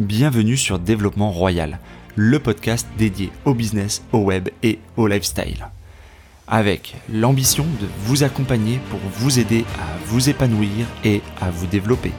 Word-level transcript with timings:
bienvenue 0.00 0.56
sur 0.56 0.78
Développement 0.78 1.30
Royal, 1.30 1.78
le 2.16 2.38
podcast 2.38 2.88
dédié 2.96 3.30
au 3.44 3.52
business, 3.52 4.02
au 4.12 4.20
web 4.20 4.48
et 4.62 4.78
au 4.96 5.06
lifestyle. 5.06 5.68
Avec 6.48 6.96
l'ambition 7.12 7.64
de 7.64 7.86
vous 8.04 8.24
accompagner 8.24 8.80
pour 8.88 8.98
vous 8.98 9.38
aider 9.38 9.66
à 9.78 10.06
vous 10.06 10.30
épanouir 10.30 10.86
et 11.04 11.20
à 11.38 11.50
vous 11.50 11.66
développer. 11.66 12.12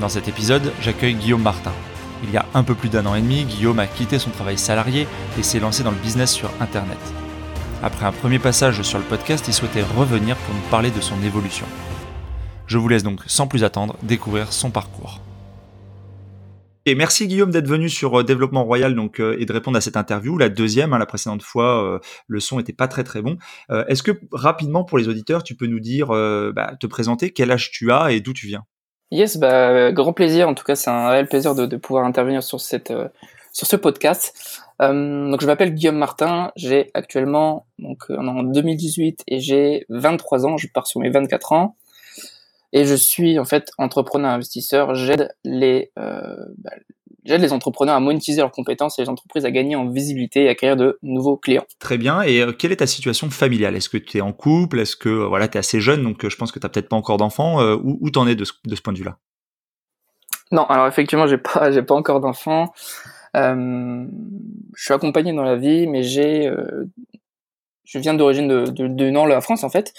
Dans 0.00 0.08
cet 0.08 0.26
épisode, 0.26 0.72
j'accueille 0.82 1.14
Guillaume 1.14 1.42
Martin. 1.42 1.72
Il 2.24 2.32
y 2.32 2.36
a 2.36 2.46
un 2.52 2.64
peu 2.64 2.74
plus 2.74 2.88
d'un 2.88 3.06
an 3.06 3.14
et 3.14 3.22
demi, 3.22 3.44
Guillaume 3.44 3.78
a 3.78 3.86
quitté 3.86 4.18
son 4.18 4.30
travail 4.30 4.58
salarié 4.58 5.06
et 5.38 5.44
s'est 5.44 5.60
lancé 5.60 5.84
dans 5.84 5.92
le 5.92 5.96
business 5.98 6.32
sur 6.32 6.50
Internet. 6.60 6.98
Après 7.80 8.06
un 8.06 8.12
premier 8.12 8.40
passage 8.40 8.82
sur 8.82 8.98
le 8.98 9.04
podcast, 9.04 9.44
il 9.46 9.54
souhaitait 9.54 9.84
revenir 9.96 10.34
pour 10.34 10.54
nous 10.54 10.68
parler 10.68 10.90
de 10.90 11.00
son 11.00 11.22
évolution. 11.22 11.66
Je 12.66 12.76
vous 12.76 12.88
laisse 12.88 13.04
donc 13.04 13.20
sans 13.28 13.46
plus 13.46 13.62
attendre 13.62 13.94
découvrir 14.02 14.52
son 14.52 14.70
parcours. 14.70 15.20
Merci 16.94 17.26
Guillaume 17.26 17.50
d'être 17.50 17.66
venu 17.66 17.88
sur 17.88 18.20
euh, 18.20 18.24
Développement 18.24 18.64
Royal 18.64 18.94
donc 18.94 19.20
euh, 19.20 19.36
et 19.40 19.44
de 19.44 19.52
répondre 19.52 19.76
à 19.76 19.80
cette 19.80 19.96
interview. 19.96 20.38
La 20.38 20.48
deuxième, 20.48 20.92
hein, 20.92 20.98
la 20.98 21.06
précédente 21.06 21.42
fois, 21.42 21.84
euh, 21.84 21.98
le 22.28 22.38
son 22.38 22.60
était 22.60 22.72
pas 22.72 22.86
très 22.86 23.02
très 23.02 23.22
bon. 23.22 23.38
Est-ce 23.88 24.02
que 24.02 24.12
rapidement 24.30 24.84
pour 24.84 24.98
les 24.98 25.08
auditeurs, 25.08 25.42
tu 25.42 25.56
peux 25.56 25.66
nous 25.66 25.80
dire, 25.80 26.08
bah, 26.08 26.76
te 26.78 26.86
présenter, 26.86 27.30
quel 27.30 27.50
âge 27.50 27.70
tu 27.70 27.90
as 27.90 28.12
et 28.12 28.20
d'où 28.20 28.32
tu 28.32 28.46
viens? 28.46 28.64
Yes, 29.10 29.36
bah, 29.38 29.92
grand 29.92 30.12
plaisir. 30.12 30.48
En 30.48 30.54
tout 30.54 30.64
cas, 30.64 30.74
c'est 30.76 30.90
un 30.90 31.08
réel 31.08 31.26
plaisir 31.26 31.54
de, 31.54 31.66
de, 31.66 31.76
pouvoir 31.76 32.04
intervenir 32.04 32.42
sur 32.42 32.60
cette 32.60 32.92
sur 33.52 33.66
ce 33.66 33.76
podcast. 33.76 34.62
donc 34.80 35.40
je 35.40 35.46
m'appelle 35.46 35.74
Guillaume 35.74 35.96
Martin. 35.96 36.52
J'ai 36.56 36.90
actuellement 36.94 37.66
donc 37.78 38.10
en 38.10 38.42
2018 38.42 39.24
et 39.26 39.40
j'ai 39.40 39.86
23 39.88 40.46
ans. 40.46 40.56
Je 40.56 40.68
pars 40.68 40.86
sur 40.86 41.00
mes 41.00 41.10
24 41.10 41.52
ans. 41.52 41.76
Et 42.72 42.84
je 42.84 42.94
suis 42.94 43.38
en 43.38 43.44
fait 43.44 43.70
entrepreneur 43.78 44.30
investisseur. 44.30 44.94
J'aide 44.94 45.34
les, 45.44 45.92
euh, 45.98 46.36
bah, 46.58 46.72
j'aide 47.24 47.40
les 47.40 47.52
entrepreneurs 47.52 47.94
à 47.94 48.00
monétiser 48.00 48.40
leurs 48.40 48.50
compétences 48.50 48.98
et 48.98 49.02
les 49.02 49.08
entreprises 49.08 49.44
à 49.44 49.50
gagner 49.50 49.76
en 49.76 49.88
visibilité 49.88 50.44
et 50.44 50.48
à 50.48 50.50
acquérir 50.52 50.76
de 50.76 50.98
nouveaux 51.02 51.36
clients. 51.36 51.64
Très 51.78 51.98
bien. 51.98 52.22
Et 52.22 52.40
euh, 52.40 52.52
quelle 52.52 52.72
est 52.72 52.76
ta 52.76 52.86
situation 52.86 53.30
familiale? 53.30 53.76
Est-ce 53.76 53.88
que 53.88 53.98
tu 53.98 54.18
es 54.18 54.20
en 54.20 54.32
couple? 54.32 54.80
Est-ce 54.80 54.96
que 54.96 55.08
euh, 55.08 55.26
voilà, 55.26 55.48
tu 55.48 55.56
es 55.56 55.58
assez 55.58 55.80
jeune? 55.80 56.02
Donc 56.02 56.26
je 56.28 56.36
pense 56.36 56.52
que 56.52 56.58
tu 56.58 56.66
n'as 56.66 56.70
peut-être 56.70 56.88
pas 56.88 56.96
encore 56.96 57.16
d'enfants 57.16 57.62
Où, 57.62 57.98
où 58.00 58.10
t'en 58.10 58.26
es 58.26 58.34
de 58.34 58.44
ce, 58.44 58.52
de 58.64 58.74
ce 58.74 58.82
point 58.82 58.92
de 58.92 58.98
vue-là? 58.98 59.18
Non, 60.52 60.64
alors 60.66 60.86
effectivement, 60.86 61.26
j'ai 61.26 61.38
pas 61.38 61.72
j'ai 61.72 61.82
pas 61.82 61.94
encore 61.94 62.20
d'enfants. 62.20 62.72
je 63.34 64.06
suis 64.76 64.94
accompagné 64.94 65.32
dans 65.32 65.42
la 65.42 65.56
vie, 65.56 65.86
mais 65.86 66.02
j'ai 66.02 66.50
je 67.86 67.98
viens 67.98 68.14
d'origine 68.14 68.48
de, 68.48 68.66
de, 68.66 68.88
de 68.88 69.28
la 69.28 69.40
France 69.40 69.64
en 69.64 69.70
fait 69.70 69.94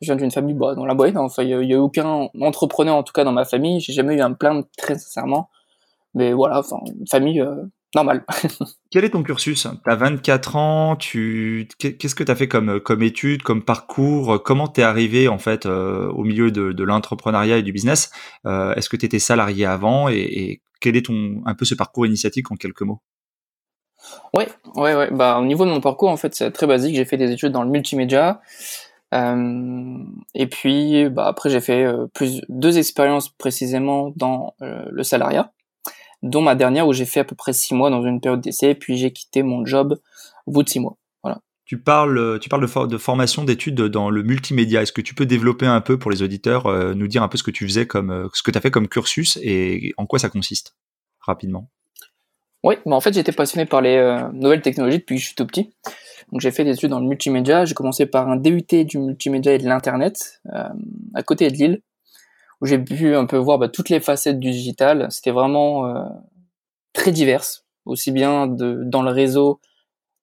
je 0.00 0.06
viens 0.06 0.16
d'une 0.16 0.30
famille 0.30 0.54
bah, 0.54 0.74
dans 0.74 0.86
la 0.86 0.94
boîte. 0.94 1.16
Hein. 1.16 1.22
Enfin, 1.22 1.42
il 1.42 1.50
y, 1.50 1.74
a 1.74 1.80
aucun 1.80 2.28
entrepreneur 2.40 2.96
en 2.96 3.02
tout 3.02 3.12
cas 3.12 3.24
dans 3.24 3.32
ma 3.32 3.44
famille. 3.44 3.80
J'ai 3.80 3.92
jamais 3.92 4.16
eu 4.16 4.20
un 4.20 4.32
plein 4.32 4.62
très 4.78 4.98
sincèrement. 4.98 5.50
Mais 6.14 6.32
voilà, 6.32 6.58
enfin, 6.58 6.78
une 6.86 7.06
famille 7.06 7.40
euh, 7.40 7.54
normale. 7.94 8.24
Quel 8.90 9.04
est 9.04 9.10
ton 9.10 9.22
cursus? 9.22 9.66
Tu 9.84 9.90
as 9.90 9.96
24 9.96 10.56
ans, 10.56 10.96
tu 10.96 11.68
qu'est-ce 11.78 12.14
que 12.14 12.24
tu 12.24 12.32
as 12.32 12.34
fait 12.34 12.48
comme 12.48 12.80
comme 12.80 13.02
études, 13.02 13.42
comme 13.42 13.62
parcours? 13.62 14.42
Comment 14.42 14.68
t'es 14.68 14.82
arrivé 14.82 15.28
en 15.28 15.38
fait 15.38 15.66
euh, 15.66 16.08
au 16.08 16.24
milieu 16.24 16.50
de, 16.50 16.72
de 16.72 16.84
l'entrepreneuriat 16.84 17.58
et 17.58 17.62
du 17.62 17.72
business? 17.72 18.10
Euh, 18.46 18.74
Est-ce 18.74 18.88
que 18.88 18.96
tu 18.96 19.06
étais 19.06 19.18
salarié 19.18 19.66
avant 19.66 20.08
et, 20.08 20.16
et, 20.16 20.62
quel 20.80 20.96
est 20.96 21.04
ton 21.04 21.42
un 21.44 21.54
peu 21.54 21.66
ce 21.66 21.74
parcours 21.74 22.06
initiatique 22.06 22.50
en 22.50 22.56
quelques 22.56 22.82
mots? 22.82 23.02
Ouais, 24.32 24.48
ouais, 24.76 24.94
ouais. 24.94 25.10
Bah 25.10 25.38
au 25.38 25.44
niveau 25.44 25.66
de 25.66 25.70
mon 25.70 25.82
parcours 25.82 26.08
en 26.08 26.16
fait, 26.16 26.34
c'est 26.34 26.50
très 26.52 26.66
basique. 26.66 26.96
J'ai 26.96 27.04
fait 27.04 27.18
des 27.18 27.30
études 27.30 27.52
dans 27.52 27.62
le 27.62 27.68
multimédia. 27.68 28.40
Euh, 29.12 30.04
et 30.34 30.46
puis 30.46 31.08
bah, 31.08 31.26
après 31.26 31.50
j'ai 31.50 31.60
fait 31.60 31.84
euh, 31.84 32.06
plus 32.14 32.42
deux 32.48 32.78
expériences 32.78 33.28
précisément 33.28 34.12
dans 34.14 34.54
euh, 34.62 34.84
le 34.90 35.02
salariat, 35.02 35.52
dont 36.22 36.42
ma 36.42 36.54
dernière 36.54 36.86
où 36.86 36.92
j'ai 36.92 37.06
fait 37.06 37.20
à 37.20 37.24
peu 37.24 37.34
près 37.34 37.52
six 37.52 37.74
mois 37.74 37.90
dans 37.90 38.04
une 38.04 38.20
période 38.20 38.40
d'essai, 38.40 38.74
puis 38.74 38.96
j'ai 38.96 39.12
quitté 39.12 39.42
mon 39.42 39.66
job 39.66 39.98
au 40.46 40.52
bout 40.52 40.62
de 40.62 40.68
six 40.68 40.78
mois. 40.78 40.96
Voilà. 41.24 41.40
Tu 41.64 41.78
parles, 41.80 42.38
tu 42.40 42.48
parles 42.48 42.62
de, 42.66 42.86
de 42.86 42.98
formation 42.98 43.44
d'études 43.44 43.82
dans 43.82 44.10
le 44.10 44.22
multimédia. 44.22 44.82
Est-ce 44.82 44.92
que 44.92 45.00
tu 45.00 45.14
peux 45.14 45.26
développer 45.26 45.66
un 45.66 45.80
peu 45.80 45.98
pour 45.98 46.10
les 46.10 46.22
auditeurs, 46.22 46.68
nous 46.94 47.08
dire 47.08 47.22
un 47.22 47.28
peu 47.28 47.38
ce 47.38 47.42
que 47.42 47.50
tu 47.50 47.66
faisais 47.66 47.86
comme, 47.86 48.28
ce 48.32 48.42
que 48.42 48.50
tu 48.50 48.58
as 48.58 48.60
fait 48.60 48.70
comme 48.70 48.88
cursus 48.88 49.38
et 49.42 49.92
en 49.96 50.06
quoi 50.06 50.18
ça 50.18 50.28
consiste 50.28 50.76
rapidement? 51.20 51.70
Oui, 52.62 52.74
bah 52.84 52.94
en 52.94 53.00
fait 53.00 53.14
j'étais 53.14 53.32
passionné 53.32 53.66
par 53.66 53.80
les 53.80 54.28
nouvelles 54.32 54.62
technologies 54.62 54.98
depuis 54.98 55.16
que 55.16 55.20
je 55.20 55.26
suis 55.26 55.36
tout 55.36 55.46
petit. 55.46 55.72
Donc 56.32 56.40
j'ai 56.40 56.50
fait 56.50 56.64
des 56.64 56.74
études 56.74 56.90
dans 56.90 57.00
le 57.00 57.06
multimédia. 57.06 57.64
J'ai 57.64 57.74
commencé 57.74 58.06
par 58.06 58.28
un 58.28 58.36
DUT 58.36 58.84
du 58.84 58.98
multimédia 58.98 59.54
et 59.54 59.58
de 59.58 59.66
l'internet 59.66 60.40
euh, 60.52 60.68
à 61.14 61.22
côté 61.22 61.48
de 61.50 61.56
Lille, 61.56 61.82
où 62.60 62.66
j'ai 62.66 62.78
pu 62.78 63.14
un 63.14 63.26
peu 63.26 63.36
voir 63.36 63.58
bah, 63.58 63.68
toutes 63.68 63.88
les 63.88 64.00
facettes 64.00 64.38
du 64.38 64.50
digital. 64.50 65.08
C'était 65.10 65.32
vraiment 65.32 65.86
euh, 65.86 66.04
très 66.92 67.12
divers, 67.12 67.44
aussi 67.84 68.12
bien 68.12 68.46
de, 68.46 68.82
dans 68.84 69.02
le 69.02 69.10
réseau, 69.10 69.60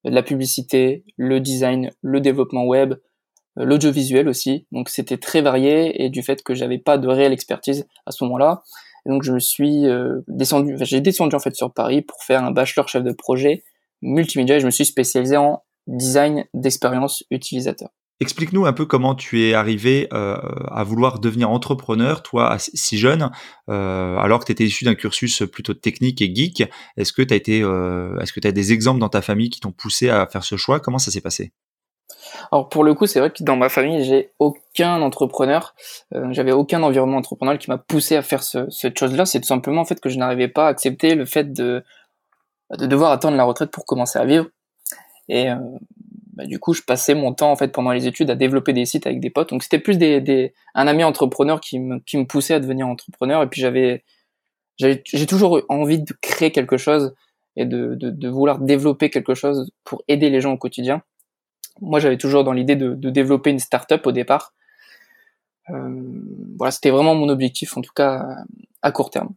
la 0.03 0.23
publicité, 0.23 1.03
le 1.18 1.40
design, 1.40 1.91
le 2.01 2.22
développement 2.22 2.66
web, 2.66 2.95
euh, 3.57 3.66
l'audiovisuel 3.66 4.29
aussi. 4.29 4.66
Donc 4.72 4.89
c'était 4.89 5.18
très 5.18 5.41
varié 5.41 6.03
et 6.03 6.09
du 6.09 6.22
fait 6.22 6.44
que 6.44 6.53
j'avais 6.53 6.78
pas 6.78 6.97
de 6.97 7.07
réelle 7.07 7.34
expertise 7.34 7.85
à 8.06 8.12
ce 8.12 8.24
moment-là. 8.24 8.63
Donc 9.06 9.24
je 9.24 9.31
me 9.31 9.39
suis 9.39 9.88
euh, 9.88 10.22
descendu, 10.28 10.75
enfin, 10.75 10.85
j'ai 10.85 11.01
descendu 11.01 11.35
en 11.35 11.39
fait 11.39 11.56
sur 11.56 11.74
Paris 11.74 12.01
pour 12.01 12.24
faire 12.24 12.44
un 12.44 12.51
bachelor 12.51 12.88
chef 12.88 13.03
de 13.03 13.12
projet 13.12 13.63
multimédia 14.01 14.57
et 14.57 14.59
je 14.59 14.66
me 14.66 14.72
suis 14.72 14.85
spécialisé 14.85 15.38
en 15.38 15.63
design 15.87 16.45
d'expérience 16.53 17.23
utilisateur. 17.31 17.89
Explique-nous 18.19 18.65
un 18.65 18.73
peu 18.73 18.87
comment 18.87 19.13
tu 19.13 19.43
es 19.43 19.53
arrivé 19.53 20.07
euh, 20.11 20.37
à 20.71 20.83
vouloir 20.83 21.19
devenir 21.19 21.51
entrepreneur, 21.51 22.23
toi 22.23 22.57
si 22.57 22.97
jeune, 22.97 23.29
euh, 23.69 24.17
alors 24.17 24.39
que 24.39 24.45
tu 24.45 24.51
étais 24.51 24.63
issu 24.63 24.85
d'un 24.85 24.95
cursus 24.95 25.43
plutôt 25.51 25.75
technique 25.75 26.19
et 26.21 26.33
geek. 26.33 26.63
Est-ce 26.97 27.13
que 27.13 27.21
tu 27.21 27.31
as 27.31 27.37
été, 27.37 27.61
euh, 27.61 28.17
est-ce 28.19 28.33
que 28.33 28.39
tu 28.39 28.47
as 28.47 28.51
des 28.51 28.73
exemples 28.73 28.99
dans 28.99 29.09
ta 29.09 29.21
famille 29.21 29.51
qui 29.51 29.59
t'ont 29.59 29.71
poussé 29.71 30.09
à 30.09 30.25
faire 30.25 30.43
ce 30.43 30.57
choix? 30.57 30.79
Comment 30.79 30.97
ça 30.97 31.11
s'est 31.11 31.21
passé? 31.21 31.51
Alors 32.51 32.69
pour 32.69 32.83
le 32.83 32.95
coup, 32.95 33.05
c'est 33.05 33.19
vrai 33.19 33.29
que 33.29 33.43
dans 33.43 33.55
ma 33.55 33.69
famille, 33.69 34.03
j'ai 34.03 34.31
aucun 34.39 34.99
entrepreneur, 35.03 35.75
euh, 36.15 36.27
j'avais 36.31 36.51
aucun 36.51 36.81
environnement 36.81 37.17
entrepreneurial 37.17 37.59
qui 37.59 37.69
m'a 37.69 37.77
poussé 37.77 38.15
à 38.15 38.23
faire 38.23 38.41
ce, 38.41 38.67
cette 38.71 38.97
chose-là. 38.97 39.27
C'est 39.27 39.41
tout 39.41 39.47
simplement 39.47 39.81
en 39.81 39.85
fait 39.85 39.99
que 39.99 40.09
je 40.09 40.17
n'arrivais 40.17 40.47
pas 40.47 40.65
à 40.65 40.69
accepter 40.69 41.13
le 41.13 41.25
fait 41.25 41.53
de 41.53 41.83
de 42.77 42.85
devoir 42.85 43.11
attendre 43.11 43.37
la 43.37 43.45
retraite 43.45 43.71
pour 43.71 43.85
commencer 43.85 44.19
à 44.19 44.25
vivre. 44.25 44.47
Et 45.29 45.49
euh, 45.49 45.55
bah, 46.33 46.45
du 46.45 46.59
coup, 46.59 46.73
je 46.73 46.83
passais 46.83 47.15
mon 47.15 47.33
temps 47.33 47.51
en 47.51 47.55
fait 47.55 47.69
pendant 47.69 47.91
les 47.91 48.07
études 48.07 48.29
à 48.29 48.35
développer 48.35 48.71
des 48.73 48.85
sites 48.85 49.07
avec 49.07 49.19
des 49.19 49.29
potes. 49.29 49.49
Donc 49.49 49.63
c'était 49.63 49.79
plus 49.79 49.97
des, 49.97 50.53
un 50.75 50.88
ami 50.88 51.03
entrepreneur 51.03 51.59
qui 51.59 51.79
me, 51.79 51.99
qui 51.99 52.17
me 52.17 52.25
poussait 52.25 52.53
à 52.53 52.59
devenir 52.59 52.88
entrepreneur. 52.88 53.41
Et 53.41 53.47
puis 53.47 53.59
j'avais, 53.59 54.03
j'ai 54.77 55.25
toujours 55.25 55.57
eu 55.57 55.63
envie 55.69 55.99
de 55.99 56.13
créer 56.21 56.51
quelque 56.51 56.77
chose 56.77 57.15
et 57.55 57.65
de, 57.65 57.95
de, 57.95 58.29
vouloir 58.29 58.59
développer 58.59 59.09
quelque 59.09 59.33
chose 59.33 59.71
pour 59.83 60.03
aider 60.07 60.29
les 60.29 60.41
gens 60.41 60.53
au 60.53 60.57
quotidien. 60.57 61.01
Moi, 61.81 61.99
j'avais 61.99 62.17
toujours 62.17 62.44
dans 62.44 62.53
l'idée 62.53 62.75
de, 62.75 62.94
de, 62.94 63.09
développer 63.09 63.49
une 63.49 63.57
start-up 63.57 64.05
au 64.05 64.11
départ. 64.11 64.53
Euh, 65.71 66.01
voilà, 66.55 66.69
c'était 66.69 66.91
vraiment 66.91 67.15
mon 67.15 67.29
objectif, 67.29 67.75
en 67.75 67.81
tout 67.81 67.94
cas 67.95 68.25
à 68.83 68.91
court 68.91 69.09
terme, 69.09 69.33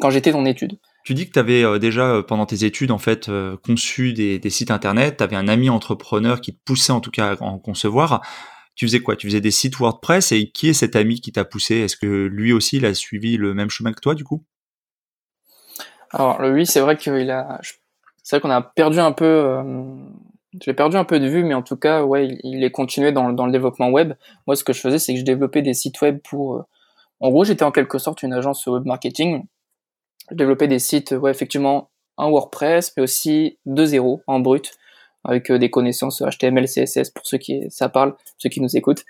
quand 0.00 0.10
j'étais 0.10 0.32
en 0.32 0.44
études. 0.44 0.78
Tu 1.06 1.14
dis 1.14 1.28
que 1.28 1.32
tu 1.32 1.38
avais 1.38 1.62
euh, 1.62 1.78
déjà 1.78 2.16
euh, 2.16 2.22
pendant 2.24 2.46
tes 2.46 2.64
études 2.64 2.90
en 2.90 2.98
fait 2.98 3.28
euh, 3.28 3.56
conçu 3.64 4.12
des, 4.12 4.50
sites 4.50 4.72
internet, 4.72 5.18
tu 5.18 5.22
avais 5.22 5.36
un 5.36 5.46
ami 5.46 5.70
entrepreneur 5.70 6.40
qui 6.40 6.52
te 6.52 6.60
poussait 6.64 6.90
en 6.90 7.00
tout 7.00 7.12
cas 7.12 7.36
à 7.36 7.42
en 7.44 7.60
concevoir. 7.60 8.26
Tu 8.74 8.86
faisais 8.86 8.98
quoi? 8.98 9.14
Tu 9.14 9.28
faisais 9.28 9.40
des 9.40 9.52
sites 9.52 9.76
WordPress 9.76 10.32
et 10.32 10.50
qui 10.50 10.68
est 10.68 10.72
cet 10.72 10.96
ami 10.96 11.20
qui 11.20 11.30
t'a 11.30 11.44
poussé? 11.44 11.76
Est-ce 11.76 11.96
que 11.96 12.26
lui 12.26 12.52
aussi 12.52 12.78
il 12.78 12.86
a 12.86 12.92
suivi 12.92 13.36
le 13.36 13.54
même 13.54 13.70
chemin 13.70 13.92
que 13.92 14.00
toi 14.00 14.16
du 14.16 14.24
coup? 14.24 14.42
Alors 16.10 16.42
lui 16.42 16.66
c'est 16.66 16.80
vrai 16.80 16.96
qu'il 16.96 17.30
a 17.30 17.60
c'est 18.24 18.36
vrai 18.36 18.40
qu'on 18.40 18.50
a 18.50 18.60
perdu 18.60 18.98
un 18.98 19.12
peu 19.12 19.62
je 20.60 20.68
l'ai 20.68 20.74
perdu 20.74 20.96
un 20.96 21.04
peu 21.04 21.20
de 21.20 21.28
vue 21.28 21.44
mais 21.44 21.54
en 21.54 21.62
tout 21.62 21.76
cas 21.76 22.02
ouais 22.02 22.36
il, 22.42 22.64
est 22.64 22.72
continué 22.72 23.12
dans, 23.12 23.32
dans 23.32 23.46
le 23.46 23.52
développement 23.52 23.90
web. 23.90 24.14
Moi 24.48 24.56
ce 24.56 24.64
que 24.64 24.72
je 24.72 24.80
faisais 24.80 24.98
c'est 24.98 25.12
que 25.14 25.20
je 25.20 25.24
développais 25.24 25.62
des 25.62 25.74
sites 25.74 26.00
web 26.00 26.18
pour 26.28 26.64
en 27.20 27.30
gros 27.30 27.44
j'étais 27.44 27.64
en 27.64 27.70
quelque 27.70 27.98
sorte 27.98 28.24
une 28.24 28.32
agence 28.32 28.66
web 28.66 28.84
marketing 28.84 29.44
développer 30.30 30.68
des 30.68 30.78
sites, 30.78 31.12
ouais, 31.12 31.30
effectivement, 31.30 31.90
un 32.18 32.28
WordPress, 32.28 32.92
mais 32.96 33.02
aussi 33.02 33.58
de 33.66 33.84
zéro, 33.84 34.22
en 34.26 34.40
brut, 34.40 34.72
avec 35.24 35.50
euh, 35.50 35.58
des 35.58 35.70
connaissances 35.70 36.22
HTML, 36.22 36.66
CSS 36.66 37.10
pour 37.10 37.26
ceux 37.26 37.38
qui 37.38 37.62
ça 37.68 37.88
parle, 37.88 38.14
ceux 38.38 38.48
qui 38.48 38.60
nous 38.60 38.76
écoutent. 38.76 39.04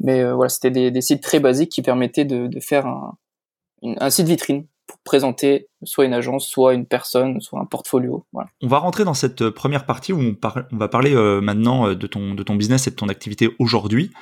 Mais 0.00 0.22
euh, 0.22 0.34
voilà, 0.34 0.48
c'était 0.48 0.90
des, 0.90 1.00
sites 1.00 1.22
très 1.22 1.40
basiques 1.40 1.70
qui 1.70 1.82
permettaient 1.82 2.24
de, 2.24 2.48
faire 2.60 2.86
un, 2.86 4.10
site 4.10 4.28
vitrine 4.28 4.66
pour 4.86 4.98
présenter 5.00 5.68
soit 5.82 6.06
une 6.06 6.14
agence, 6.14 6.46
soit 6.46 6.72
une 6.74 6.86
personne, 6.86 7.40
soit 7.40 7.60
un 7.60 7.66
portfolio. 7.66 8.24
On 8.62 8.68
va 8.68 8.78
rentrer 8.78 9.04
dans 9.04 9.14
cette 9.14 9.42
euh, 9.42 9.50
première 9.50 9.84
partie 9.84 10.12
où 10.12 10.20
on, 10.20 10.36
on 10.72 10.76
va 10.76 10.88
parler 10.88 11.14
maintenant 11.42 11.92
de 11.92 12.06
ton, 12.06 12.34
de 12.34 12.42
ton 12.42 12.54
business 12.54 12.86
et 12.86 12.90
de 12.90 12.96
ton 12.96 13.08
activité 13.08 13.50
aujourd'hui. 13.58 14.12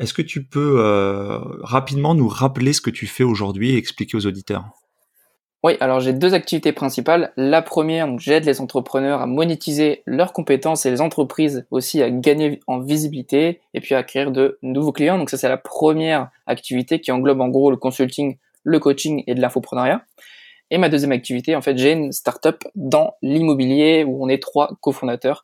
Est-ce 0.00 0.12
que 0.12 0.22
tu 0.22 0.44
peux 0.44 0.82
rapidement 1.62 2.16
nous 2.16 2.26
rappeler 2.26 2.72
ce 2.72 2.80
que 2.80 2.90
tu 2.90 3.06
fais 3.06 3.22
aujourd'hui 3.22 3.74
et 3.74 3.76
expliquer 3.76 4.16
aux 4.16 4.26
auditeurs? 4.26 4.64
Oui, 5.64 5.76
alors 5.80 5.98
j'ai 5.98 6.12
deux 6.12 6.34
activités 6.34 6.72
principales. 6.72 7.32
La 7.36 7.62
première, 7.62 8.16
j'aide 8.20 8.44
les 8.44 8.60
entrepreneurs 8.60 9.20
à 9.20 9.26
monétiser 9.26 10.02
leurs 10.06 10.32
compétences 10.32 10.86
et 10.86 10.90
les 10.90 11.00
entreprises 11.00 11.66
aussi 11.72 12.00
à 12.00 12.10
gagner 12.10 12.60
en 12.68 12.78
visibilité 12.78 13.60
et 13.74 13.80
puis 13.80 13.96
à 13.96 13.98
acquérir 13.98 14.30
de 14.30 14.58
nouveaux 14.62 14.92
clients. 14.92 15.18
Donc 15.18 15.30
ça, 15.30 15.36
c'est 15.36 15.48
la 15.48 15.56
première 15.56 16.30
activité 16.46 17.00
qui 17.00 17.10
englobe 17.10 17.40
en 17.40 17.48
gros 17.48 17.72
le 17.72 17.76
consulting, 17.76 18.36
le 18.62 18.78
coaching 18.78 19.24
et 19.26 19.34
de 19.34 19.40
l'infoprenariat. 19.40 20.02
Et 20.70 20.78
ma 20.78 20.88
deuxième 20.88 21.12
activité, 21.12 21.56
en 21.56 21.60
fait, 21.60 21.76
j'ai 21.76 21.90
une 21.90 22.12
startup 22.12 22.62
dans 22.76 23.14
l'immobilier 23.20 24.04
où 24.04 24.24
on 24.24 24.28
est 24.28 24.40
trois 24.40 24.76
cofondateurs, 24.80 25.42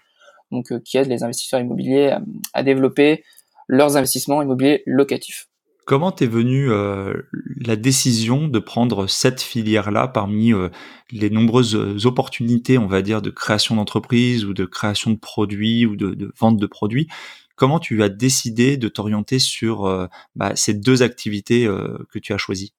donc 0.52 0.80
qui 0.84 0.96
aident 0.96 1.08
les 1.08 1.24
investisseurs 1.24 1.58
immobiliers 1.58 2.16
à 2.52 2.62
développer 2.62 3.24
leurs 3.66 3.96
investissements 3.96 4.42
immobiliers 4.42 4.84
locatifs. 4.86 5.48
Comment 5.84 6.12
t'es 6.12 6.26
venue 6.26 6.70
euh, 6.70 7.12
la 7.60 7.76
décision 7.76 8.48
de 8.48 8.58
prendre 8.58 9.06
cette 9.06 9.42
filière-là 9.42 10.08
parmi 10.08 10.54
euh, 10.54 10.70
les 11.10 11.28
nombreuses 11.28 11.76
euh, 11.76 12.06
opportunités, 12.06 12.78
on 12.78 12.86
va 12.86 13.02
dire, 13.02 13.20
de 13.20 13.28
création 13.28 13.76
d'entreprise 13.76 14.46
ou 14.46 14.54
de 14.54 14.64
création 14.64 15.10
de 15.10 15.18
produits 15.18 15.84
ou 15.84 15.96
de, 15.96 16.32
vente 16.38 16.56
de 16.56 16.66
produits? 16.66 17.08
Comment 17.54 17.78
tu 17.78 18.02
as 18.02 18.08
décidé 18.08 18.78
de 18.78 18.88
t'orienter 18.88 19.38
sur 19.38 20.08
bah, 20.34 20.56
ces 20.56 20.74
deux 20.74 21.04
activités 21.04 21.68
que 22.10 22.18
tu 22.18 22.32
as 22.32 22.36
choisies? 22.36 22.74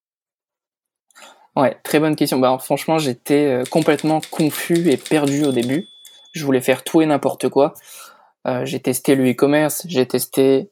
Ouais, 1.55 1.77
très 1.85 2.01
bonne 2.01 2.17
question. 2.17 2.39
Bah, 2.39 2.57
franchement, 2.59 2.97
j'étais 2.97 3.63
complètement 3.71 4.19
confus 4.29 4.89
et 4.89 4.97
perdu 4.97 5.45
au 5.45 5.53
début. 5.53 5.87
Je 6.33 6.43
voulais 6.43 6.59
faire 6.59 6.83
tout 6.83 7.01
et 7.01 7.05
n'importe 7.05 7.47
quoi. 7.47 7.73
j'ai 8.65 8.81
testé 8.81 9.15
le 9.15 9.31
e-commerce, 9.31 9.85
j'ai 9.87 10.05
testé 10.05 10.69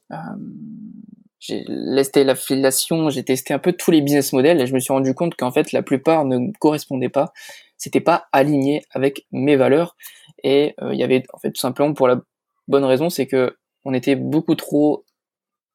j'ai 1.46 1.66
testé 1.66 2.24
l'affiliation, 2.24 3.10
j'ai 3.10 3.24
testé 3.24 3.54
un 3.54 3.60
peu 3.60 3.74
tous 3.74 3.92
les 3.92 4.02
business 4.02 4.32
models 4.32 4.62
et 4.62 4.66
je 4.66 4.74
me 4.74 4.80
suis 4.80 4.94
rendu 4.94 5.14
compte 5.14 5.36
qu'en 5.36 5.52
fait 5.52 5.74
la 5.74 5.84
plupart 5.84 6.24
ne 6.24 6.52
correspondaient 6.60 7.10
pas, 7.10 7.34
c'était 7.78 8.00
pas 8.00 8.28
aligné 8.32 8.84
avec 8.92 9.28
mes 9.34 9.58
valeurs. 9.58 9.98
Et 10.44 10.74
euh, 10.82 10.94
il 10.94 11.00
y 11.00 11.04
avait 11.04 11.24
en 11.34 11.40
fait 11.40 11.52
tout 11.52 11.60
simplement 11.60 11.94
pour 11.94 12.08
la 12.08 12.22
bonne 12.70 12.86
raison, 12.86 13.10
c'est 13.10 13.28
que 13.28 13.58
on 13.84 13.94
était 13.94 14.16
beaucoup 14.16 14.56
trop 14.56 15.04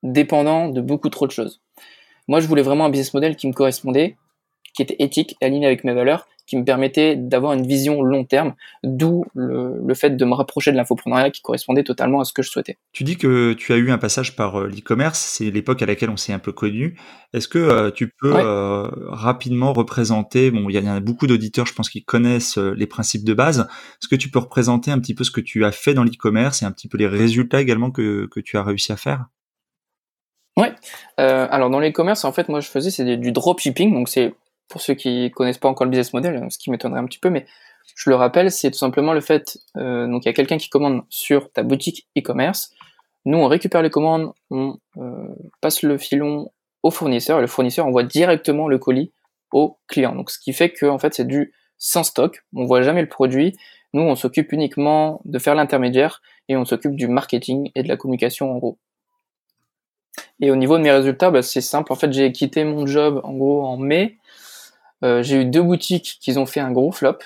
dépendant 0.02 0.68
de 0.70 0.80
beaucoup 0.80 1.10
trop 1.10 1.26
de 1.26 1.32
choses. 1.32 1.60
Moi, 2.28 2.40
je 2.40 2.46
voulais 2.46 2.62
vraiment 2.62 2.86
un 2.86 2.90
business 2.90 3.12
model 3.12 3.36
qui 3.36 3.46
me 3.46 3.52
correspondait, 3.52 4.16
qui 4.74 4.82
était 4.82 4.96
éthique, 4.98 5.36
aligné 5.40 5.66
avec 5.66 5.84
mes 5.84 5.94
valeurs, 5.94 6.26
qui 6.48 6.56
me 6.56 6.64
permettait 6.64 7.14
d'avoir 7.14 7.52
une 7.52 7.66
vision 7.66 8.02
long 8.02 8.24
terme, 8.24 8.54
d'où 8.82 9.26
le, 9.34 9.94
fait 9.94 10.16
de 10.16 10.24
me 10.24 10.32
rapprocher 10.32 10.72
de 10.72 10.76
l'infoprenariat 10.76 11.30
qui 11.30 11.42
correspondait 11.42 11.84
totalement 11.84 12.20
à 12.20 12.24
ce 12.24 12.32
que 12.32 12.42
je 12.42 12.50
souhaitais. 12.50 12.78
Tu 12.92 13.04
dis 13.04 13.18
que 13.18 13.52
tu 13.52 13.72
as 13.74 13.76
eu 13.76 13.90
un 13.90 13.98
passage 13.98 14.34
par 14.34 14.58
euh, 14.58 14.66
l'e-commerce, 14.66 15.18
c'est 15.18 15.50
l'époque 15.50 15.82
à 15.82 15.86
laquelle 15.86 16.08
on 16.08 16.16
s'est 16.16 16.32
un 16.32 16.38
peu 16.38 16.52
connu. 16.52 16.98
Est-ce 17.34 17.48
que 17.48 17.58
euh, 17.58 17.90
tu 17.90 18.08
peux 18.08 18.32
euh, 18.34 18.88
rapidement 19.08 19.74
représenter, 19.74 20.50
bon, 20.50 20.70
il 20.70 20.74
y, 20.74 20.88
a 20.88 21.00
beaucoup 21.00 21.26
d'auditeurs, 21.26 21.66
je 21.66 21.74
pense, 21.74 21.90
qui 21.90 22.02
connaissent 22.02 22.56
les 22.56 22.86
principes 22.86 23.24
de 23.24 23.34
base. 23.34 23.68
Est-ce 24.00 24.08
que 24.08 24.16
tu 24.16 24.30
peux 24.30 24.38
représenter 24.38 24.90
un 24.90 24.98
petit 24.98 25.14
peu 25.14 25.24
ce 25.24 25.30
que 25.30 25.42
tu 25.42 25.66
as 25.66 25.72
fait 25.72 25.92
dans 25.92 26.04
l'e-commerce 26.04 26.62
et 26.62 26.64
un 26.64 26.72
petit 26.72 26.88
peu 26.88 26.96
les 26.96 27.06
résultats 27.06 27.60
également 27.60 27.90
que, 27.90 28.26
que 28.30 28.40
tu 28.40 28.56
as 28.56 28.62
réussi 28.62 28.90
à 28.90 28.96
faire? 28.96 29.26
Ouais. 30.56 30.72
alors 31.18 31.68
dans 31.68 31.78
l'e-commerce, 31.78 32.24
en 32.24 32.32
fait, 32.32 32.48
moi 32.48 32.60
je 32.60 32.68
faisais 32.68 32.90
c'est 32.90 33.16
du 33.18 33.32
dropshipping, 33.32 33.92
donc 33.92 34.08
c'est 34.08 34.34
pour 34.68 34.80
ceux 34.80 34.94
qui 34.94 35.30
connaissent 35.30 35.58
pas 35.58 35.68
encore 35.68 35.84
le 35.84 35.90
business 35.90 36.12
model, 36.12 36.46
ce 36.50 36.58
qui 36.58 36.70
m'étonnerait 36.70 37.00
un 37.00 37.06
petit 37.06 37.18
peu, 37.18 37.30
mais 37.30 37.46
je 37.96 38.10
le 38.10 38.16
rappelle, 38.16 38.50
c'est 38.50 38.70
tout 38.70 38.78
simplement 38.78 39.12
le 39.12 39.20
fait, 39.20 39.58
euh, 39.76 40.06
donc 40.06 40.24
il 40.24 40.28
y 40.28 40.30
a 40.30 40.34
quelqu'un 40.34 40.58
qui 40.58 40.68
commande 40.68 41.02
sur 41.08 41.50
ta 41.52 41.62
boutique 41.62 42.06
e-commerce, 42.16 42.72
nous 43.24 43.38
on 43.38 43.46
récupère 43.46 43.82
les 43.82 43.90
commandes, 43.90 44.32
on 44.50 44.78
euh, 44.98 45.28
passe 45.60 45.82
le 45.82 45.98
filon 45.98 46.50
au 46.82 46.90
fournisseur, 46.90 47.38
et 47.38 47.40
le 47.40 47.46
fournisseur 47.46 47.86
envoie 47.86 48.04
directement 48.04 48.68
le 48.68 48.78
colis 48.78 49.12
au 49.52 49.78
client. 49.88 50.14
Donc 50.14 50.30
ce 50.30 50.38
qui 50.38 50.52
fait 50.52 50.70
que 50.70 50.86
en 50.86 50.98
fait 50.98 51.14
c'est 51.14 51.26
du 51.26 51.52
sans 51.78 52.02
stock, 52.02 52.44
on 52.54 52.66
voit 52.66 52.82
jamais 52.82 53.02
le 53.02 53.08
produit, 53.08 53.56
nous 53.94 54.02
on 54.02 54.16
s'occupe 54.16 54.52
uniquement 54.52 55.20
de 55.24 55.38
faire 55.38 55.54
l'intermédiaire 55.54 56.20
et 56.48 56.56
on 56.56 56.64
s'occupe 56.64 56.94
du 56.94 57.08
marketing 57.08 57.70
et 57.74 57.82
de 57.82 57.88
la 57.88 57.96
communication 57.96 58.52
en 58.52 58.58
gros. 58.58 58.78
Et 60.40 60.50
au 60.50 60.56
niveau 60.56 60.78
de 60.78 60.82
mes 60.82 60.92
résultats, 60.92 61.30
bah, 61.30 61.42
c'est 61.42 61.60
simple. 61.60 61.92
En 61.92 61.96
fait, 61.96 62.12
j'ai 62.12 62.30
quitté 62.32 62.64
mon 62.64 62.86
job 62.86 63.20
en 63.24 63.34
gros 63.34 63.64
en 63.64 63.76
mai. 63.76 64.18
Euh, 65.04 65.22
j'ai 65.22 65.42
eu 65.42 65.44
deux 65.44 65.62
boutiques 65.62 66.18
qui 66.20 66.36
ont 66.38 66.46
fait 66.46 66.60
un 66.60 66.72
gros 66.72 66.92
flop, 66.92 67.18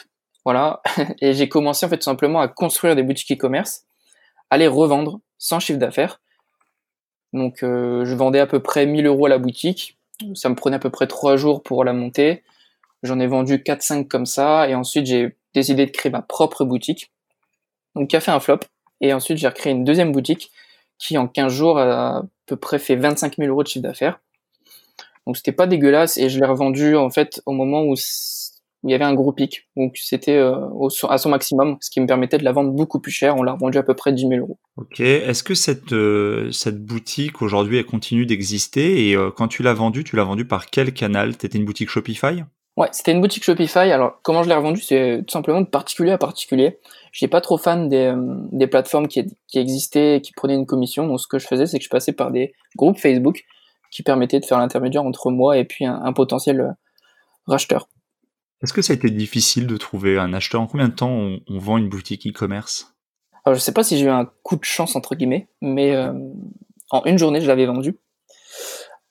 voilà, 0.45 0.83
et 1.21 1.33
j'ai 1.35 1.49
commencé 1.49 1.87
en 1.87 1.89
fait 1.89 1.99
tout 1.99 2.05
simplement 2.05 2.41
à 2.41 2.49
construire 2.49 2.97
des 2.97 3.03
boutiques 3.03 3.33
e-commerce, 3.33 3.85
à 4.51 4.59
les 4.59 4.67
revendre 4.67 5.21
sans 5.39 5.61
chiffre 5.61 5.79
d'affaires. 5.79 6.21
Donc 7.33 7.63
euh, 7.63 8.05
je 8.05 8.15
vendais 8.15 8.41
à 8.41 8.47
peu 8.47 8.61
près 8.61 8.85
1000 8.87 9.07
euros 9.07 9.27
à 9.27 9.29
la 9.31 9.39
boutique, 9.39 9.99
ça 10.35 10.49
me 10.49 10.55
prenait 10.55 10.77
à 10.77 10.79
peu 10.79 10.91
près 10.91 11.07
trois 11.07 11.37
jours 11.37 11.63
pour 11.63 11.85
la 11.85 11.93
monter. 11.93 12.43
J'en 13.03 13.19
ai 13.19 13.27
vendu 13.27 13.59
4-5 13.59 14.07
comme 14.07 14.27
ça, 14.27 14.69
et 14.69 14.75
ensuite 14.75 15.07
j'ai 15.07 15.37
décidé 15.55 15.87
de 15.87 15.91
créer 15.91 16.13
ma 16.13 16.23
propre 16.23 16.65
boutique, 16.65 17.11
donc 17.95 18.11
qui 18.11 18.17
a 18.17 18.21
fait 18.21 18.31
un 18.31 18.41
flop. 18.41 18.61
Et 19.01 19.13
ensuite 19.13 19.39
j'ai 19.39 19.49
recréé 19.49 19.73
une 19.73 19.85
deuxième 19.85 20.13
boutique 20.13 20.53
qui 20.99 21.19
en 21.19 21.27
15 21.27 21.53
jours 21.53 21.79
a 21.79 22.19
à 22.19 22.23
peu 22.47 22.57
près 22.57 22.79
fait 22.79 22.97
25 22.97 23.37
000 23.37 23.49
euros 23.49 23.63
de 23.63 23.69
chiffre 23.69 23.83
d'affaires. 23.83 24.21
Donc 25.27 25.37
c'était 25.37 25.53
pas 25.53 25.67
dégueulasse 25.67 26.17
et 26.17 26.29
je 26.29 26.39
l'ai 26.39 26.47
revendu 26.47 26.97
en 26.97 27.11
fait 27.11 27.41
au 27.47 27.53
moment 27.53 27.83
où, 27.83 27.95
il 28.85 28.91
y 28.91 28.95
avait 28.95 29.05
un 29.05 29.15
gros 29.15 29.33
pic. 29.33 29.69
Donc 29.77 29.97
c'était 29.97 30.37
euh, 30.37 30.57
à 31.09 31.19
son 31.19 31.31
maximum, 31.31 31.77
ce 31.81 31.91
qui 31.91 32.01
me 32.01 32.07
permettait 32.07 32.39
de 32.39 32.45
la 32.45 32.53
vendre 32.53 32.73
beaucoup 32.73 33.01
plus 33.01 33.13
cher. 33.13 33.37
On 33.37 33.43
l'a 33.43 33.53
revendu 33.53 33.79
à 33.79 33.83
peu 33.83 33.95
près 33.95 34.13
10 34.13 34.29
000 34.29 34.41
euros. 34.41 34.59
Ok. 34.77 35.01
Est-ce 35.01 35.43
que 35.43 35.55
cette, 35.55 35.93
euh, 35.93 36.51
cette 36.51 36.85
boutique 36.85 37.43
aujourd'hui 37.43 37.79
elle 37.79 37.87
continue 37.87 38.27
d'exister? 38.27 39.09
Et 39.09 39.15
euh, 39.15 39.31
quand 39.31 39.49
tu 39.49 39.63
l'as 39.63 39.75
vendue, 39.75 40.05
tu 40.05 40.17
l'as 40.17 40.25
vendue 40.25 40.47
par 40.47 40.67
quel 40.67 40.93
canal? 40.93 41.37
T'étais 41.37 41.59
une 41.59 41.65
boutique 41.65 41.91
Shopify? 41.91 42.43
Ouais, 42.77 42.89
c'était 42.91 43.13
une 43.13 43.21
boutique 43.21 43.45
Shopify. 43.45 43.91
Alors, 43.93 44.19
comment 44.23 44.43
je 44.43 44.49
l'ai 44.49 44.55
revendue? 44.55 44.81
C'est 44.81 45.23
tout 45.27 45.33
simplement 45.33 45.61
de 45.61 45.67
particulier 45.67 46.11
à 46.11 46.19
particulier. 46.19 46.79
Je 47.13 47.23
n'étais 47.23 47.31
pas 47.31 47.43
trop 47.43 47.59
fan 47.59 47.91
des, 47.91 48.15
des 48.51 48.67
plateformes 48.67 49.09
qui, 49.09 49.27
qui 49.47 49.59
existaient 49.59 50.17
et 50.17 50.21
qui 50.23 50.33
prenaient 50.33 50.55
une 50.55 50.65
commission. 50.65 51.07
Donc, 51.07 51.21
ce 51.21 51.29
que 51.29 51.39
je 51.39 51.47
faisais, 51.47 51.67
c'est 51.67 51.79
que 51.79 51.85
je 51.85 51.91
passais 51.91 52.15
par 52.15 52.31
des 52.31 52.55
groupes 52.75 52.99
Facebook 52.99 53.45
qui 53.93 54.03
permettait 54.03 54.41
de 54.41 54.47
faire 54.47 54.59
l'intermédiaire 54.59 55.05
entre 55.05 55.31
moi 55.31 55.59
et 55.59 55.65
puis 55.65 55.85
un, 55.85 56.13
potentiel 56.13 56.61
euh, 56.61 56.71
racheteur. 57.47 57.89
Est-ce 58.63 58.73
que 58.73 58.81
ça 58.83 58.95
a 58.95 58.97
été 58.97 59.11
difficile 59.11 59.67
de 59.67 59.77
trouver 59.77 60.19
un 60.19 60.33
acheteur? 60.33 60.61
En 60.61 60.67
combien 60.67 60.89
de 60.89 60.95
temps 60.95 61.11
on, 61.11 61.59
vend 61.59 61.79
une 61.79 61.89
boutique 61.89 62.27
e-commerce? 62.27 62.95
Alors, 63.45 63.55
je 63.55 63.61
sais 63.61 63.73
pas 63.73 63.85
si 63.85 63.99
j'ai 63.99 64.07
eu 64.07 64.11
un 64.11 64.31
coup 64.43 64.57
de 64.57 64.65
chance 64.65 64.97
entre 64.97 65.15
guillemets, 65.15 65.49
mais 65.61 65.95
euh, 65.95 66.13
en 66.91 67.05
une 67.05 67.19
journée, 67.19 67.41
je 67.41 67.47
l'avais 67.47 67.67
vendu. 67.67 67.99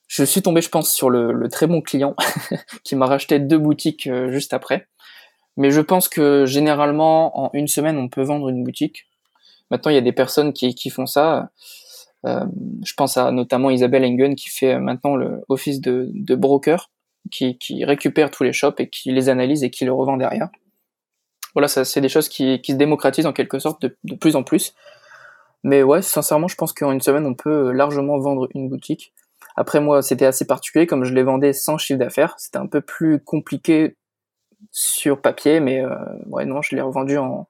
Je 0.07 0.24
suis 0.24 0.42
tombé, 0.42 0.62
je 0.62 0.69
pense, 0.69 0.92
sur 0.92 1.10
le, 1.10 1.48
très 1.50 1.68
bon 1.68 1.81
client 1.81 2.16
qui 2.83 2.95
m'a 2.95 3.06
racheté 3.06 3.39
deux 3.39 3.57
boutiques 3.57 4.07
euh, 4.07 4.31
juste 4.31 4.54
après. 4.54 4.88
Mais 5.57 5.69
je 5.69 5.81
pense 5.81 6.10
que 6.10 6.45
généralement, 6.45 7.39
en 7.39 7.50
une 7.54 7.68
semaine, 7.68 7.98
on 7.98 8.10
peut 8.10 8.24
vendre 8.24 8.50
une 8.50 8.63
boutique. 8.63 9.06
Maintenant, 9.69 9.92
il 9.92 9.95
y 9.95 9.98
a 9.98 10.01
des 10.01 10.12
personnes 10.12 10.54
qui, 10.54 10.74
qui 10.75 10.89
font 10.89 11.06
ça. 11.06 11.51
Euh, 12.25 12.45
je 12.85 12.94
pense 12.94 13.18
à 13.18 13.31
notamment 13.31 13.69
Isabelle 13.69 14.06
Engen 14.06 14.35
qui 14.35 14.50
fait 14.50 14.79
maintenant 14.79 15.15
le 15.15 15.44
office 15.50 15.81
de, 15.81 16.09
de 16.13 16.35
broker, 16.35 16.91
qui, 17.31 17.57
qui, 17.57 17.83
récupère 17.83 18.30
tous 18.30 18.44
les 18.44 18.54
shops 18.54 18.80
et 18.80 18.90
qui 18.90 19.11
les 19.11 19.30
analyse 19.30 19.63
et 19.63 19.69
qui 19.69 19.85
les 19.85 19.90
revend 19.90 20.18
derrière. 20.18 20.49
Voilà, 21.54 21.68
ça 21.68 21.83
c'est 21.83 22.01
des 22.01 22.09
choses 22.09 22.30
qui, 22.30 22.61
qui, 22.61 22.73
se 22.73 22.78
démocratisent 22.78 23.25
en 23.25 23.33
quelque 23.33 23.59
sorte 23.59 23.81
de, 23.81 23.97
de 24.04 24.16
plus 24.16 24.35
en 24.35 24.44
plus. 24.44 24.73
Mais 25.63 25.83
ouais, 25.83 26.01
sincèrement, 26.01 26.47
je 26.47 26.56
pense 26.56 26.73
qu'en 26.73 26.92
une 26.92 27.01
semaine, 27.01 27.25
on 27.25 27.35
peut 27.35 27.71
largement 27.71 28.18
vendre 28.18 28.47
une 28.56 28.69
boutique. 28.69 29.13
Après, 29.56 29.80
moi, 29.80 30.01
c'était 30.01 30.25
assez 30.25 30.45
particulier, 30.45 30.87
comme 30.87 31.04
je 31.04 31.13
les 31.13 31.23
vendais 31.23 31.54
sans 31.54 31.78
chiffre 31.78 31.99
d'affaires. 31.99 32.35
C'était 32.37 32.57
un 32.57 32.68
peu 32.68 32.81
plus 32.81 33.19
compliqué 33.19 33.95
sur 34.71 35.21
papier, 35.21 35.59
mais 35.59 35.83
euh, 35.83 35.95
ouais, 36.28 36.45
non, 36.45 36.61
je 36.61 36.75
l'ai 36.75 36.81
revendu 36.81 37.18
en, 37.18 37.47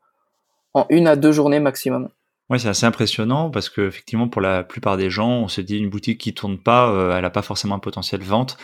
en 0.74 0.86
une 0.90 1.08
à 1.08 1.16
deux 1.16 1.32
journées 1.32 1.60
maximum. 1.60 2.10
Oui, 2.52 2.60
c'est 2.60 2.68
assez 2.68 2.86
impressionnant 2.86 3.50
parce 3.50 3.70
que 3.70 3.88
effectivement, 3.88 4.28
pour 4.28 4.42
la 4.42 4.66
plupart 4.66 4.98
des 4.98 5.10
gens, 5.10 5.30
on 5.30 5.48
se 5.48 5.62
dit 5.62 5.78
une 5.78 5.90
boutique 5.90 6.20
qui 6.20 6.34
tourne 6.34 6.62
pas, 6.62 6.92
euh, 6.92 7.16
elle 7.16 7.22
n'a 7.22 7.30
pas 7.30 7.42
forcément 7.42 7.76
un 7.76 7.80
potentiel 7.80 8.22
vente. 8.22 8.58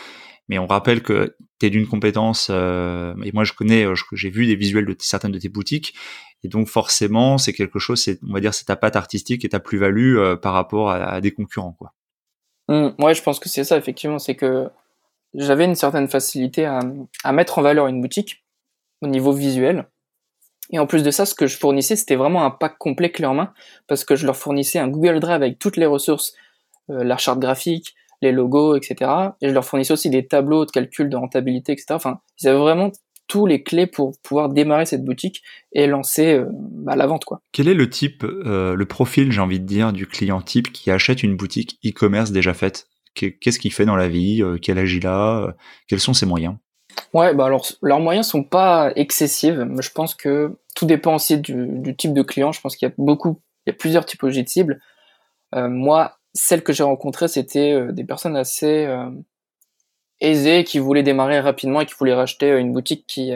Mais 0.50 0.58
on 0.58 0.66
rappelle 0.66 1.02
que 1.02 1.36
tu 1.58 1.66
es 1.66 1.70
d'une 1.70 1.86
compétence, 1.86 2.48
euh, 2.50 3.14
et 3.24 3.32
moi 3.32 3.44
je 3.44 3.54
connais, 3.54 3.86
euh, 3.86 3.94
j'ai 4.12 4.28
vu 4.28 4.44
des 4.46 4.56
visuels 4.56 4.84
de 4.84 4.94
certaines 4.98 5.32
de 5.32 5.38
tes 5.38 5.48
boutiques, 5.48 5.94
et 6.44 6.48
donc 6.48 6.68
forcément 6.68 7.38
c'est 7.38 7.54
quelque 7.54 7.78
chose, 7.78 8.02
c'est, 8.02 8.18
on 8.28 8.34
va 8.34 8.40
dire 8.40 8.52
c'est 8.52 8.66
ta 8.66 8.76
patte 8.76 8.94
artistique 8.94 9.46
et 9.46 9.48
ta 9.48 9.58
plus-value 9.58 10.34
par 10.42 10.52
rapport 10.52 10.90
à, 10.90 11.20
des 11.22 11.30
concurrents. 11.32 11.72
quoi. 11.78 11.94
Mmh, 12.68 13.02
ouais, 13.02 13.14
je 13.14 13.22
pense 13.22 13.40
que 13.40 13.48
c'est 13.48 13.64
ça 13.64 13.78
effectivement, 13.78 14.18
c'est 14.18 14.36
que 14.36 14.68
j'avais 15.32 15.64
une 15.64 15.74
certaine 15.74 16.08
facilité 16.08 16.66
à 16.66 17.32
mettre 17.32 17.58
en 17.58 17.62
valeur 17.62 17.86
une 17.86 18.02
boutique 18.02 18.44
au 19.00 19.06
niveau 19.06 19.32
visuel, 19.32 19.86
et 20.70 20.78
en 20.78 20.86
plus 20.86 21.02
de 21.02 21.10
ça, 21.10 21.24
ce 21.26 21.34
que 21.34 21.46
je 21.46 21.56
fournissais, 21.56 21.96
c'était 21.96 22.16
vraiment 22.16 22.44
un 22.44 22.50
pack 22.50 22.76
complet 22.78 23.10
clé 23.10 23.26
en 23.26 23.34
main, 23.34 23.52
parce 23.86 24.04
que 24.04 24.16
je 24.16 24.26
leur 24.26 24.36
fournissais 24.36 24.78
un 24.78 24.88
Google 24.88 25.20
Drive 25.20 25.42
avec 25.42 25.58
toutes 25.58 25.76
les 25.76 25.86
ressources, 25.86 26.34
euh, 26.90 27.04
la 27.04 27.16
charte 27.16 27.38
graphique, 27.38 27.94
les 28.20 28.32
logos, 28.32 28.76
etc. 28.76 29.10
Et 29.40 29.48
je 29.48 29.54
leur 29.54 29.64
fournissais 29.64 29.92
aussi 29.92 30.10
des 30.10 30.26
tableaux 30.26 30.66
de 30.66 30.70
calcul 30.70 31.08
de 31.08 31.16
rentabilité, 31.16 31.72
etc. 31.72 31.86
Enfin, 31.90 32.20
ils 32.40 32.48
avaient 32.48 32.58
vraiment 32.58 32.92
tous 33.28 33.46
les 33.46 33.62
clés 33.62 33.86
pour 33.86 34.18
pouvoir 34.22 34.48
démarrer 34.48 34.86
cette 34.86 35.04
boutique 35.04 35.42
et 35.72 35.86
lancer 35.86 36.34
euh, 36.34 36.46
bah, 36.50 36.96
la 36.96 37.06
vente. 37.06 37.24
Quoi. 37.24 37.40
Quel 37.52 37.68
est 37.68 37.74
le 37.74 37.88
type, 37.88 38.24
euh, 38.24 38.74
le 38.74 38.86
profil, 38.86 39.32
j'ai 39.32 39.40
envie 39.40 39.60
de 39.60 39.66
dire, 39.66 39.92
du 39.92 40.06
client 40.06 40.40
type 40.40 40.72
qui 40.72 40.90
achète 40.90 41.22
une 41.22 41.36
boutique 41.36 41.78
e-commerce 41.84 42.30
déjà 42.30 42.54
faite? 42.54 42.88
Qu'est-ce 43.14 43.58
qu'il 43.58 43.72
fait 43.72 43.84
dans 43.84 43.96
la 43.96 44.08
vie? 44.08 44.44
Quel 44.62 44.78
âge 44.78 44.94
il 44.94 45.04
a? 45.04 45.56
Quels 45.88 45.98
sont 45.98 46.14
ses 46.14 46.24
moyens? 46.24 46.54
Ouais, 47.14 47.34
bah 47.34 47.46
alors 47.46 47.66
leurs 47.82 48.00
moyens 48.00 48.26
sont 48.28 48.44
pas 48.44 48.92
excessifs. 48.96 49.56
Je 49.80 49.90
pense 49.90 50.14
que 50.14 50.58
tout 50.74 50.86
dépend 50.86 51.14
aussi 51.16 51.38
du, 51.38 51.94
type 51.96 52.12
de 52.12 52.22
client. 52.22 52.52
Je 52.52 52.60
pense 52.60 52.76
qu'il 52.76 52.88
y 52.88 52.90
a 52.90 52.94
beaucoup, 52.98 53.40
il 53.66 53.70
y 53.70 53.72
a 53.72 53.76
plusieurs 53.76 54.06
typologies 54.06 54.44
de 54.44 54.48
cibles. 54.48 54.80
Euh, 55.54 55.68
moi, 55.68 56.18
celles 56.34 56.62
que 56.62 56.72
j'ai 56.72 56.82
rencontrées, 56.82 57.28
c'était 57.28 57.72
euh, 57.72 57.92
des 57.92 58.04
personnes 58.04 58.36
assez, 58.36 58.86
euh, 58.86 59.10
aisés, 60.20 60.64
qui 60.64 60.78
voulaient 60.78 61.02
démarrer 61.02 61.40
rapidement 61.40 61.80
et 61.80 61.86
qui 61.86 61.94
voulaient 61.98 62.14
racheter 62.14 62.50
une 62.58 62.72
boutique 62.72 63.06
qui 63.06 63.32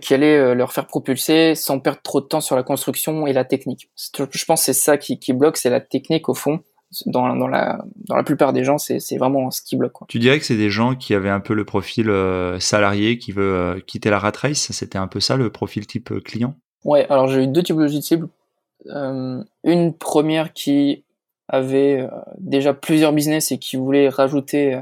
qui 0.00 0.14
allait 0.14 0.52
leur 0.56 0.72
faire 0.72 0.88
propulser 0.88 1.54
sans 1.54 1.78
perdre 1.78 2.02
trop 2.02 2.20
de 2.20 2.26
temps 2.26 2.40
sur 2.40 2.56
la 2.56 2.64
construction 2.64 3.24
et 3.28 3.32
la 3.32 3.44
technique. 3.44 3.88
Je 3.94 4.44
pense 4.44 4.60
que 4.60 4.64
c'est 4.64 4.72
ça 4.72 4.98
qui, 4.98 5.20
qui 5.20 5.32
bloque, 5.32 5.56
c'est 5.56 5.70
la 5.70 5.80
technique 5.80 6.28
au 6.28 6.34
fond 6.34 6.64
dans, 7.06 7.34
dans, 7.36 7.48
la, 7.48 7.84
dans 8.08 8.16
la 8.16 8.22
plupart 8.22 8.52
des 8.52 8.64
gens, 8.64 8.78
c'est 8.78 9.16
vraiment 9.16 9.50
ce 9.50 9.62
qui 9.62 9.76
bloque. 9.76 9.92
Quoi. 9.92 10.06
Tu 10.08 10.18
dirais 10.18 10.38
que 10.38 10.44
c'est 10.44 10.56
des 10.56 10.70
gens 10.70 10.94
qui 10.94 11.14
avaient 11.14 11.30
un 11.30 11.40
peu 11.40 11.54
le 11.54 11.64
profil 11.64 12.08
euh, 12.08 12.58
salarié, 12.60 13.18
qui 13.18 13.32
veut 13.32 13.54
euh, 13.54 13.80
quitter 13.80 14.10
la 14.10 14.18
rat 14.18 14.32
race? 14.36 14.70
C'était 14.72 14.98
un 14.98 15.08
peu 15.08 15.20
ça 15.20 15.36
le 15.36 15.50
profil 15.50 15.86
type 15.86 16.12
euh, 16.12 16.20
client? 16.20 16.54
Ouais, 16.84 17.06
alors 17.10 17.28
j'ai 17.28 17.44
eu 17.44 17.48
deux 17.48 17.62
typologies 17.62 17.98
de 17.98 18.04
cibles. 18.04 18.28
une 18.84 19.94
première 19.94 20.52
qui 20.52 21.04
avait 21.48 22.08
déjà 22.38 22.74
plusieurs 22.74 23.12
business 23.12 23.52
et 23.52 23.58
qui 23.58 23.76
voulait 23.76 24.08
rajouter 24.08 24.80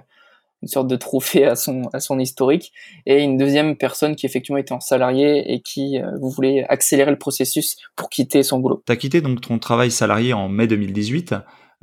une 0.62 0.68
sorte 0.68 0.88
de 0.88 0.96
trophée 0.96 1.44
à 1.44 1.56
son, 1.56 1.90
à 1.92 2.00
son 2.00 2.18
historique, 2.18 2.72
et 3.04 3.22
une 3.22 3.36
deuxième 3.36 3.76
personne 3.76 4.16
qui 4.16 4.24
effectivement 4.24 4.58
était 4.58 4.72
en 4.72 4.80
salarié 4.80 5.52
et 5.52 5.60
qui 5.60 5.98
voulait 6.20 6.64
accélérer 6.68 7.10
le 7.10 7.18
processus 7.18 7.76
pour 7.96 8.08
quitter 8.10 8.42
son 8.42 8.58
boulot. 8.58 8.82
Tu 8.86 8.92
as 8.92 8.96
quitté 8.96 9.20
donc 9.20 9.40
ton 9.42 9.58
travail 9.58 9.90
salarié 9.90 10.32
en 10.32 10.48
mai 10.48 10.66
2018. 10.66 11.34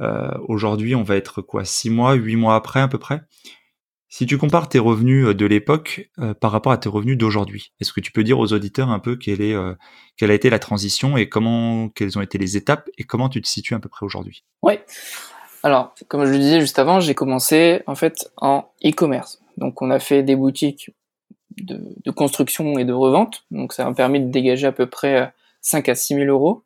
Euh, 0.01 0.31
aujourd'hui, 0.47 0.95
on 0.95 1.03
va 1.03 1.15
être 1.15 1.41
quoi, 1.41 1.63
six 1.65 1.89
mois, 1.89 2.13
huit 2.13 2.35
mois 2.35 2.55
après 2.55 2.79
à 2.79 2.87
peu 2.87 2.97
près? 2.97 3.21
Si 4.09 4.25
tu 4.25 4.37
compares 4.37 4.67
tes 4.67 4.79
revenus 4.79 5.27
euh, 5.27 5.33
de 5.33 5.45
l'époque 5.45 6.09
euh, 6.19 6.33
par 6.33 6.51
rapport 6.51 6.71
à 6.71 6.77
tes 6.77 6.89
revenus 6.89 7.17
d'aujourd'hui, 7.17 7.71
est-ce 7.79 7.93
que 7.93 8.01
tu 8.01 8.11
peux 8.11 8.23
dire 8.23 8.39
aux 8.39 8.51
auditeurs 8.51 8.89
un 8.89 8.99
peu 8.99 9.15
quelle, 9.15 9.41
est, 9.41 9.55
quelle 10.17 10.31
a 10.31 10.33
été 10.33 10.49
la 10.49 10.59
transition 10.59 11.17
et 11.17 11.29
comment, 11.29 11.89
quelles 11.89 12.17
ont 12.17 12.21
été 12.21 12.37
les 12.37 12.57
étapes 12.57 12.89
et 12.97 13.03
comment 13.03 13.29
tu 13.29 13.41
te 13.41 13.47
situes 13.47 13.75
à 13.75 13.79
peu 13.79 13.89
près 13.89 14.05
aujourd'hui? 14.05 14.43
Oui. 14.63 14.73
Alors, 15.63 15.93
comme 16.07 16.25
je 16.25 16.31
le 16.31 16.39
disais 16.39 16.59
juste 16.59 16.79
avant, 16.79 16.99
j'ai 16.99 17.13
commencé 17.13 17.83
en 17.85 17.95
fait 17.95 18.31
en 18.37 18.71
e-commerce. 18.83 19.39
Donc, 19.57 19.81
on 19.81 19.91
a 19.91 19.99
fait 19.99 20.23
des 20.23 20.35
boutiques 20.35 20.89
de, 21.57 21.79
de, 22.03 22.11
construction 22.11 22.79
et 22.79 22.85
de 22.85 22.93
revente. 22.93 23.45
Donc, 23.51 23.73
ça 23.73 23.85
m'a 23.85 23.93
permis 23.93 24.19
de 24.19 24.31
dégager 24.31 24.65
à 24.65 24.71
peu 24.71 24.87
près 24.87 25.31
5 25.61 25.89
à 25.89 25.95
6 25.95 26.15
000 26.15 26.25
euros. 26.25 26.63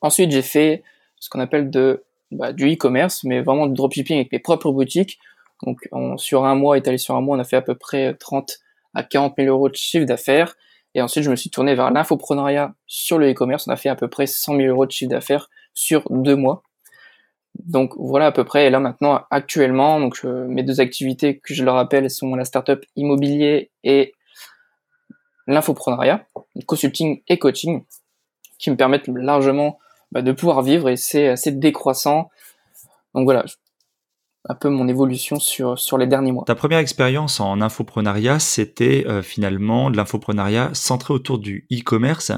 Ensuite, 0.00 0.30
j'ai 0.30 0.42
fait 0.42 0.82
ce 1.18 1.28
qu'on 1.28 1.40
appelle 1.40 1.70
de 1.70 2.04
bah, 2.30 2.52
du 2.52 2.72
e-commerce, 2.72 3.24
mais 3.24 3.40
vraiment 3.40 3.66
du 3.66 3.74
dropshipping 3.74 4.16
avec 4.16 4.32
mes 4.32 4.38
propres 4.38 4.70
boutiques. 4.72 5.18
Donc 5.64 5.88
sur 6.16 6.44
un 6.44 6.54
mois, 6.54 6.78
étalé 6.78 6.98
sur 6.98 7.16
un 7.16 7.20
mois, 7.20 7.36
on 7.36 7.40
a 7.40 7.44
fait 7.44 7.56
à 7.56 7.62
peu 7.62 7.74
près 7.74 8.14
30 8.14 8.58
à 8.94 9.02
40 9.02 9.34
000 9.38 9.48
euros 9.48 9.68
de 9.68 9.74
chiffre 9.74 10.06
d'affaires. 10.06 10.54
Et 10.94 11.02
ensuite, 11.02 11.24
je 11.24 11.30
me 11.30 11.36
suis 11.36 11.50
tourné 11.50 11.74
vers 11.74 11.90
l'infoprenariat 11.90 12.74
sur 12.86 13.18
le 13.18 13.30
e-commerce. 13.30 13.66
On 13.68 13.72
a 13.72 13.76
fait 13.76 13.88
à 13.88 13.96
peu 13.96 14.08
près 14.08 14.26
100 14.26 14.56
000 14.56 14.68
euros 14.68 14.86
de 14.86 14.90
chiffre 14.90 15.10
d'affaires 15.10 15.50
sur 15.74 16.04
deux 16.10 16.36
mois. 16.36 16.62
Donc 17.58 17.92
voilà 17.98 18.26
à 18.26 18.32
peu 18.32 18.44
près. 18.44 18.66
Et 18.66 18.70
là 18.70 18.80
maintenant, 18.80 19.22
actuellement, 19.30 20.00
donc 20.00 20.22
mes 20.24 20.62
deux 20.62 20.80
activités 20.80 21.38
que 21.38 21.54
je 21.54 21.64
le 21.64 21.70
rappelle 21.70 22.10
sont 22.10 22.34
la 22.34 22.44
startup 22.44 22.84
immobilier 22.96 23.70
et 23.84 24.14
l'infoprenariat, 25.46 26.26
consulting 26.66 27.22
et 27.26 27.38
coaching, 27.38 27.84
qui 28.58 28.70
me 28.70 28.76
permettent 28.76 29.08
largement 29.08 29.78
bah, 30.12 30.22
de 30.22 30.32
pouvoir 30.32 30.62
vivre 30.62 30.88
et 30.88 30.96
c'est 30.96 31.28
assez 31.28 31.52
décroissant. 31.52 32.30
Donc 33.14 33.24
voilà, 33.24 33.44
un 34.48 34.54
peu 34.54 34.68
mon 34.68 34.88
évolution 34.88 35.38
sur, 35.38 35.78
sur 35.78 35.98
les 35.98 36.06
derniers 36.06 36.32
mois. 36.32 36.44
Ta 36.46 36.54
première 36.54 36.78
expérience 36.78 37.40
en 37.40 37.60
infoprenariat, 37.60 38.38
c'était 38.38 39.04
euh, 39.06 39.22
finalement 39.22 39.90
de 39.90 39.96
l'infoprenariat 39.96 40.70
centré 40.72 41.12
autour 41.12 41.38
du 41.38 41.66
e-commerce. 41.72 42.32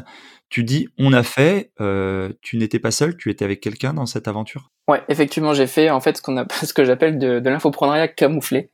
Tu 0.48 0.64
dis 0.64 0.88
on 0.98 1.12
a 1.12 1.22
fait, 1.22 1.70
euh, 1.80 2.32
tu 2.42 2.56
n'étais 2.56 2.80
pas 2.80 2.90
seul, 2.90 3.16
tu 3.16 3.30
étais 3.30 3.44
avec 3.44 3.60
quelqu'un 3.60 3.94
dans 3.94 4.06
cette 4.06 4.26
aventure? 4.26 4.72
Ouais, 4.88 5.02
effectivement, 5.08 5.54
j'ai 5.54 5.68
fait 5.68 5.90
en 5.90 6.00
fait 6.00 6.16
ce 6.16 6.22
qu'on 6.22 6.36
a, 6.36 6.46
ce 6.64 6.72
que 6.72 6.84
j'appelle 6.84 7.18
de, 7.18 7.38
de 7.38 7.50
l'infoprenariat 7.50 8.08
camouflé. 8.08 8.70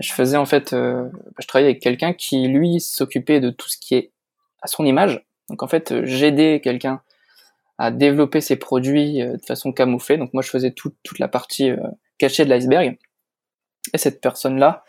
Je 0.00 0.12
faisais 0.12 0.36
en 0.36 0.44
fait, 0.44 0.72
euh, 0.74 1.08
je 1.38 1.46
travaillais 1.46 1.70
avec 1.70 1.82
quelqu'un 1.82 2.12
qui 2.12 2.46
lui 2.48 2.80
s'occupait 2.80 3.40
de 3.40 3.50
tout 3.50 3.68
ce 3.68 3.78
qui 3.78 3.94
est 3.94 4.12
à 4.60 4.66
son 4.66 4.84
image. 4.84 5.24
Donc 5.48 5.62
en 5.62 5.68
fait, 5.68 6.04
j'aidais 6.04 6.60
quelqu'un 6.62 7.00
à 7.78 7.90
développer 7.90 8.40
ses 8.40 8.56
produits 8.56 9.22
euh, 9.22 9.36
de 9.36 9.44
façon 9.44 9.72
camouflée. 9.72 10.16
Donc 10.16 10.32
moi, 10.32 10.42
je 10.42 10.50
faisais 10.50 10.70
toute 10.70 11.18
la 11.18 11.28
partie 11.28 11.70
euh, 11.70 11.78
cachée 12.18 12.44
de 12.44 12.50
l'iceberg. 12.50 12.98
Et 13.92 13.98
cette 13.98 14.20
personne-là, 14.20 14.84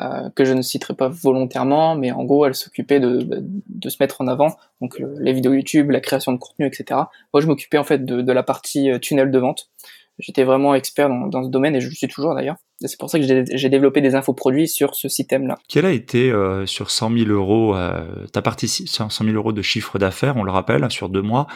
euh, 0.00 0.30
que 0.30 0.44
je 0.44 0.54
ne 0.54 0.62
citerai 0.62 0.94
pas 0.94 1.08
volontairement, 1.08 1.94
mais 1.94 2.12
en 2.12 2.24
gros, 2.24 2.46
elle 2.46 2.54
s'occupait 2.54 2.98
de, 2.98 3.26
de, 3.68 3.88
se 3.90 3.98
mettre 4.00 4.22
en 4.22 4.26
avant, 4.26 4.56
donc 4.80 4.98
les 4.98 5.34
vidéos 5.34 5.52
YouTube, 5.52 5.90
la 5.90 6.00
création 6.00 6.32
de 6.32 6.38
contenu, 6.38 6.66
etc. 6.66 7.00
Moi, 7.34 7.42
je 7.42 7.46
m'occupais 7.46 7.76
en 7.76 7.84
fait 7.84 8.02
de, 8.02 8.22
de, 8.22 8.32
la 8.32 8.42
partie 8.42 8.88
tunnel 9.00 9.30
de 9.30 9.38
vente. 9.38 9.68
J'étais 10.22 10.44
vraiment 10.44 10.74
expert 10.74 11.08
dans, 11.08 11.26
dans, 11.26 11.42
ce 11.42 11.50
domaine 11.50 11.74
et 11.74 11.80
je 11.80 11.88
le 11.88 11.94
suis 11.94 12.06
toujours 12.06 12.34
d'ailleurs. 12.34 12.54
C'est 12.80 12.98
pour 12.98 13.10
ça 13.10 13.18
que 13.18 13.24
j'ai 13.24 13.68
développé 13.68 14.00
des 14.00 14.14
infoproduits 14.14 14.68
sur 14.68 14.94
ce 14.94 15.08
système-là. 15.08 15.58
Quel 15.68 15.84
a 15.84 15.90
été 15.90 16.30
euh, 16.30 16.64
sur 16.64 16.90
100 16.90 17.10
000 17.18 17.30
euros, 17.30 17.74
euh, 17.74 18.26
ta 18.32 18.40
participation, 18.40 19.10
100 19.10 19.24
000 19.24 19.36
euros 19.36 19.52
de 19.52 19.62
chiffre 19.62 19.98
d'affaires, 19.98 20.36
on 20.36 20.44
le 20.44 20.52
rappelle, 20.52 20.88
sur 20.90 21.08
deux 21.08 21.22
mois, 21.22 21.48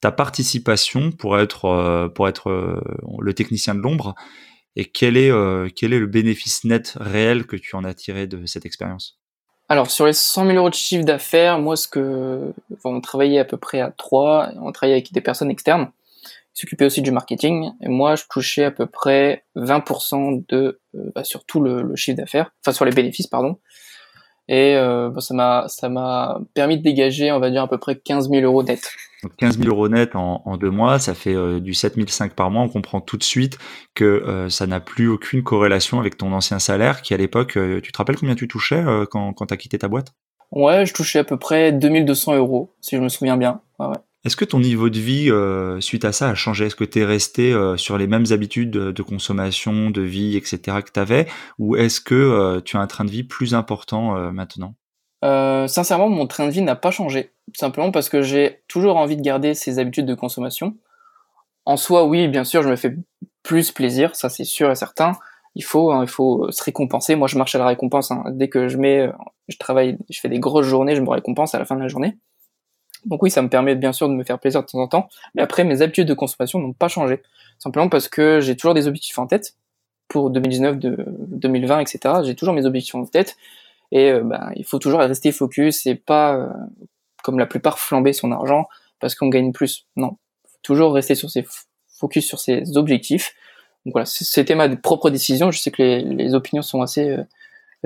ta 0.00 0.10
participation 0.10 1.12
pour 1.12 1.38
être 1.38 1.66
euh, 1.66 2.08
pour 2.08 2.26
être 2.26 2.48
euh, 2.50 2.80
le 3.20 3.34
technicien 3.34 3.74
de 3.74 3.80
l'ombre 3.80 4.14
et 4.74 4.86
quel 4.86 5.16
est 5.16 5.30
quel 5.76 5.92
est 5.92 6.00
le 6.00 6.06
bénéfice 6.06 6.64
net 6.64 6.96
réel 6.98 7.46
que 7.46 7.56
tu 7.56 7.76
en 7.76 7.84
as 7.84 7.94
tiré 7.94 8.26
de 8.26 8.46
cette 8.46 8.66
expérience? 8.66 9.20
Alors 9.68 9.90
sur 9.90 10.06
les 10.06 10.12
100 10.12 10.46
000 10.46 10.56
euros 10.56 10.70
de 10.70 10.74
chiffre 10.74 11.04
d'affaires, 11.04 11.58
moi 11.58 11.76
ce 11.76 11.88
que 11.88 12.52
on 12.84 13.00
travaillait 13.00 13.38
à 13.38 13.44
peu 13.44 13.56
près 13.56 13.80
à 13.80 13.90
trois, 13.90 14.50
on 14.60 14.72
travaillait 14.72 14.96
avec 14.96 15.12
des 15.12 15.20
personnes 15.20 15.50
externes 15.50 15.90
s'occupait 16.54 16.86
aussi 16.86 17.02
du 17.02 17.10
marketing. 17.10 17.70
Et 17.82 17.88
moi, 17.88 18.14
je 18.14 18.24
touchais 18.30 18.64
à 18.64 18.70
peu 18.70 18.86
près 18.86 19.44
20% 19.56 20.44
de 20.48 20.80
euh, 20.94 21.10
bah, 21.14 21.24
sur 21.24 21.44
tout 21.44 21.60
le, 21.60 21.94
chiffre 21.96 22.16
d'affaires, 22.16 22.52
enfin 22.64 22.72
sur 22.72 22.84
les 22.84 22.92
bénéfices, 22.92 23.26
pardon. 23.26 23.58
Et 24.46 24.76
euh, 24.76 25.08
bah, 25.08 25.20
ça 25.20 25.34
m'a 25.34 25.64
ça 25.68 25.88
m'a 25.88 26.38
permis 26.52 26.76
de 26.76 26.82
dégager, 26.82 27.32
on 27.32 27.40
va 27.40 27.50
dire 27.50 27.62
à 27.62 27.68
peu 27.68 27.78
près 27.78 27.96
15 27.96 28.28
000 28.28 28.42
euros 28.44 28.62
net. 28.62 28.92
Donc 29.22 29.34
15 29.36 29.56
000 29.58 29.70
euros 29.70 29.88
net 29.88 30.14
en, 30.16 30.42
en 30.44 30.56
deux 30.58 30.70
mois, 30.70 30.98
ça 30.98 31.14
fait 31.14 31.34
euh, 31.34 31.60
du 31.60 31.72
7 31.72 31.94
500 32.08 32.34
par 32.36 32.50
mois. 32.50 32.62
On 32.62 32.68
comprend 32.68 33.00
tout 33.00 33.16
de 33.16 33.22
suite 33.22 33.56
que 33.94 34.04
euh, 34.04 34.50
ça 34.50 34.66
n'a 34.66 34.80
plus 34.80 35.08
aucune 35.08 35.42
corrélation 35.42 35.98
avec 35.98 36.18
ton 36.18 36.32
ancien 36.32 36.58
salaire, 36.58 37.00
qui 37.00 37.14
à 37.14 37.16
l'époque, 37.16 37.58
tu 37.82 37.90
te 37.90 37.96
rappelles 37.96 38.16
combien 38.16 38.34
tu 38.34 38.46
touchais 38.46 38.84
quand 39.10 39.32
quand 39.32 39.46
t'as 39.46 39.56
quitté 39.56 39.78
ta 39.78 39.88
boîte? 39.88 40.12
Ouais, 40.50 40.84
je 40.84 40.92
touchais 40.92 41.18
à 41.18 41.24
peu 41.24 41.38
près 41.38 41.72
2200 41.72 42.36
euros, 42.36 42.74
si 42.80 42.96
je 42.96 43.00
me 43.00 43.08
souviens 43.08 43.38
bien. 43.38 43.62
Ouais, 43.78 43.86
ouais. 43.86 43.96
Est-ce 44.24 44.36
que 44.36 44.46
ton 44.46 44.58
niveau 44.58 44.88
de 44.88 44.98
vie, 44.98 45.30
euh, 45.30 45.80
suite 45.80 46.06
à 46.06 46.12
ça, 46.12 46.30
a 46.30 46.34
changé? 46.34 46.66
Est-ce 46.66 46.76
que 46.76 46.84
tu 46.84 47.00
es 47.00 47.04
resté 47.04 47.52
euh, 47.52 47.76
sur 47.76 47.98
les 47.98 48.06
mêmes 48.06 48.24
habitudes 48.30 48.70
de, 48.70 49.02
consommation, 49.02 49.90
de 49.90 50.00
vie, 50.00 50.36
etc. 50.38 50.78
que 50.82 50.90
tu 50.90 50.98
avais 50.98 51.26
Ou 51.58 51.76
est-ce 51.76 52.00
que 52.00 52.14
euh, 52.14 52.60
tu 52.62 52.78
as 52.78 52.80
un 52.80 52.86
train 52.86 53.04
de 53.04 53.10
vie 53.10 53.24
plus 53.24 53.54
important 53.54 54.32
maintenant? 54.32 54.74
Sincèrement, 55.22 56.10
mon 56.10 56.26
train 56.26 56.46
de 56.46 56.50
vie 56.50 56.60
n'a 56.60 56.76
pas 56.76 56.90
changé. 56.90 57.32
Simplement 57.54 57.90
parce 57.90 58.10
que 58.10 58.20
j'ai 58.20 58.60
toujours 58.68 58.96
envie 58.96 59.16
de 59.16 59.22
garder 59.22 59.54
ces 59.54 59.78
habitudes 59.78 60.04
de 60.04 60.14
consommation. 60.14 60.76
En 61.64 61.78
soi, 61.78 62.04
oui, 62.04 62.28
bien 62.28 62.44
sûr, 62.44 62.62
je 62.62 62.68
me 62.68 62.76
fais 62.76 62.94
plus 63.42 63.72
plaisir, 63.72 64.14
ça 64.16 64.28
c'est 64.28 64.44
sûr 64.44 64.70
et 64.70 64.74
certain. 64.74 65.12
Il 65.54 65.64
faut, 65.64 65.92
hein, 65.92 66.02
il 66.02 66.08
faut 66.08 66.50
se 66.50 66.62
récompenser. 66.62 67.14
Moi, 67.14 67.26
je 67.28 67.38
marche 67.38 67.54
à 67.54 67.58
la 67.58 67.66
récompense. 67.66 68.10
Hein. 68.10 68.24
Dès 68.32 68.48
que 68.48 68.68
je 68.68 68.76
mets, 68.76 69.08
je 69.48 69.56
travaille, 69.56 69.96
je 70.10 70.20
fais 70.20 70.28
des 70.28 70.40
grosses 70.40 70.66
journées, 70.66 70.94
je 70.94 71.00
me 71.00 71.08
récompense 71.08 71.54
à 71.54 71.58
la 71.58 71.64
fin 71.64 71.76
de 71.76 71.80
la 71.80 71.88
journée. 71.88 72.18
Donc 73.06 73.22
oui, 73.22 73.30
ça 73.30 73.42
me 73.42 73.48
permet 73.48 73.74
bien 73.74 73.92
sûr 73.92 74.08
de 74.08 74.14
me 74.14 74.24
faire 74.24 74.38
plaisir 74.38 74.62
de 74.62 74.66
temps 74.66 74.78
en 74.78 74.88
temps, 74.88 75.08
mais 75.34 75.42
après 75.42 75.64
mes 75.64 75.82
habitudes 75.82 76.08
de 76.08 76.14
consommation 76.14 76.58
n'ont 76.58 76.72
pas 76.72 76.88
changé, 76.88 77.22
simplement 77.58 77.88
parce 77.88 78.08
que 78.08 78.40
j'ai 78.40 78.56
toujours 78.56 78.74
des 78.74 78.86
objectifs 78.86 79.18
en 79.18 79.26
tête 79.26 79.56
pour 80.08 80.30
2019, 80.30 80.78
2020, 80.78 81.80
etc. 81.80 82.14
J'ai 82.24 82.34
toujours 82.34 82.54
mes 82.54 82.66
objectifs 82.66 82.94
en 82.94 83.04
tête 83.04 83.36
et 83.92 84.10
euh, 84.10 84.20
ben, 84.22 84.50
il 84.56 84.64
faut 84.64 84.78
toujours 84.78 85.00
rester 85.00 85.32
focus 85.32 85.86
et 85.86 85.94
pas 85.94 86.36
euh, 86.36 86.48
comme 87.22 87.38
la 87.38 87.46
plupart 87.46 87.78
flamber 87.78 88.12
son 88.12 88.32
argent 88.32 88.66
parce 89.00 89.14
qu'on 89.14 89.28
gagne 89.28 89.52
plus. 89.52 89.86
Non, 89.96 90.16
faut 90.46 90.58
toujours 90.62 90.94
rester 90.94 91.14
sur 91.14 91.30
ses 91.30 91.46
focus 91.88 92.26
sur 92.26 92.38
ses 92.38 92.76
objectifs. 92.76 93.34
Donc 93.84 93.92
voilà, 93.92 94.06
c'était 94.06 94.54
ma 94.54 94.74
propre 94.76 95.10
décision. 95.10 95.50
Je 95.50 95.58
sais 95.58 95.70
que 95.70 95.82
les, 95.82 96.02
les 96.02 96.34
opinions 96.34 96.62
sont 96.62 96.80
assez 96.80 97.10
euh, 97.10 97.22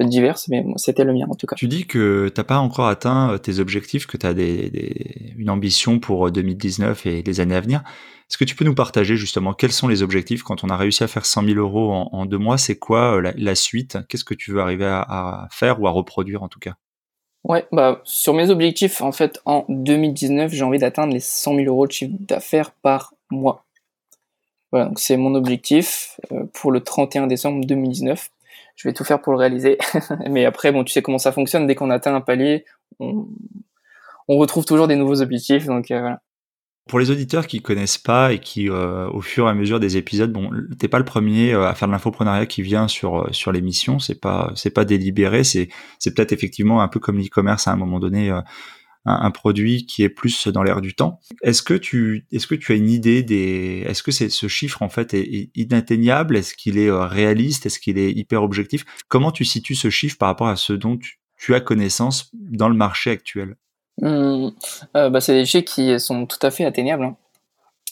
diverses, 0.04 0.48
mais 0.48 0.64
c'était 0.76 1.04
le 1.04 1.12
mien 1.12 1.26
en 1.28 1.34
tout 1.34 1.46
cas. 1.46 1.56
Tu 1.56 1.68
dis 1.68 1.86
que 1.86 2.30
t'as 2.32 2.44
pas 2.44 2.58
encore 2.58 2.86
atteint 2.86 3.32
euh, 3.32 3.38
tes 3.38 3.58
objectifs, 3.58 4.06
que 4.06 4.16
tu 4.16 4.26
as 4.26 4.34
des, 4.34 4.70
des, 4.70 5.34
une 5.36 5.50
ambition 5.50 5.98
pour 5.98 6.30
2019 6.30 7.06
euh, 7.06 7.10
et 7.10 7.22
les 7.22 7.40
années 7.40 7.56
à 7.56 7.60
venir. 7.60 7.82
Est-ce 8.30 8.38
que 8.38 8.44
tu 8.44 8.54
peux 8.54 8.64
nous 8.64 8.74
partager 8.74 9.16
justement 9.16 9.54
quels 9.54 9.72
sont 9.72 9.88
les 9.88 10.02
objectifs 10.02 10.42
quand 10.42 10.62
on 10.62 10.68
a 10.68 10.76
réussi 10.76 11.02
à 11.02 11.08
faire 11.08 11.24
100 11.26 11.44
000 11.44 11.58
euros 11.58 11.92
en, 11.92 12.10
en 12.12 12.26
deux 12.26 12.38
mois? 12.38 12.58
C'est 12.58 12.76
quoi 12.76 13.16
euh, 13.16 13.20
la, 13.20 13.32
la 13.36 13.54
suite? 13.54 13.98
Qu'est-ce 14.08 14.24
que 14.24 14.34
tu 14.34 14.52
veux 14.52 14.60
arriver 14.60 14.86
à, 14.86 15.00
à, 15.00 15.48
faire 15.50 15.80
ou 15.80 15.86
à 15.86 15.90
reproduire 15.90 16.42
en 16.42 16.48
tout 16.48 16.60
cas? 16.60 16.74
Ouais, 17.44 17.66
bah 17.72 18.02
sur 18.04 18.34
mes 18.34 18.50
objectifs, 18.50 19.00
en 19.00 19.12
fait, 19.12 19.40
en 19.46 19.64
2019, 19.68 20.52
j'ai 20.52 20.64
envie 20.64 20.78
d'atteindre 20.78 21.12
les 21.12 21.20
100 21.20 21.54
000 21.54 21.66
euros 21.66 21.86
de 21.86 21.92
chiffre 21.92 22.12
d'affaires 22.20 22.72
par 22.72 23.14
mois. 23.30 23.64
Voilà, 24.70 24.86
donc 24.86 24.98
c'est 24.98 25.16
mon 25.16 25.34
objectif 25.34 26.20
pour 26.52 26.72
le 26.72 26.80
31 26.80 27.26
décembre 27.26 27.64
2019 27.64 28.28
je 28.78 28.88
vais 28.88 28.94
tout 28.94 29.04
faire 29.04 29.20
pour 29.20 29.32
le 29.32 29.38
réaliser. 29.38 29.76
Mais 30.30 30.44
après, 30.44 30.70
bon, 30.70 30.84
tu 30.84 30.92
sais 30.92 31.02
comment 31.02 31.18
ça 31.18 31.32
fonctionne. 31.32 31.66
Dès 31.66 31.74
qu'on 31.74 31.90
atteint 31.90 32.14
un 32.14 32.20
palier, 32.20 32.64
on, 33.00 33.26
retrouve 34.28 34.64
toujours 34.64 34.86
des 34.86 34.94
nouveaux 34.94 35.20
objectifs. 35.20 35.66
Donc 35.66 35.90
euh, 35.90 35.98
voilà. 35.98 36.22
Pour 36.88 37.00
les 37.00 37.10
auditeurs 37.10 37.46
qui 37.48 37.60
connaissent 37.60 37.98
pas 37.98 38.32
et 38.32 38.38
qui, 38.38 38.70
euh, 38.70 39.10
au 39.10 39.20
fur 39.20 39.46
et 39.46 39.50
à 39.50 39.54
mesure 39.54 39.80
des 39.80 39.96
épisodes, 39.96 40.32
bon, 40.32 40.50
t'es 40.78 40.88
pas 40.88 41.00
le 41.00 41.04
premier 41.04 41.52
euh, 41.52 41.68
à 41.68 41.74
faire 41.74 41.88
de 41.88 41.92
l'infoprenariat 41.92 42.46
qui 42.46 42.62
vient 42.62 42.86
sur 42.86 43.28
sur 43.34 43.50
l'émission. 43.50 43.98
C'est 43.98 44.20
pas 44.20 44.52
c'est 44.54 44.70
pas 44.70 44.84
délibéré. 44.84 45.42
C'est 45.42 45.68
c'est 45.98 46.14
peut-être 46.14 46.32
effectivement 46.32 46.80
un 46.80 46.88
peu 46.88 47.00
comme 47.00 47.18
l'e-commerce 47.18 47.66
à 47.66 47.72
un 47.72 47.76
moment 47.76 47.98
donné. 47.98 48.30
Un, 49.04 49.30
produit 49.30 49.86
qui 49.86 50.02
est 50.02 50.08
plus 50.08 50.48
dans 50.48 50.62
l'air 50.62 50.80
du 50.80 50.94
temps. 50.94 51.20
Est-ce 51.42 51.62
que 51.62 51.74
tu 51.74 52.26
est-ce 52.30 52.46
que 52.46 52.54
tu 52.54 52.72
as 52.72 52.74
une 52.74 52.90
idée 52.90 53.22
des 53.22 53.84
est-ce 53.86 54.02
que 54.02 54.10
ce 54.10 54.48
chiffre 54.48 54.82
en 54.82 54.88
fait 54.88 55.14
est, 55.14 55.50
inatteignable? 55.54 56.36
Est-ce 56.36 56.54
qu'il 56.54 56.78
est 56.78 56.90
réaliste? 56.90 57.66
Est-ce 57.66 57.78
qu'il 57.78 57.98
est 57.98 58.12
hyper 58.12 58.42
objectif? 58.42 58.84
Comment 59.08 59.32
tu 59.32 59.44
situes 59.44 59.74
ce 59.74 59.90
chiffre 59.90 60.18
par 60.18 60.28
rapport 60.28 60.48
à 60.48 60.56
ce 60.56 60.72
dont 60.72 60.96
tu, 60.96 61.20
tu 61.38 61.54
as 61.54 61.60
connaissance 61.60 62.30
dans 62.34 62.68
le 62.68 62.74
marché 62.74 63.10
actuel? 63.10 63.56
Mmh. 64.00 64.50
Euh, 64.96 65.10
bah, 65.10 65.20
c'est 65.20 65.34
des 65.34 65.44
chiffres 65.44 65.64
qui 65.64 65.98
sont 65.98 66.26
tout 66.26 66.38
à 66.42 66.50
fait 66.50 66.64
atteignables. 66.64 67.04
Hein. 67.04 67.16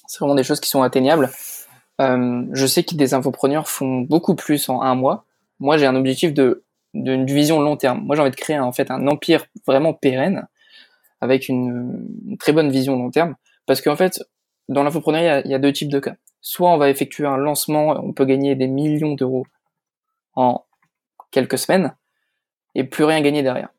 C'est 0.06 0.20
vraiment 0.20 0.34
des 0.34 0.44
choses 0.44 0.60
qui 0.60 0.70
sont 0.70 0.82
atteignables. 0.82 1.30
Euh, 2.00 2.44
je 2.52 2.66
sais 2.66 2.84
que 2.84 2.94
des 2.94 3.14
infopreneurs 3.14 3.68
font 3.68 4.02
beaucoup 4.02 4.34
plus 4.34 4.68
en 4.68 4.82
un 4.82 4.94
mois. 4.94 5.24
Moi, 5.58 5.78
j'ai 5.78 5.86
un 5.86 5.96
objectif 5.96 6.34
de 6.34 6.62
d'une 6.94 7.26
vision 7.26 7.60
long 7.60 7.76
terme. 7.76 8.04
Moi, 8.04 8.16
j'ai 8.16 8.22
envie 8.22 8.30
de 8.30 8.36
créer 8.36 8.58
en 8.58 8.72
fait 8.72 8.90
un 8.90 9.06
empire 9.06 9.44
vraiment 9.66 9.92
pérenne 9.92 10.46
avec 11.20 11.48
une, 11.48 12.36
très 12.38 12.52
bonne 12.52 12.70
vision 12.70 12.96
long 12.96 13.10
terme. 13.10 13.36
Parce 13.66 13.80
qu'en 13.80 13.96
fait, 13.96 14.22
dans 14.68 14.82
l'infoprenariat, 14.82 15.40
il 15.44 15.50
y, 15.50 15.54
a 15.54 15.58
deux 15.58 15.72
types 15.72 15.90
de 15.90 15.98
cas. 15.98 16.16
Soit 16.40 16.70
on 16.70 16.78
va 16.78 16.90
effectuer 16.90 17.26
un 17.26 17.36
lancement, 17.36 17.98
on 18.02 18.12
peut 18.12 18.24
gagner 18.24 18.54
des 18.54 18.68
millions 18.68 19.14
d'euros 19.14 19.46
en 20.34 20.64
quelques 21.30 21.58
semaines 21.58 21.94
et 22.74 22.84
plus 22.84 23.04
rien 23.04 23.20
gagner 23.20 23.42
derrière 23.42 23.70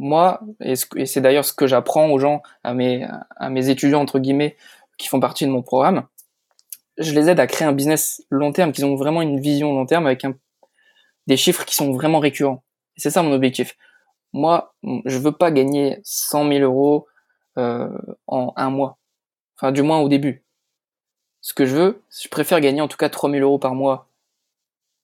moi, 0.00 0.40
et, 0.60 0.76
c'est 0.76 1.20
d'ailleurs 1.20 1.44
ce 1.44 1.52
que 1.52 1.66
j'apprends 1.66 2.10
aux 2.10 2.18
gens, 2.18 2.42
à 2.64 2.72
mes, 2.72 3.06
à 3.36 3.50
mes 3.50 3.68
étudiants, 3.68 4.00
entre 4.00 4.18
guillemets, 4.18 4.56
qui 4.96 5.08
font 5.08 5.20
partie 5.20 5.44
de 5.44 5.50
mon 5.50 5.62
programme, 5.62 6.06
je 6.96 7.12
les 7.12 7.28
aide 7.28 7.38
à 7.38 7.46
créer 7.46 7.68
un 7.68 7.72
business 7.72 8.24
long 8.30 8.50
terme, 8.50 8.72
qu'ils 8.72 8.86
ont 8.86 8.96
vraiment 8.96 9.20
une 9.20 9.38
vision 9.38 9.74
long 9.74 9.84
terme 9.84 10.06
avec 10.06 10.24
un, 10.24 10.34
des 11.26 11.36
chiffres 11.36 11.66
qui 11.66 11.74
sont 11.74 11.92
vraiment 11.92 12.18
récurrents. 12.18 12.64
C'est 12.96 13.10
ça 13.10 13.22
mon 13.22 13.32
objectif. 13.32 13.76
Moi, 14.32 14.74
je 15.04 15.18
veux 15.18 15.32
pas 15.32 15.50
gagner 15.50 16.00
100 16.04 16.48
000 16.48 16.60
euros 16.60 17.06
euh, 17.58 17.88
en 18.26 18.52
un 18.56 18.70
mois. 18.70 18.98
Enfin, 19.56 19.72
du 19.72 19.82
moins 19.82 20.00
au 20.00 20.08
début. 20.08 20.44
Ce 21.40 21.54
que 21.54 21.66
je 21.66 21.74
veux, 21.74 22.02
je 22.10 22.28
préfère 22.28 22.60
gagner 22.60 22.80
en 22.80 22.88
tout 22.88 22.96
cas 22.96 23.08
3 23.08 23.30
000 23.30 23.42
euros 23.42 23.58
par 23.58 23.74
mois 23.74 24.08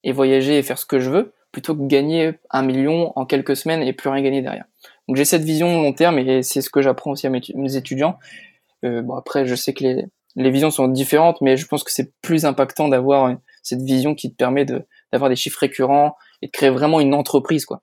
et 0.05 0.13
voyager 0.13 0.59
et 0.59 0.63
faire 0.63 0.79
ce 0.79 0.87
que 0.87 1.01
je 1.01 1.11
veux, 1.11 1.33
plutôt 1.51 1.75
que 1.75 1.87
gagner 1.87 2.35
un 2.51 2.63
million 2.63 3.13
en 3.17 3.27
quelques 3.27 3.57
semaines 3.57 3.83
et 3.83 3.93
plus 3.93 4.11
rien 4.11 4.23
gagner 4.23 4.43
derrière. 4.43 4.67
Donc 5.09 5.17
j'ai 5.17 5.25
cette 5.25 5.43
vision 5.43 5.83
long 5.83 5.93
terme 5.93 6.19
et 6.19 6.43
c'est 6.43 6.61
ce 6.61 6.71
que 6.71 6.83
j'apprends 6.83 7.13
aussi 7.13 7.27
à 7.27 7.31
mes, 7.31 7.77
étudiants. 7.77 8.19
Euh, 8.85 9.03
bon 9.03 9.15
après, 9.15 9.47
je 9.47 9.55
sais 9.55 9.73
que 9.73 9.85
les, 9.85 10.51
visions 10.51 10.71
sont 10.71 10.89
différentes, 10.89 11.41
mais 11.41 11.57
je 11.57 11.67
pense 11.67 11.83
que 11.83 11.91
c'est 11.91 12.13
plus 12.21 12.45
impactant 12.45 12.89
d'avoir 12.89 13.35
cette 13.63 13.83
vision 13.83 14.15
qui 14.15 14.31
te 14.31 14.37
permet 14.37 14.65
de 14.65 14.87
d'avoir 15.13 15.31
des 15.31 15.37
chiffres 15.37 15.61
récurrents 15.61 16.17
et 16.43 16.47
de 16.47 16.53
créer 16.53 16.71
vraiment 16.71 17.01
une 17.01 17.15
entreprise 17.15 17.65
quoi. 17.65 17.83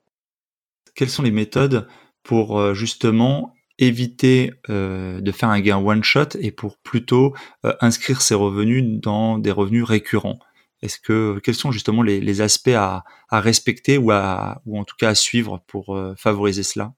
Quelles 0.96 1.10
sont 1.10 1.24
les 1.24 1.32
méthodes 1.32 1.88
pour 2.24 2.60
euh, 2.60 2.74
justement 2.74 3.54
éviter 3.80 4.52
euh, 4.70 5.20
de 5.20 5.32
faire 5.32 5.50
un 5.50 5.60
gain 5.60 5.78
one 5.78 6.04
shot 6.04 6.38
et 6.40 6.52
pour 6.52 6.78
plutôt 6.78 7.34
euh, 7.66 7.74
inscrire 7.82 8.22
ses 8.22 8.36
revenus 8.36 8.84
dans 9.02 9.38
des 9.38 9.52
revenus 9.52 9.84
récurrents? 9.84 10.40
Est-ce 10.82 11.00
que 11.00 11.40
quels 11.44 11.56
sont 11.56 11.72
justement 11.72 12.02
les, 12.02 12.42
aspects 12.42 12.76
à, 12.76 13.04
respecter 13.32 13.98
ou 13.98 14.12
à 14.12 14.62
ou 14.66 14.78
en 14.78 14.84
tout 14.84 14.96
cas 15.00 15.10
à 15.10 15.16
suivre 15.16 15.64
pour 15.66 15.98
favoriser 16.18 16.64
cela? 16.64 16.92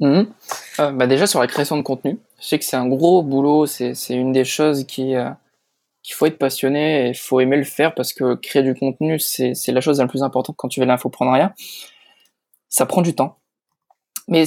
Mmh. 0.00 0.22
bah 0.78 1.06
déjà 1.06 1.28
sur 1.28 1.38
la 1.38 1.46
création 1.46 1.76
de 1.76 1.82
contenu, 1.82 2.18
je 2.40 2.44
sais 2.44 2.58
que 2.58 2.64
c'est 2.64 2.76
un 2.76 2.88
gros 2.88 3.22
boulot, 3.22 3.66
c'est 3.66 3.94
une 4.10 4.32
des 4.32 4.44
choses 4.44 4.84
qui 4.84 5.14
qu'il 6.02 6.14
faut 6.16 6.26
être 6.26 6.38
passionné 6.38 7.06
et 7.06 7.08
il 7.10 7.16
faut 7.16 7.38
aimer 7.38 7.56
le 7.56 7.62
faire 7.62 7.94
parce 7.94 8.12
que 8.12 8.34
créer 8.34 8.64
du 8.64 8.74
contenu 8.74 9.20
c'est 9.20 9.54
la 9.68 9.80
chose 9.80 10.00
la 10.00 10.08
plus 10.08 10.24
importante 10.24 10.56
quand 10.58 10.66
tu 10.66 10.80
veux 10.80 10.86
l'infoprenariat. 10.86 11.54
Ça 12.74 12.86
prend 12.86 13.02
du 13.02 13.14
temps, 13.14 13.38
mais 14.26 14.42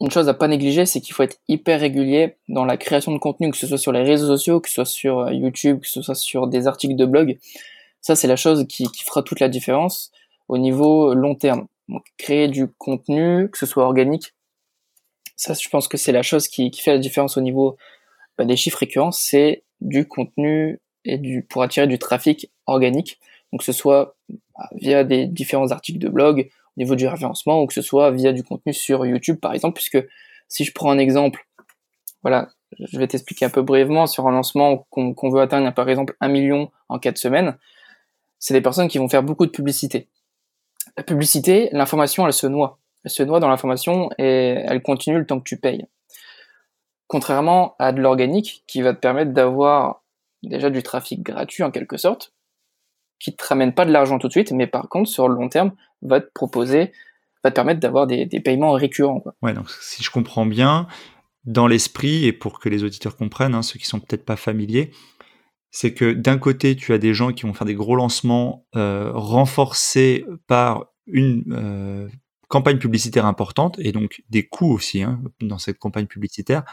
une 0.00 0.10
chose 0.10 0.30
à 0.30 0.32
pas 0.32 0.48
négliger, 0.48 0.86
c'est 0.86 1.02
qu'il 1.02 1.12
faut 1.12 1.24
être 1.24 1.36
hyper 1.46 1.78
régulier 1.78 2.38
dans 2.48 2.64
la 2.64 2.78
création 2.78 3.12
de 3.12 3.18
contenu, 3.18 3.50
que 3.50 3.56
ce 3.58 3.66
soit 3.66 3.76
sur 3.76 3.92
les 3.92 4.02
réseaux 4.02 4.28
sociaux, 4.28 4.60
que 4.60 4.70
ce 4.70 4.76
soit 4.76 4.86
sur 4.86 5.30
YouTube, 5.30 5.80
que 5.80 5.86
ce 5.86 6.00
soit 6.00 6.14
sur 6.14 6.46
des 6.46 6.66
articles 6.66 6.96
de 6.96 7.04
blog. 7.04 7.38
Ça, 8.00 8.16
c'est 8.16 8.28
la 8.28 8.36
chose 8.36 8.66
qui, 8.66 8.88
fera 9.04 9.22
toute 9.22 9.40
la 9.40 9.50
différence 9.50 10.10
au 10.48 10.56
niveau 10.56 11.12
long 11.12 11.34
terme. 11.34 11.66
Donc, 11.90 12.02
créer 12.16 12.48
du 12.48 12.66
contenu, 12.66 13.50
que 13.50 13.58
ce 13.58 13.66
soit 13.66 13.84
organique, 13.84 14.32
ça, 15.36 15.52
je 15.52 15.68
pense 15.68 15.86
que 15.86 15.98
c'est 15.98 16.12
la 16.12 16.22
chose 16.22 16.48
qui, 16.48 16.70
qui, 16.70 16.80
fait 16.80 16.92
la 16.92 16.98
différence 16.98 17.36
au 17.36 17.42
niveau 17.42 17.76
bah, 18.38 18.46
des 18.46 18.56
chiffres 18.56 18.78
récurrents, 18.78 19.12
c'est 19.12 19.64
du 19.82 20.08
contenu 20.08 20.80
et 21.04 21.18
du 21.18 21.42
pour 21.42 21.62
attirer 21.62 21.86
du 21.86 21.98
trafic 21.98 22.50
organique. 22.64 23.20
Donc, 23.52 23.60
que 23.60 23.66
ce 23.66 23.72
soit 23.72 24.16
bah, 24.30 24.70
via 24.76 25.04
des 25.04 25.26
différents 25.26 25.72
articles 25.72 25.98
de 25.98 26.08
blog, 26.08 26.48
au 26.76 26.80
niveau 26.80 26.94
du 26.94 27.06
référencement, 27.06 27.62
ou 27.62 27.66
que 27.66 27.74
ce 27.74 27.82
soit 27.82 28.10
via 28.10 28.32
du 28.32 28.42
contenu 28.42 28.72
sur 28.72 29.04
YouTube, 29.06 29.38
par 29.40 29.52
exemple, 29.52 29.74
puisque 29.74 30.04
si 30.48 30.64
je 30.64 30.72
prends 30.72 30.90
un 30.90 30.98
exemple, 30.98 31.46
voilà, 32.22 32.48
je 32.78 32.98
vais 32.98 33.06
t'expliquer 33.06 33.44
un 33.44 33.50
peu 33.50 33.62
brièvement 33.62 34.06
sur 34.06 34.26
un 34.28 34.32
lancement 34.32 34.86
qu'on 34.90 35.30
veut 35.30 35.40
atteindre, 35.40 35.72
par 35.74 35.88
exemple, 35.88 36.16
un 36.20 36.28
million 36.28 36.70
en 36.88 36.98
quatre 36.98 37.18
semaines 37.18 37.56
c'est 38.40 38.54
des 38.54 38.62
personnes 38.62 38.88
qui 38.88 38.98
vont 38.98 39.08
faire 39.08 39.22
beaucoup 39.22 39.46
de 39.46 39.52
publicité. 39.52 40.08
La 40.96 41.04
publicité, 41.04 41.68
l'information, 41.72 42.26
elle 42.26 42.32
se 42.32 42.48
noie. 42.48 42.78
Elle 43.04 43.10
se 43.10 43.22
noie 43.22 43.38
dans 43.38 43.48
l'information 43.48 44.10
et 44.18 44.56
elle 44.66 44.82
continue 44.82 45.18
le 45.18 45.26
temps 45.26 45.38
que 45.38 45.44
tu 45.44 45.58
payes. 45.58 45.86
Contrairement 47.06 47.76
à 47.78 47.92
de 47.92 48.00
l'organique 48.00 48.64
qui 48.66 48.82
va 48.82 48.94
te 48.94 48.98
permettre 48.98 49.32
d'avoir 49.32 50.02
déjà 50.42 50.70
du 50.70 50.82
trafic 50.82 51.22
gratuit 51.22 51.62
en 51.62 51.70
quelque 51.70 51.98
sorte, 51.98 52.32
qui 53.20 53.36
te 53.36 53.46
ramène 53.46 53.72
pas 53.72 53.84
de 53.84 53.92
l'argent 53.92 54.18
tout 54.18 54.26
de 54.26 54.32
suite, 54.32 54.50
mais 54.52 54.66
par 54.66 54.88
contre 54.88 55.08
sur 55.08 55.28
le 55.28 55.36
long 55.36 55.48
terme 55.48 55.72
va 56.02 56.20
te 56.20 56.30
proposer, 56.32 56.92
va 57.44 57.50
te 57.50 57.54
permettre 57.54 57.80
d'avoir 57.80 58.06
des, 58.06 58.26
paiements 58.40 58.72
récurrents. 58.72 59.22
Ouais, 59.42 59.54
donc 59.54 59.70
si 59.70 60.02
je 60.02 60.10
comprends 60.10 60.46
bien, 60.46 60.88
dans 61.44 61.66
l'esprit 61.66 62.24
et 62.26 62.32
pour 62.32 62.58
que 62.58 62.68
les 62.68 62.82
auditeurs 62.82 63.16
comprennent, 63.16 63.54
hein, 63.54 63.62
ceux 63.62 63.78
qui 63.78 63.86
sont 63.86 64.00
peut-être 64.00 64.24
pas 64.24 64.36
familiers, 64.36 64.90
c'est 65.70 65.94
que 65.94 66.12
d'un 66.12 66.38
côté, 66.38 66.74
tu 66.74 66.92
as 66.92 66.98
des 66.98 67.14
gens 67.14 67.32
qui 67.32 67.46
vont 67.46 67.54
faire 67.54 67.66
des 67.66 67.74
gros 67.74 67.94
lancements 67.94 68.66
euh, 68.74 69.12
renforcés 69.14 70.26
par 70.48 70.86
une 71.06 71.44
euh, 71.52 72.08
campagne 72.48 72.78
publicitaire 72.78 73.26
importante 73.26 73.78
et 73.78 73.92
donc 73.92 74.22
des 74.28 74.46
coûts 74.46 74.72
aussi 74.72 75.02
hein, 75.02 75.22
dans 75.40 75.58
cette 75.58 75.78
campagne 75.78 76.06
publicitaire. 76.06 76.64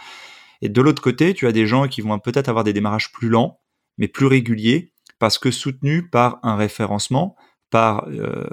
Et 0.61 0.69
de 0.69 0.81
l'autre 0.81 1.01
côté, 1.01 1.33
tu 1.35 1.45
as 1.45 1.51
des 1.51 1.67
gens 1.67 1.87
qui 1.87 2.01
vont 2.01 2.17
peut-être 2.17 2.49
avoir 2.49 2.63
des 2.63 2.73
démarrages 2.73 3.11
plus 3.11 3.29
lents, 3.29 3.59
mais 3.99 4.07
plus 4.07 4.25
réguliers, 4.25 4.93
parce 5.19 5.37
que 5.37 5.51
soutenus 5.51 6.03
par 6.11 6.39
un 6.43 6.55
référencement, 6.55 7.35
par, 7.69 8.07
euh, 8.07 8.45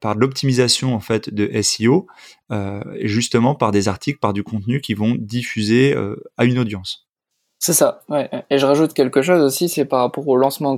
par, 0.00 0.14
l'optimisation 0.14 0.94
en 0.94 1.00
fait 1.00 1.32
de 1.32 1.50
SEO, 1.62 2.06
euh, 2.52 2.82
et 2.96 3.08
justement 3.08 3.54
par 3.54 3.70
des 3.72 3.88
articles, 3.88 4.18
par 4.18 4.32
du 4.32 4.42
contenu 4.42 4.80
qui 4.80 4.94
vont 4.94 5.16
diffuser 5.18 5.94
euh, 5.94 6.16
à 6.36 6.44
une 6.44 6.58
audience. 6.58 7.06
C'est 7.58 7.74
ça, 7.74 8.02
ouais. 8.08 8.30
Et 8.48 8.58
je 8.58 8.64
rajoute 8.64 8.94
quelque 8.94 9.20
chose 9.20 9.42
aussi, 9.42 9.68
c'est 9.68 9.84
par 9.84 10.00
rapport 10.00 10.26
au 10.26 10.36
lancement 10.36 10.76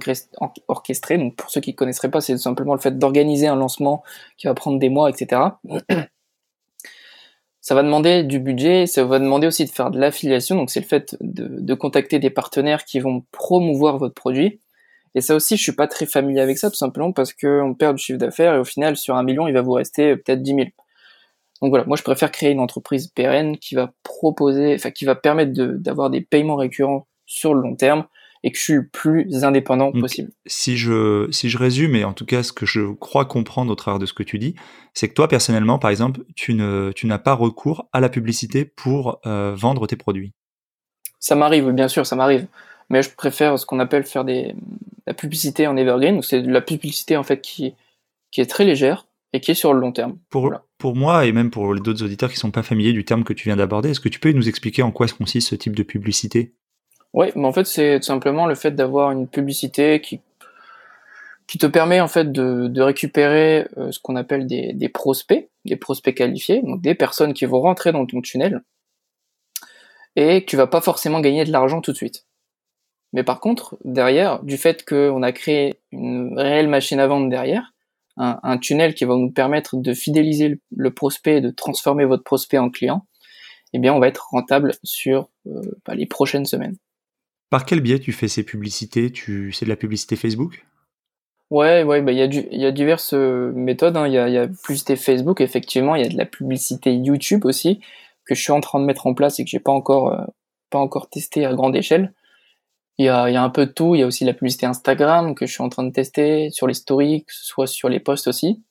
orchestré. 0.67 1.17
Donc 1.17 1.37
pour 1.37 1.49
ceux 1.49 1.61
qui 1.61 1.71
ne 1.71 1.77
connaisseraient 1.77 2.11
pas, 2.11 2.21
c'est 2.21 2.37
simplement 2.39 2.75
le 2.75 2.81
fait 2.81 2.99
d'organiser 2.99 3.47
un 3.47 3.55
lancement 3.55 4.03
qui 4.37 4.49
va 4.49 4.55
prendre 4.55 4.81
des 4.81 4.89
mois, 4.89 5.09
etc. 5.09 5.43
Ça 7.65 7.77
va 7.77 7.85
demander 7.85 8.25
du 8.25 8.41
budget, 8.41 8.89
ça 8.89 9.05
va 9.05 9.21
demander 9.21 9.47
aussi 9.47 9.65
de 9.65 9.71
faire 9.71 9.93
de 9.93 9.99
l'affiliation. 10.01 10.57
Donc 10.57 10.69
c'est 10.69 10.81
le 10.81 10.87
fait 10.87 11.17
de, 11.21 11.75
contacter 11.75 12.19
des 12.19 12.29
partenaires 12.29 12.85
qui 12.85 12.99
vont 12.99 13.25
promouvoir 13.31 13.99
votre 13.99 14.15
produit. 14.15 14.61
Et 15.15 15.21
ça 15.21 15.35
aussi, 15.35 15.57
je 15.57 15.63
suis 15.63 15.73
pas 15.73 15.87
très 15.87 16.07
familier 16.07 16.41
avec 16.41 16.59
ça, 16.59 16.71
tout 16.71 16.77
simplement 16.77 17.13
parce 17.13 17.33
qu'on 17.33 17.75
perd 17.79 17.97
du 17.97 18.03
chiffre 18.03 18.19
d'affaires 18.19 18.55
et 18.55 18.59
au 18.59 18.65
final, 18.65 18.97
sur 18.97 19.15
un 19.15 19.23
million, 19.23 19.47
il 19.47 19.55
va 19.55 19.63
vous 19.63 19.73
rester 19.73 20.17
peut-être 20.17 20.43
10 20.43 20.55
000. 20.55 20.67
Donc 21.61 21.71
voilà, 21.71 21.85
moi 21.85 21.97
je 21.97 22.03
préfère 22.03 22.33
créer 22.33 22.51
une 22.51 22.61
entreprise 22.61 23.07
pérenne 23.07 23.57
qui 23.57 23.77
va 23.77 23.93
proposer, 24.03 24.75
enfin 24.75 24.91
qui 24.91 25.05
va 25.05 25.15
permettre 25.15 25.53
d'avoir 25.53 26.11
des 26.11 26.21
paiements 26.21 26.57
récurrents 26.57 27.07
sur 27.25 27.55
le 27.55 27.63
long 27.63 27.77
terme 27.77 28.05
et 28.43 28.51
que 28.51 28.59
je 28.59 28.63
suis 28.63 28.75
le 28.75 28.89
plus 28.89 29.45
indépendant 29.45 29.93
possible. 29.93 30.33
Si 30.47 30.77
je, 30.77 31.29
si 31.31 31.49
je 31.49 31.59
résume, 31.59 31.95
et 31.95 32.05
en 32.05 32.13
tout 32.13 32.27
cas 32.27 32.43
ce 32.43 32.53
que 32.53 32.67
je 32.67 32.93
crois 32.95 33.25
comprendre 33.25 33.71
au 33.71 33.77
travers 33.77 34.01
de 34.01 34.07
ce 34.07 34.13
que 34.13 34.25
tu 34.25 34.41
dis, 34.41 34.57
c'est 34.95 35.09
que 35.09 35.15
toi 35.15 35.29
personnellement, 35.29 35.79
par 35.79 35.93
exemple, 35.93 36.23
tu 36.35 36.55
ne, 36.55 36.91
tu 36.97 37.07
n'as 37.07 37.19
pas 37.19 37.35
recours 37.35 37.89
à 37.93 38.01
la 38.01 38.09
publicité 38.09 38.65
pour 38.65 39.21
euh, 39.27 39.55
vendre 39.55 39.87
tes 39.87 39.97
produits. 39.97 40.33
Ça 41.21 41.37
m'arrive, 41.37 41.71
bien 41.71 41.87
sûr, 41.87 42.05
ça 42.05 42.17
m'arrive. 42.17 42.49
Mais 42.93 43.03
je 43.03 43.11
préfère 43.11 43.59
ce 43.59 43.67
qu'on 43.67 43.81
appelle 43.81 44.05
faire 44.05 44.25
des, 44.25 44.55
la 45.07 45.15
publicité 45.15 45.67
en 45.67 45.77
evergreen. 45.77 46.23
C'est 46.23 46.43
de 46.43 46.53
la 46.53 46.61
publicité 46.61 47.17
en 47.17 47.25
fait 47.25 47.41
qui, 47.41 47.75
qui 48.31 48.41
est 48.41 48.47
très 48.47 48.65
légère, 48.65 49.07
et 49.33 49.41
qui 49.41 49.51
est 49.51 49.55
sur 49.55 49.73
le 49.73 49.81
long 49.81 49.93
terme. 49.93 50.19
Pour, 50.29 50.53
pour 50.79 50.95
moi 50.95 51.27
et 51.27 51.33
même 51.33 51.51
pour 51.51 51.75
d'autres 51.75 52.05
auditeurs 52.05 52.31
qui 52.31 52.37
sont 52.37 52.51
pas 52.51 52.63
familiers 52.63 52.93
du 52.93 53.05
terme 53.05 53.25
que 53.25 53.33
tu 53.33 53.49
viens 53.49 53.57
d'aborder, 53.57 53.91
est-ce 53.91 54.01
que 54.01 54.09
tu 54.09 54.21
peux 54.21 54.33
nous 54.33 54.49
expliquer 54.49 54.83
en 54.83 54.91
quoi 54.91 55.07
consiste 55.09 55.49
ce 55.49 55.55
type 55.55 55.75
de 55.75 55.83
publicité? 55.83 56.53
Oui, 57.15 57.29
mais 57.35 57.47
en 57.47 57.53
fait 57.53 57.67
c'est 57.67 57.99
tout 58.01 58.07
simplement 58.07 58.47
le 58.47 58.55
fait 58.55 58.73
d'avoir 58.73 59.11
une 59.11 59.27
publicité 59.27 60.01
qui 60.01 60.21
qui 61.47 61.59
te 61.59 61.67
permet 61.67 62.01
en 62.01 62.09
fait 62.09 62.33
de, 62.33 62.69
de 62.69 62.81
récupérer 62.81 63.67
euh, 63.77 63.91
ce 63.91 63.99
qu'on 64.01 64.17
appelle 64.17 64.47
des, 64.47 64.73
des, 64.73 64.89
prospects, 64.89 65.51
des 65.67 65.77
prospects 65.77 66.15
qualifiés, 66.15 66.63
donc 66.63 66.81
des 66.81 66.95
personnes 66.95 67.35
qui 67.35 67.45
vont 67.45 67.61
rentrer 67.61 67.93
dans 67.93 68.07
ton 68.07 68.23
tunnel 68.23 68.63
et 70.17 70.45
tu 70.47 70.57
vas 70.57 70.67
pas 70.67 70.81
forcément 70.81 71.21
gagner 71.21 71.45
de 71.45 71.53
l'argent 71.53 71.81
tout 71.81 71.93
de 71.93 71.97
suite. 71.97 72.27
Mais 73.13 73.25
par 73.25 73.41
contre, 73.41 73.77
derrière, 73.85 74.43
du 74.43 74.57
fait 74.57 74.85
qu'on 74.87 75.23
a 75.23 75.33
créé 75.33 75.75
une 75.91 76.39
réelle 76.39 76.69
machine 76.69 76.99
à 76.99 77.07
vendre 77.07 77.29
derrière, 77.29 77.73
un, 78.17 78.59
tunnel 78.59 78.95
qui 78.95 79.05
va 79.05 79.17
nous 79.17 79.31
permettre 79.31 79.77
de 79.77 79.95
fidéliser 79.95 80.59
le, 80.71 80.91
prospect, 80.93 81.41
de 81.41 81.51
transformer 81.51 82.05
votre 82.05 82.25
prospect 82.25 82.59
en 82.59 82.71
client, 82.71 83.07
eh 83.73 83.79
bien, 83.79 83.95
on 83.95 84.01
va 84.01 84.09
être 84.09 84.29
rentable 84.31 84.75
sur 84.83 85.31
euh, 85.47 85.63
bah, 85.87 85.95
les 85.95 86.07
prochaines 86.07 86.45
semaines. 86.45 86.77
Par 87.49 87.65
quel 87.65 87.81
biais 87.81 87.99
tu 87.99 88.13
fais 88.13 88.29
ces 88.29 88.43
publicités? 88.43 89.11
Tu 89.11 89.53
c'est 89.53 89.65
de 89.65 89.71
la 89.71 89.77
publicité 89.77 90.17
Facebook? 90.17 90.67
Ouais, 91.51 91.83
ouais, 91.83 92.01
bah 92.01 92.13
il 92.13 92.19
y 92.19 92.23
a 92.23 92.25
il 92.25 92.61
y 92.61 92.65
a 92.65 92.73
diverses 92.73 93.13
euh, 93.13 93.53
méthodes. 93.55 93.97
Hein. 93.97 94.07
Il 94.07 94.15
y 94.15 94.19
a, 94.19 94.29
y 94.29 94.39
a 94.39 94.49
publicité 94.49 94.97
Facebook, 94.97 95.43
effectivement. 95.43 95.95
Il 95.95 96.03
y 96.03 96.07
a 96.07 96.09
de 96.09 96.17
la 96.17 96.25
publicité 96.25 96.95
YouTube 96.95 97.45
aussi 97.45 97.81
que 98.25 98.35
je 98.35 98.41
suis 98.41 98.53
en 98.53 98.61
train 98.61 98.81
de 98.81 98.87
mettre 98.87 99.07
en 99.07 99.15
place 99.15 99.39
et 99.39 99.45
que 99.45 99.51
j'ai 99.51 99.61
pas 99.61 99.73
encore 99.73 100.13
euh, 100.13 100.25
pas 100.71 100.79
encore 100.79 101.11
testé 101.11 101.45
à 101.45 101.53
grande 101.53 101.77
échelle. 101.77 102.15
Il 102.99 103.07
y, 103.07 103.09
a, 103.09 103.31
y 103.31 103.37
a 103.37 103.43
un 103.43 103.51
peu 103.51 103.67
de 103.67 103.73
tout. 103.73 103.95
Il 103.95 104.01
y 104.01 104.03
a 104.03 104.07
aussi 104.07 104.25
la 104.25 104.35
publicité 104.35 104.67
Instagram 104.67 105.35
que 105.35 105.47
je 105.47 105.53
suis 105.53 105.63
en 105.63 105.69
train 105.69 105.85
de 105.85 105.93
tester 105.93 106.51
sur 106.51 106.67
les 106.67 106.75
stories, 106.75 107.25
que 107.25 107.33
ce 107.33 107.45
soit 107.45 107.67
sur 107.67 107.89
les 107.89 108.01
posts 108.01 108.29
aussi. 108.29 108.63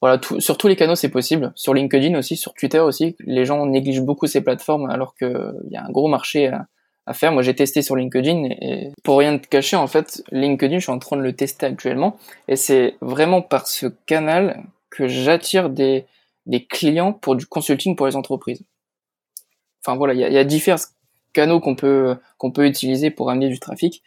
Voilà, 0.00 0.18
tout, 0.18 0.40
sur 0.40 0.56
tous 0.56 0.68
les 0.68 0.76
canaux 0.76 0.94
c'est 0.94 1.08
possible. 1.08 1.52
Sur 1.54 1.74
LinkedIn 1.74 2.16
aussi, 2.16 2.36
sur 2.36 2.54
Twitter 2.54 2.80
aussi. 2.80 3.16
Les 3.20 3.44
gens 3.44 3.66
négligent 3.66 4.02
beaucoup 4.02 4.26
ces 4.26 4.40
plateformes 4.42 4.90
alors 4.90 5.14
qu'il 5.14 5.54
y 5.70 5.76
a 5.76 5.84
un 5.84 5.90
gros 5.90 6.08
marché 6.08 6.48
à, 6.48 6.66
faire. 7.14 7.32
Moi, 7.32 7.42
j'ai 7.42 7.54
testé 7.54 7.80
sur 7.80 7.96
LinkedIn 7.96 8.50
et 8.60 8.92
pour 9.02 9.18
rien 9.18 9.38
te 9.38 9.46
cacher, 9.48 9.76
en 9.76 9.86
fait, 9.86 10.22
LinkedIn, 10.30 10.78
je 10.78 10.82
suis 10.82 10.92
en 10.92 10.98
train 10.98 11.16
de 11.16 11.22
le 11.22 11.32
tester 11.32 11.64
actuellement 11.64 12.18
et 12.48 12.56
c'est 12.56 12.96
vraiment 13.00 13.40
par 13.40 13.66
ce 13.66 13.86
canal 13.86 14.62
que 14.90 15.08
j'attire 15.08 15.70
des, 15.70 16.04
des 16.44 16.66
clients 16.66 17.14
pour 17.14 17.34
du 17.34 17.46
consulting 17.46 17.96
pour 17.96 18.06
les 18.06 18.14
entreprises. 18.14 18.62
Enfin 19.82 19.96
voilà, 19.96 20.12
il 20.12 20.20
y 20.20 20.34
y 20.34 20.38
a 20.38 20.44
différents 20.44 20.76
canaux 21.38 21.60
qu'on 21.60 21.76
peut 21.76 22.16
peut 22.54 22.66
utiliser 22.66 23.10
pour 23.10 23.30
amener 23.30 23.48
du 23.48 23.60
trafic. 23.60 24.02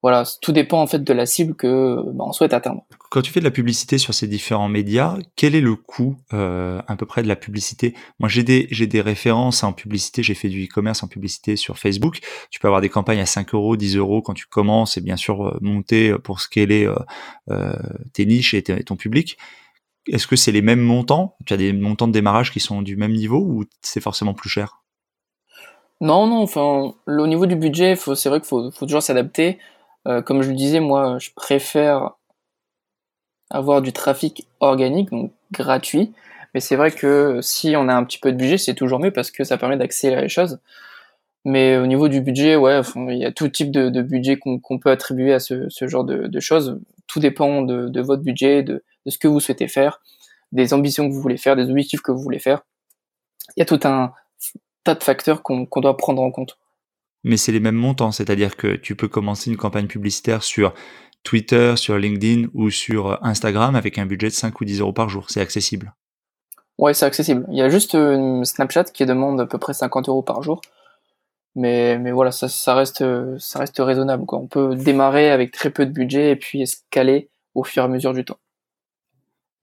Voilà, 0.00 0.22
tout 0.40 0.52
dépend 0.52 0.80
en 0.80 0.86
fait 0.86 1.02
de 1.02 1.12
la 1.12 1.26
cible 1.26 1.56
que 1.56 1.96
bah, 2.12 2.24
on 2.28 2.32
souhaite 2.32 2.52
atteindre. 2.52 2.84
Quand 3.10 3.20
tu 3.20 3.32
fais 3.32 3.40
de 3.40 3.44
la 3.44 3.50
publicité 3.50 3.98
sur 3.98 4.14
ces 4.14 4.28
différents 4.28 4.68
médias, 4.68 5.16
quel 5.34 5.56
est 5.56 5.60
le 5.60 5.74
coût 5.74 6.16
euh, 6.32 6.80
à 6.86 6.94
peu 6.94 7.04
près 7.04 7.24
de 7.24 7.28
la 7.28 7.34
publicité? 7.34 7.94
Moi, 8.20 8.28
j'ai 8.28 8.44
des 8.44 8.68
j'ai 8.70 8.86
des 8.86 9.00
références 9.00 9.64
en 9.64 9.72
publicité. 9.72 10.22
J'ai 10.22 10.34
fait 10.34 10.50
du 10.50 10.66
e-commerce 10.66 11.02
en 11.02 11.08
publicité 11.08 11.56
sur 11.56 11.78
Facebook. 11.78 12.20
Tu 12.50 12.60
peux 12.60 12.68
avoir 12.68 12.80
des 12.80 12.90
campagnes 12.90 13.18
à 13.18 13.26
5 13.26 13.54
euros, 13.54 13.76
10 13.76 13.96
euros 13.96 14.22
quand 14.22 14.34
tu 14.34 14.46
commences, 14.46 14.96
et 14.96 15.00
bien 15.00 15.16
sûr 15.16 15.48
euh, 15.48 15.58
monter 15.62 16.14
pour 16.22 16.40
scaler 16.40 16.84
euh, 16.84 16.94
euh, 17.50 17.72
tes 18.12 18.24
niches 18.24 18.54
et 18.54 18.62
ton 18.62 18.94
public. 18.94 19.36
Est-ce 20.06 20.28
que 20.28 20.36
c'est 20.36 20.52
les 20.52 20.62
mêmes 20.62 20.80
montants? 20.80 21.36
Tu 21.44 21.54
as 21.54 21.56
des 21.56 21.72
montants 21.72 22.06
de 22.06 22.12
démarrage 22.12 22.52
qui 22.52 22.60
sont 22.60 22.82
du 22.82 22.96
même 22.96 23.12
niveau 23.12 23.40
ou 23.40 23.64
c'est 23.82 24.00
forcément 24.00 24.34
plus 24.34 24.48
cher? 24.48 24.82
Non, 26.00 26.26
non. 26.26 26.42
Enfin, 26.42 26.94
au 27.06 27.26
niveau 27.26 27.46
du 27.46 27.56
budget, 27.56 27.96
c'est 27.96 28.28
vrai 28.28 28.40
qu'il 28.40 28.48
faut, 28.48 28.70
toujours 28.70 29.02
s'adapter. 29.02 29.58
Euh, 30.06 30.22
comme 30.22 30.42
je 30.42 30.50
le 30.50 30.56
disais, 30.56 30.80
moi, 30.80 31.18
je 31.18 31.30
préfère 31.34 32.12
avoir 33.50 33.82
du 33.82 33.92
trafic 33.92 34.46
organique, 34.60 35.10
donc 35.10 35.32
gratuit. 35.52 36.12
Mais 36.54 36.60
c'est 36.60 36.76
vrai 36.76 36.90
que 36.90 37.40
si 37.42 37.74
on 37.76 37.88
a 37.88 37.94
un 37.94 38.04
petit 38.04 38.18
peu 38.18 38.32
de 38.32 38.36
budget, 38.36 38.58
c'est 38.58 38.74
toujours 38.74 39.00
mieux 39.00 39.10
parce 39.12 39.30
que 39.30 39.44
ça 39.44 39.58
permet 39.58 39.76
d'accélérer 39.76 40.22
les 40.22 40.28
choses. 40.28 40.60
Mais 41.44 41.76
au 41.76 41.86
niveau 41.86 42.08
du 42.08 42.20
budget, 42.20 42.56
ouais, 42.56 42.80
il 42.96 43.18
y 43.18 43.24
a 43.24 43.32
tout 43.32 43.48
type 43.48 43.70
de, 43.70 44.02
budget 44.02 44.38
qu'on 44.38 44.78
peut 44.78 44.90
attribuer 44.90 45.32
à 45.32 45.40
ce, 45.40 45.68
genre 45.82 46.04
de, 46.04 46.40
choses. 46.40 46.80
Tout 47.06 47.20
dépend 47.20 47.62
de, 47.62 48.00
votre 48.00 48.22
budget, 48.22 48.62
de, 48.62 48.84
ce 49.06 49.18
que 49.18 49.28
vous 49.28 49.40
souhaitez 49.40 49.68
faire, 49.68 50.00
des 50.52 50.74
ambitions 50.74 51.08
que 51.08 51.14
vous 51.14 51.20
voulez 51.20 51.38
faire, 51.38 51.56
des 51.56 51.70
objectifs 51.70 52.02
que 52.02 52.12
vous 52.12 52.22
voulez 52.22 52.38
faire. 52.38 52.62
Il 53.56 53.60
y 53.60 53.62
a 53.62 53.66
tout 53.66 53.80
un 53.84 54.12
tas 54.84 54.94
de 54.94 55.02
facteurs 55.02 55.42
qu'on 55.42 55.66
doit 55.76 55.96
prendre 55.96 56.22
en 56.22 56.30
compte. 56.30 56.58
Mais 57.24 57.36
c'est 57.36 57.52
les 57.52 57.60
mêmes 57.60 57.74
montants, 57.74 58.12
c'est-à-dire 58.12 58.56
que 58.56 58.76
tu 58.76 58.94
peux 58.94 59.08
commencer 59.08 59.50
une 59.50 59.56
campagne 59.56 59.86
publicitaire 59.86 60.42
sur 60.42 60.72
Twitter, 61.24 61.74
sur 61.76 61.98
LinkedIn 61.98 62.48
ou 62.54 62.70
sur 62.70 63.22
Instagram 63.24 63.74
avec 63.74 63.98
un 63.98 64.06
budget 64.06 64.28
de 64.28 64.34
5 64.34 64.60
ou 64.60 64.64
10 64.64 64.80
euros 64.80 64.92
par 64.92 65.08
jour. 65.08 65.26
C'est 65.28 65.40
accessible. 65.40 65.92
Ouais, 66.78 66.94
c'est 66.94 67.06
accessible. 67.06 67.44
Il 67.50 67.58
y 67.58 67.62
a 67.62 67.68
juste 67.68 67.94
une 67.94 68.44
Snapchat 68.44 68.84
qui 68.84 69.04
demande 69.04 69.40
à 69.40 69.46
peu 69.46 69.58
près 69.58 69.74
50 69.74 70.08
euros 70.08 70.22
par 70.22 70.42
jour. 70.42 70.60
Mais, 71.56 71.98
mais 71.98 72.12
voilà, 72.12 72.30
ça, 72.30 72.48
ça, 72.48 72.74
reste, 72.74 73.04
ça 73.38 73.58
reste 73.58 73.78
raisonnable. 73.78 74.26
Quoi. 74.26 74.38
On 74.38 74.46
peut 74.46 74.76
démarrer 74.76 75.30
avec 75.30 75.50
très 75.50 75.70
peu 75.70 75.86
de 75.86 75.90
budget 75.90 76.30
et 76.30 76.36
puis 76.36 76.62
escaler 76.62 77.30
au 77.54 77.64
fur 77.64 77.82
et 77.82 77.86
à 77.86 77.88
mesure 77.88 78.14
du 78.14 78.24
temps. 78.24 78.38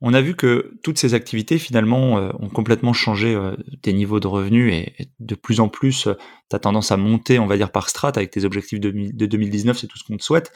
On 0.01 0.13
a 0.13 0.21
vu 0.21 0.36
que 0.36 0.73
toutes 0.84 0.97
ces 0.97 1.13
activités 1.13 1.58
finalement 1.58 2.17
euh, 2.17 2.31
ont 2.39 2.49
complètement 2.49 2.93
changé 2.93 3.34
euh, 3.34 3.55
tes 3.81 3.93
niveaux 3.93 4.19
de 4.19 4.27
revenus 4.27 4.73
et, 4.73 5.10
de 5.19 5.36
plus 5.36 5.60
en 5.60 5.69
plus, 5.69 6.08
euh, 6.08 6.15
tu 6.49 6.55
as 6.55 6.60
tendance 6.60 6.91
à 6.91 6.97
monter, 6.97 7.39
on 7.39 7.47
va 7.47 7.55
dire, 7.55 7.71
par 7.71 7.89
strat 7.89 8.12
avec 8.15 8.29
tes 8.29 8.43
objectifs 8.43 8.79
de, 8.79 8.91
de 8.91 9.25
2019, 9.25 9.77
c'est 9.77 9.88
tout 9.88 9.97
ce 9.97 10.03
qu'on 10.03 10.17
te 10.17 10.23
souhaite. 10.23 10.51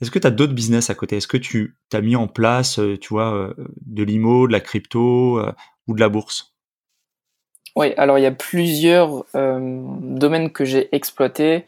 Est-ce 0.00 0.10
que 0.10 0.18
tu 0.18 0.26
as 0.26 0.30
d'autres 0.30 0.52
business 0.52 0.90
à 0.90 0.94
côté? 0.94 1.16
Est-ce 1.16 1.26
que 1.26 1.38
tu 1.38 1.74
as 1.92 2.00
mis 2.00 2.14
en 2.14 2.28
place, 2.28 2.78
tu 3.00 3.08
vois, 3.08 3.52
de 3.84 4.02
l'IMO, 4.04 4.46
de 4.46 4.52
la 4.52 4.60
crypto 4.60 5.42
ou 5.88 5.94
de 5.94 5.98
la 5.98 6.08
bourse? 6.08 6.54
Oui, 7.74 7.94
alors 7.96 8.16
il 8.16 8.22
y 8.22 8.26
a 8.26 8.30
plusieurs 8.30 9.24
domaines 9.34 10.52
que 10.52 10.64
j'ai 10.64 10.94
exploités, 10.94 11.64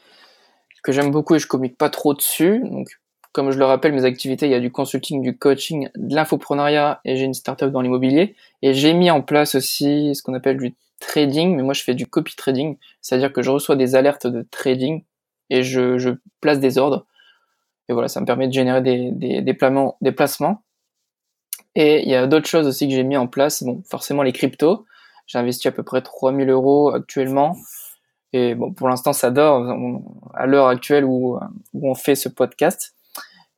que 0.85 0.93
j'aime 0.93 1.11
beaucoup 1.11 1.35
et 1.35 1.41
je 1.41 1.49
communique 1.49 1.77
pas 1.77 1.91
trop 1.91 2.15
dessus. 2.15 2.61
Donc, 2.61 3.01
comme 3.33 3.53
je 3.53 3.59
le 3.59 3.65
rappelle, 3.65 3.93
mes 3.93 4.05
activités, 4.05 4.47
il 4.47 4.53
y 4.53 4.57
a 4.57 4.61
du 4.61 4.73
consulting, 4.73 5.23
du 5.23 5.37
coaching, 5.37 5.89
de 5.95 6.15
l'infoprenariat 6.15 7.01
et 7.05 7.17
j'ai 7.17 7.25
une 7.25 7.35
startup 7.35 7.71
dans 7.71 7.81
l'immobilier. 7.81 8.35
Et 8.63 8.75
j'ai 8.75 8.93
mis 8.93 9.11
en 9.11 9.23
place 9.23 9.55
aussi 9.55 10.15
ce 10.15 10.23
qu'on 10.23 10.35
appelle 10.35 10.57
du 10.57 10.75
trading, 10.99 11.57
mais 11.57 11.63
moi 11.63 11.73
je 11.73 11.83
fais 11.83 11.95
du 11.95 12.07
copy 12.07 12.35
trading, 12.37 12.77
c'est-à-dire 13.01 13.33
que 13.33 13.43
je 13.43 13.51
reçois 13.51 13.77
des 13.77 13.95
alertes 13.95 14.27
de 14.27 14.47
trading 14.51 15.05
et 15.49 15.63
je, 15.63 16.17
place 16.41 16.59
des 16.59 16.79
ordres. 16.79 17.07
Et 17.89 17.93
voilà, 17.93 18.09
ça 18.09 18.21
me 18.21 18.27
permet 18.27 18.49
de 18.49 18.53
générer 18.53 18.83
des, 18.83 19.55
placements. 19.55 20.63
Et 21.77 22.03
il 22.03 22.09
y 22.09 22.15
a 22.15 22.27
d'autres 22.27 22.49
choses 22.49 22.67
aussi 22.67 22.89
que 22.89 22.95
j'ai 22.95 23.05
mis 23.05 23.17
en 23.17 23.27
place. 23.27 23.63
Bon, 23.63 23.83
forcément 23.89 24.23
les 24.23 24.33
cryptos. 24.33 24.87
J'ai 25.27 25.39
investi 25.39 25.69
à 25.69 25.73
peu 25.73 25.83
près 25.83 26.03
3000 26.03 26.49
euros 26.51 26.91
actuellement. 26.91 27.57
Et 28.33 28.55
bon, 28.55 28.73
pour 28.73 28.89
l'instant, 28.89 29.13
ça 29.13 29.31
dort 29.31 29.67
à 30.35 30.47
l'heure 30.47 30.69
actuelle 30.69 31.05
où 31.05 31.39
on 31.75 31.95
fait 31.95 32.15
ce 32.17 32.29
podcast. 32.29 32.95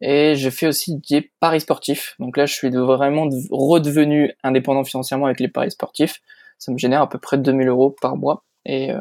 Et 0.04 0.34
je 0.34 0.50
fais 0.50 0.66
aussi 0.66 1.00
des 1.08 1.30
paris 1.38 1.60
sportifs. 1.60 2.16
Donc 2.18 2.36
là, 2.36 2.44
je 2.44 2.52
suis 2.52 2.68
vraiment 2.70 3.28
redevenu 3.50 4.32
indépendant 4.42 4.82
financièrement 4.82 5.26
avec 5.26 5.38
les 5.38 5.48
paris 5.48 5.70
sportifs. 5.70 6.20
Ça 6.58 6.72
me 6.72 6.78
génère 6.78 7.02
à 7.02 7.08
peu 7.08 7.18
près 7.18 7.38
2000 7.38 7.68
euros 7.68 7.94
par 8.00 8.16
mois. 8.16 8.44
Et 8.66 8.90
euh, 8.90 9.00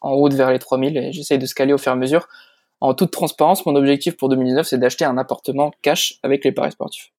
en 0.00 0.14
route 0.16 0.32
vers 0.32 0.50
les 0.50 0.58
3000. 0.58 0.96
Et 0.96 1.12
j'essaye 1.12 1.38
de 1.38 1.46
scaler 1.46 1.72
au 1.72 1.78
fur 1.78 1.92
et 1.92 1.94
à 1.94 1.96
mesure. 1.96 2.28
En 2.80 2.94
toute 2.94 3.12
transparence, 3.12 3.64
mon 3.66 3.76
objectif 3.76 4.16
pour 4.16 4.28
2019, 4.30 4.66
c'est 4.66 4.78
d'acheter 4.78 5.04
un 5.04 5.16
appartement 5.16 5.70
cash 5.82 6.14
avec 6.22 6.44
les 6.44 6.52
paris 6.52 6.72
sportifs. 6.72 7.12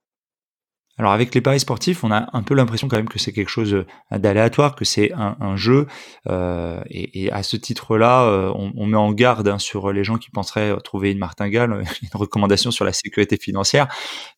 Alors 0.99 1.11
avec 1.11 1.33
les 1.33 1.41
paris 1.41 1.59
sportifs, 1.59 2.03
on 2.03 2.11
a 2.11 2.29
un 2.33 2.43
peu 2.43 2.53
l'impression 2.53 2.87
quand 2.87 2.97
même 2.97 3.09
que 3.09 3.17
c'est 3.17 3.31
quelque 3.31 3.49
chose 3.49 3.73
euh, 3.73 3.85
d'aléatoire, 4.11 4.75
que 4.75 4.85
c'est 4.85 5.11
un, 5.13 5.55
jeu. 5.55 5.87
Euh, 6.29 6.81
et, 6.87 7.31
à 7.31 7.41
ce 7.41 7.57
titre-là, 7.57 8.25
euh, 8.25 8.53
on, 8.53 8.85
met 8.85 8.97
en 8.97 9.11
garde 9.11 9.47
hein, 9.47 9.57
sur 9.57 9.91
les 9.91 10.03
gens 10.03 10.17
qui 10.17 10.29
penseraient 10.29 10.75
trouver 10.83 11.11
une 11.11 11.17
martingale, 11.17 11.83
une 12.01 12.09
recommandation 12.13 12.69
sur 12.69 12.85
la 12.85 12.93
sécurité 12.93 13.37
financière. 13.37 13.87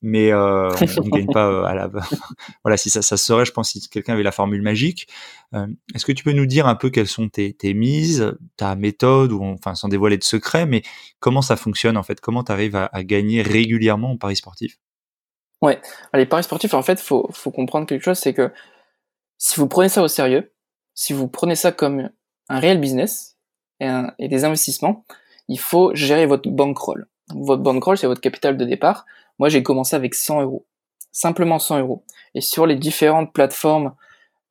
Mais 0.02 0.34
on 0.34 0.70
ne 0.70 1.10
gagne 1.10 1.28
pas 1.28 1.68
à 1.68 1.76
la... 1.76 1.90
voilà, 2.64 2.78
si 2.78 2.90
ça, 2.90 3.02
ça 3.02 3.18
serait, 3.18 3.46
je 3.46 3.52
pense, 3.52 3.72
si 3.72 3.90
quelqu'un 3.90 4.14
avait 4.14 4.24
la 4.24 4.32
formule 4.32 4.62
magique. 4.62 5.08
Est-ce 5.94 6.06
que 6.06 6.12
tu 6.12 6.24
peux 6.24 6.34
nous 6.34 6.46
dire 6.46 6.68
un 6.68 6.76
peu 6.76 6.90
quelles 6.90 7.08
sont 7.08 7.30
tes, 7.30 7.56
mises, 7.74 8.34
ta 8.56 8.76
méthode, 8.76 9.32
ou 9.32 9.44
enfin 9.44 9.76
sans 9.76 9.88
dévoiler 9.90 10.18
de 10.18 10.24
secret, 10.24 10.66
mais 10.66 10.84
comment 11.20 11.42
ça 11.42 11.56
fonctionne 11.56 11.98
en 11.98 12.04
fait? 12.04 12.20
Comment 12.22 12.44
tu 12.44 12.52
arrives 12.52 12.76
à, 12.76 12.90
à 12.92 13.04
gagner 13.04 13.42
régulièrement 13.42 14.12
en 14.12 14.18
paris 14.18 14.36
sportifs? 14.36 14.78
Ouais, 15.62 15.82
les 16.14 16.26
paris 16.26 16.44
sportifs, 16.44 16.74
en 16.74 16.84
fait, 16.84 17.00
faut, 17.00 17.30
faut 17.34 17.52
comprendre 17.52 17.88
quelque 17.88 18.04
chose, 18.04 18.20
c'est 18.20 18.34
que 18.34 18.52
si 19.38 19.60
vous 19.60 19.68
prenez 19.68 19.90
ça 19.90 20.02
au 20.02 20.08
sérieux, 20.08 20.52
si 20.94 21.14
vous 21.14 21.28
prenez 21.28 21.56
ça 21.56 21.72
comme 21.72 22.10
un 22.50 22.60
réel 22.60 22.80
business 22.80 23.38
et, 23.80 24.28
des 24.28 24.46
investissements, 24.46 25.06
il 25.48 25.60
faut 25.60 25.94
gérer 25.94 26.26
votre 26.26 26.50
bankroll. 26.50 27.08
Votre 27.34 27.62
bankroll, 27.62 27.98
c'est 27.98 28.08
votre 28.08 28.22
capital 28.22 28.58
de 28.58 28.66
départ. 28.66 29.06
Moi, 29.40 29.50
j'ai 29.50 29.64
commencé 29.64 29.96
avec 29.96 30.16
100 30.16 30.42
euros. 30.42 30.66
Simplement 31.12 31.60
100 31.60 31.80
euros. 31.80 32.04
Et 32.34 32.42
sur 32.42 32.66
les 32.66 32.76
différentes 32.76 33.34
plateformes 33.34 33.94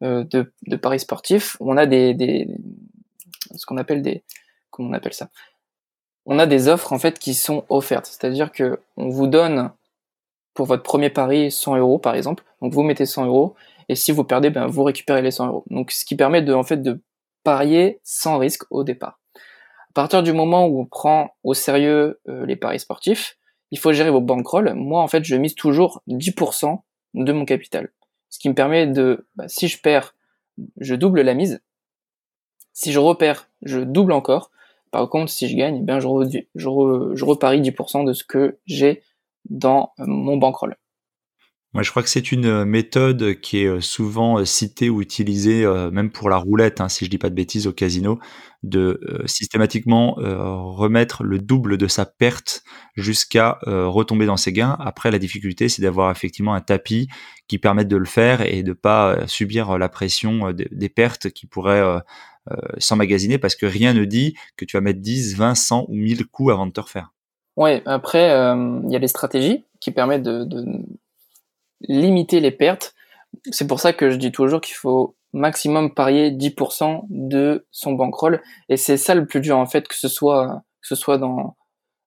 euh, 0.03 0.25
de, 0.25 0.53
de, 0.67 0.77
paris 0.77 1.01
sportifs, 1.01 1.57
on 1.61 1.77
a 1.77 1.87
des, 1.87 2.15
des 2.15 2.49
ce 3.55 3.67
qu'on 3.67 3.77
appelle 3.77 4.03
des, 4.03 4.23
comment 4.71 4.91
on 4.91 4.93
appelle 4.93 5.13
ça? 5.13 5.29
On 6.27 6.39
a 6.39 6.47
des 6.47 6.69
offres, 6.69 6.93
en 6.93 6.99
fait, 6.99 7.19
qui 7.19 7.35
sont 7.35 7.65
offertes. 7.69 8.07
C'est-à-dire 8.07 8.51
que 8.51 8.81
on 8.97 9.09
vous 9.09 9.27
donne 9.27 9.71
pour 10.55 10.67
votre 10.67 10.83
premier 10.83 11.11
pari 11.11 11.51
100 11.51 11.77
euros 11.77 11.99
par 11.99 12.15
exemple. 12.15 12.45
Donc 12.63 12.73
vous 12.73 12.83
mettez 12.83 13.07
100 13.07 13.27
euros 13.27 13.55
et 13.89 13.97
si 13.97 14.13
vous 14.13 14.25
perdez, 14.25 14.51
ben 14.51 14.67
vous 14.67 14.85
récupérez 14.85 15.21
les 15.21 15.31
100 15.31 15.49
euros. 15.49 15.65
Donc 15.69 15.91
ce 15.91 16.05
qui 16.05 16.17
permet 16.17 16.43
de 16.43 16.55
en 16.55 16.63
fait 16.63 16.81
de 16.81 17.01
parier 17.43 18.01
sans 18.03 18.39
risque 18.39 18.65
au 18.71 18.85
départ. 18.85 19.21
À 19.37 19.93
partir 19.95 20.23
du 20.23 20.33
moment 20.33 20.67
où 20.67 20.81
on 20.81 20.87
prend 20.87 21.37
au 21.45 21.55
sérieux 21.55 22.21
euh, 22.29 22.47
les 22.47 22.57
paris 22.57 22.81
sportifs, 22.81 23.37
il 23.71 23.79
faut 23.79 23.93
gérer 23.93 24.11
vos 24.11 24.21
bankrolls. 24.21 24.73
Moi 24.75 25.03
en 25.03 25.09
fait 25.09 25.25
je 25.25 25.37
mise 25.37 25.55
toujours 25.55 26.03
10% 26.09 26.81
de 27.15 27.33
mon 27.33 27.45
capital. 27.45 27.91
Ce 28.31 28.39
qui 28.39 28.49
me 28.49 28.55
permet 28.55 28.87
de, 28.87 29.27
bah, 29.37 29.47
si 29.49 29.69
je 29.69 29.81
perds, 29.81 30.15
je 30.81 30.95
double 30.95 31.21
la 31.21 31.35
mise. 31.35 31.63
Si 32.73 32.93
je 32.93 32.99
repère, 32.99 33.49
je 33.63 33.81
double 33.81 34.13
encore. 34.13 34.51
Par 34.91 35.09
contre, 35.09 35.31
si 35.31 35.49
je 35.49 35.57
gagne, 35.57 35.85
bien 35.85 36.01
je, 36.01 36.09
je, 36.55 37.13
je 37.15 37.25
reparie 37.25 37.61
10% 37.61 38.05
de 38.05 38.13
ce 38.13 38.25
que 38.25 38.59
j'ai 38.67 39.03
dans 39.45 39.93
mon 39.99 40.37
bankroll. 40.37 40.77
Moi, 41.75 41.83
je 41.83 41.91
crois 41.91 42.05
que 42.05 42.09
c'est 42.09 42.31
une 42.31 42.47
euh, 42.47 42.65
méthode 42.65 43.41
qui 43.41 43.59
est 43.59 43.67
euh, 43.67 43.81
souvent 43.81 44.39
euh, 44.39 44.45
citée 44.45 44.91
ou 44.91 45.03
utilisée, 45.03 45.67
même 45.91 46.11
pour 46.13 46.31
la 46.31 46.37
roulette, 46.37 46.81
hein, 46.81 46.89
si 46.89 47.05
je 47.05 47.11
dis 47.11 47.19
pas 47.19 47.31
de 47.31 47.35
bêtises, 47.35 47.67
au 47.67 47.73
casino, 47.73 48.21
de 48.63 49.01
systématiquement 49.27 50.15
remettre 50.15 51.23
le 51.23 51.39
double 51.39 51.77
de 51.77 51.87
sa 51.87 52.07
perte 52.07 52.63
jusqu'à 52.97 53.59
retomber 53.67 54.25
dans 54.25 54.39
ses 54.39 54.55
gains. 54.55 54.77
Après, 54.81 55.11
la 55.11 55.19
difficulté, 55.19 55.69
c'est 55.69 55.83
d'avoir 55.83 56.11
effectivement 56.11 56.55
un 56.55 56.63
tapis 56.63 57.09
qui 57.47 57.59
permette 57.59 57.89
de 57.89 57.97
le 57.97 58.07
faire 58.07 58.41
et 58.41 58.63
de 58.63 58.73
pas 58.73 59.27
subir 59.27 59.77
la 59.77 59.91
pression 59.91 60.53
des 60.53 60.89
pertes 60.89 61.31
qui 61.31 61.47
pourraient 61.47 62.01
s'emmagasiner 62.79 63.37
parce 63.37 63.55
que 63.55 63.67
rien 63.67 63.93
ne 63.93 64.07
dit 64.07 64.35
que 64.57 64.65
tu 64.65 64.79
vas 64.79 64.81
mettre 64.81 65.01
10, 65.01 65.37
20, 65.37 65.55
100 65.55 65.87
ou 65.89 65.95
1000 65.95 66.27
coups 66.27 66.51
avant 66.51 66.67
de 66.67 66.73
te 66.73 66.81
refaire. 66.81 67.14
Ouais, 67.57 67.83
après, 67.87 68.29
il 68.29 68.91
y 68.91 68.97
a 68.97 68.99
des 68.99 69.09
stratégies 69.09 69.65
qui 69.81 69.91
permettent 69.91 70.23
de 70.23 70.85
limiter 71.89 72.41
les 72.41 72.51
pertes. 72.51 72.95
C'est 73.51 73.67
pour 73.67 73.81
ça 73.81 73.93
que 73.93 74.11
je 74.11 74.17
dis 74.17 74.33
toujours 74.33 74.61
qu'il 74.61 74.75
faut 74.75 75.15
maximum 75.33 75.93
parier 75.93 76.31
10% 76.31 77.05
de 77.11 77.67
son 77.71 77.93
bankroll. 77.93 78.41
Et 78.69 78.77
c'est 78.77 78.97
ça 78.97 79.15
le 79.15 79.27
plus 79.27 79.41
dur 79.41 79.59
en 79.59 79.67
fait, 79.67 79.87
que 79.89 79.97
ce 79.97 80.09
soit, 80.09 80.63
que 80.81 80.89
ce 80.89 80.95
soit 80.95 81.19
dans, 81.19 81.57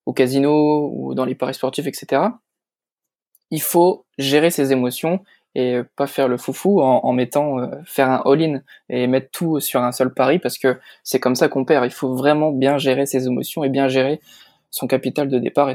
au 0.06 0.14
casino 0.14 0.90
ou 0.94 1.14
dans 1.14 1.26
les 1.26 1.36
paris 1.36 1.54
sportifs, 1.54 1.88
etc. 1.88 2.24
Il 3.52 3.62
faut 3.62 4.06
gérer 4.18 4.50
ses 4.50 4.72
émotions 4.72 5.24
et 5.56 5.82
pas 5.96 6.08
faire 6.08 6.28
le 6.28 6.38
foufou 6.38 6.82
en, 6.82 7.02
en 7.04 7.14
mettant 7.14 7.60
euh, 7.60 7.68
faire 7.86 8.10
un 8.10 8.22
all-in 8.26 8.62
et 8.90 9.08
mettre 9.08 9.30
tout 9.32 9.60
sur 9.60 9.82
un 9.82 9.92
seul 9.92 10.14
pari 10.14 10.40
parce 10.40 10.58
que 10.58 10.80
c'est 11.04 11.20
comme 11.20 11.36
ça 11.36 11.50
qu'on 11.50 11.66
perd. 11.66 11.86
Il 11.86 11.92
faut 11.92 12.16
vraiment 12.16 12.52
bien 12.52 12.78
gérer 12.78 13.06
ses 13.06 13.26
émotions 13.28 13.64
et 13.64 13.70
bien 13.70 13.88
gérer 13.88 14.22
son 14.78 14.88
capital 14.88 15.28
de 15.28 15.40
départ 15.40 15.72
et 15.72 15.74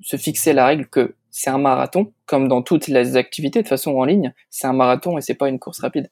se 0.00 0.16
fixer 0.16 0.52
la 0.52 0.66
règle 0.66 0.86
que 0.86 1.14
c'est 1.30 1.50
un 1.50 1.58
marathon, 1.58 2.12
comme 2.26 2.48
dans 2.48 2.62
toutes 2.62 2.88
les 2.88 3.16
activités 3.16 3.62
de 3.62 3.68
façon 3.68 3.92
en 3.92 4.04
ligne, 4.04 4.34
c'est 4.50 4.66
un 4.66 4.72
marathon 4.72 5.16
et 5.18 5.20
c'est 5.20 5.34
pas 5.34 5.48
une 5.48 5.60
course 5.60 5.80
rapide. 5.80 6.10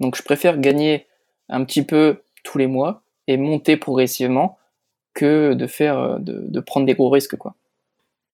Donc 0.00 0.16
je 0.16 0.22
préfère 0.22 0.58
gagner 0.58 1.06
un 1.48 1.64
petit 1.64 1.82
peu 1.82 2.22
tous 2.42 2.58
les 2.58 2.66
mois 2.66 3.04
et 3.26 3.38
monter 3.38 3.78
progressivement 3.78 4.58
que 5.14 5.54
de 5.54 5.66
faire 5.66 6.20
de, 6.20 6.60
prendre 6.60 6.86
des 6.86 6.94
gros 6.94 7.08
risques 7.08 7.36
quoi. 7.36 7.54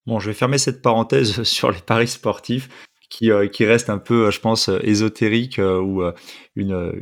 Bon, 0.06 0.18
je 0.18 0.30
vais 0.30 0.34
fermer 0.34 0.58
cette 0.58 0.82
parenthèse 0.82 1.42
sur 1.44 1.70
les 1.70 1.80
paris 1.80 2.08
sportifs 2.08 2.68
qui, 3.08 3.30
euh, 3.30 3.46
qui 3.46 3.64
reste 3.64 3.88
un 3.90 3.98
peu, 3.98 4.30
je 4.30 4.40
pense, 4.40 4.68
ésotérique 4.82 5.58
euh, 5.58 5.78
ou 5.80 6.02
euh, 6.02 6.12
une, 6.56 6.92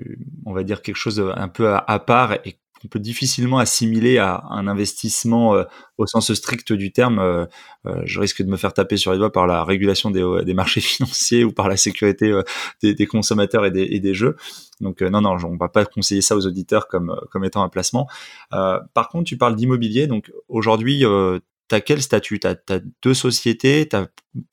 on 0.44 0.52
va 0.52 0.64
dire 0.64 0.82
quelque 0.82 0.96
chose 0.96 1.22
un 1.34 1.48
peu 1.48 1.68
à, 1.68 1.78
à 1.86 1.98
part 1.98 2.34
et 2.44 2.58
qu'on 2.80 2.88
peut 2.88 2.98
difficilement 2.98 3.58
assimiler 3.58 4.18
à 4.18 4.44
un 4.50 4.66
investissement 4.66 5.54
euh, 5.54 5.64
au 5.96 6.06
sens 6.06 6.32
strict 6.32 6.72
du 6.72 6.92
terme. 6.92 7.18
Euh, 7.18 7.46
euh, 7.86 8.02
je 8.04 8.20
risque 8.20 8.42
de 8.42 8.48
me 8.48 8.56
faire 8.56 8.72
taper 8.72 8.96
sur 8.96 9.12
les 9.12 9.18
doigts 9.18 9.32
par 9.32 9.46
la 9.46 9.64
régulation 9.64 10.10
des, 10.10 10.54
marchés 10.54 10.80
financiers 10.80 11.44
ou 11.44 11.52
par 11.52 11.68
la 11.68 11.76
sécurité 11.76 12.32
des, 12.82 13.06
consommateurs 13.06 13.66
et 13.66 13.70
des, 13.70 14.14
jeux. 14.14 14.36
Donc 14.80 15.02
non, 15.02 15.20
non, 15.20 15.36
on 15.44 15.56
va 15.56 15.68
pas 15.68 15.84
conseiller 15.84 16.22
ça 16.22 16.36
aux 16.36 16.46
auditeurs 16.46 16.88
comme, 16.88 17.10
étant 17.44 17.62
un 17.62 17.68
placement. 17.68 18.08
par 18.50 19.08
contre, 19.10 19.24
tu 19.24 19.36
parles 19.36 19.56
d'immobilier. 19.56 20.06
Donc 20.06 20.30
aujourd'hui, 20.48 21.04
tu 21.68 21.74
as 21.74 21.80
quel 21.80 22.02
statut? 22.02 22.40
Tu 22.40 22.46
as, 22.46 22.80
deux 23.02 23.14
sociétés, 23.14 23.88
tu 23.88 23.96
as 23.96 24.08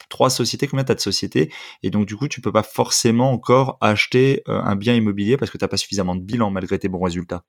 trois 0.09 0.29
sociétés, 0.29 0.67
combien 0.67 0.83
tu 0.83 0.91
as 0.91 0.95
de 0.95 0.99
sociétés? 0.99 1.51
Et 1.83 1.89
donc 1.89 2.05
du 2.05 2.15
coup, 2.15 2.27
tu 2.27 2.41
peux 2.41 2.51
pas 2.51 2.63
forcément 2.63 3.31
encore 3.31 3.77
acheter 3.81 4.43
un 4.47 4.75
bien 4.75 4.95
immobilier 4.95 5.37
parce 5.37 5.51
que 5.51 5.57
tu 5.57 5.63
n'as 5.63 5.69
pas 5.69 5.77
suffisamment 5.77 6.15
de 6.15 6.21
bilan 6.21 6.51
malgré 6.51 6.79
tes 6.79 6.89
bons 6.89 7.03
résultats. 7.03 7.43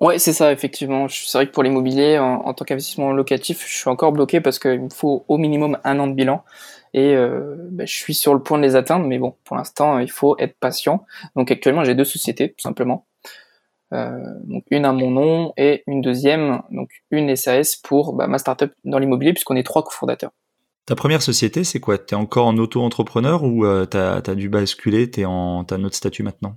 Ouais, 0.00 0.18
c'est 0.18 0.32
ça, 0.32 0.50
effectivement. 0.50 1.08
C'est 1.08 1.36
vrai 1.36 1.46
que 1.46 1.52
pour 1.52 1.62
l'immobilier, 1.62 2.18
en, 2.18 2.54
tant 2.54 2.64
qu'investissement 2.64 3.12
locatif, 3.12 3.66
je 3.66 3.78
suis 3.78 3.88
encore 3.90 4.12
bloqué 4.12 4.40
parce 4.40 4.58
qu'il 4.58 4.80
me 4.80 4.88
faut 4.88 5.26
au 5.28 5.36
minimum 5.36 5.78
un 5.84 5.98
an 5.98 6.06
de 6.06 6.14
bilan. 6.14 6.42
Et 6.94 7.14
euh, 7.14 7.56
bah, 7.70 7.84
je 7.84 7.94
suis 7.94 8.14
sur 8.14 8.32
le 8.32 8.42
point 8.42 8.56
de 8.58 8.62
les 8.62 8.76
atteindre, 8.76 9.06
mais 9.06 9.18
bon, 9.18 9.36
pour 9.44 9.56
l'instant, 9.56 9.98
il 9.98 10.10
faut 10.10 10.36
être 10.38 10.58
patient. 10.58 11.04
Donc 11.36 11.50
actuellement, 11.50 11.84
j'ai 11.84 11.94
deux 11.94 12.04
sociétés, 12.04 12.52
tout 12.52 12.62
simplement. 12.62 13.06
Euh, 13.92 14.18
donc 14.44 14.64
une 14.70 14.84
à 14.84 14.92
mon 14.92 15.10
nom 15.10 15.52
et 15.56 15.82
une 15.86 16.00
deuxième, 16.00 16.62
donc 16.70 16.90
une 17.10 17.34
SAS 17.36 17.76
pour 17.76 18.14
bah, 18.14 18.26
ma 18.26 18.38
startup 18.38 18.72
dans 18.84 18.98
l'immobilier, 18.98 19.34
puisqu'on 19.34 19.56
est 19.56 19.64
trois 19.64 19.84
cofondateurs. 19.84 20.30
Ta 20.86 20.94
première 20.94 21.22
société, 21.22 21.62
c'est 21.62 21.78
quoi? 21.78 21.98
Tu 21.98 22.14
es 22.14 22.16
encore 22.16 22.46
en 22.46 22.56
auto-entrepreneur 22.56 23.44
ou 23.44 23.66
euh, 23.66 23.86
tu 23.86 23.98
as, 23.98 24.34
dû 24.34 24.48
basculer 24.48 25.10
Tu 25.10 25.24
as 25.24 25.28
un 25.28 25.84
autre 25.84 25.94
statut 25.94 26.22
maintenant? 26.22 26.56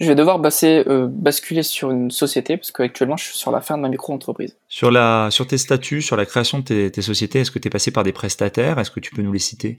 Je 0.00 0.08
vais 0.08 0.14
devoir 0.14 0.40
euh, 0.64 1.06
basculer 1.08 1.62
sur 1.62 1.90
une 1.90 2.10
société 2.10 2.56
parce 2.56 2.72
qu'actuellement 2.72 3.18
je 3.18 3.24
suis 3.26 3.36
sur 3.36 3.50
la 3.50 3.60
fin 3.60 3.76
de 3.76 3.82
ma 3.82 3.90
micro-entreprise. 3.90 4.56
Sur, 4.66 4.90
la, 4.90 5.28
sur 5.30 5.46
tes 5.46 5.58
statuts, 5.58 6.00
sur 6.00 6.16
la 6.16 6.24
création 6.24 6.60
de 6.60 6.88
tes, 6.88 7.02
sociétés, 7.02 7.40
est-ce 7.40 7.50
que 7.50 7.58
tu 7.58 7.68
es 7.68 7.70
passé 7.70 7.90
par 7.90 8.02
des 8.02 8.12
prestataires? 8.12 8.78
Est-ce 8.78 8.90
que 8.90 9.00
tu 9.00 9.14
peux 9.14 9.20
nous 9.20 9.32
les 9.32 9.38
citer? 9.38 9.78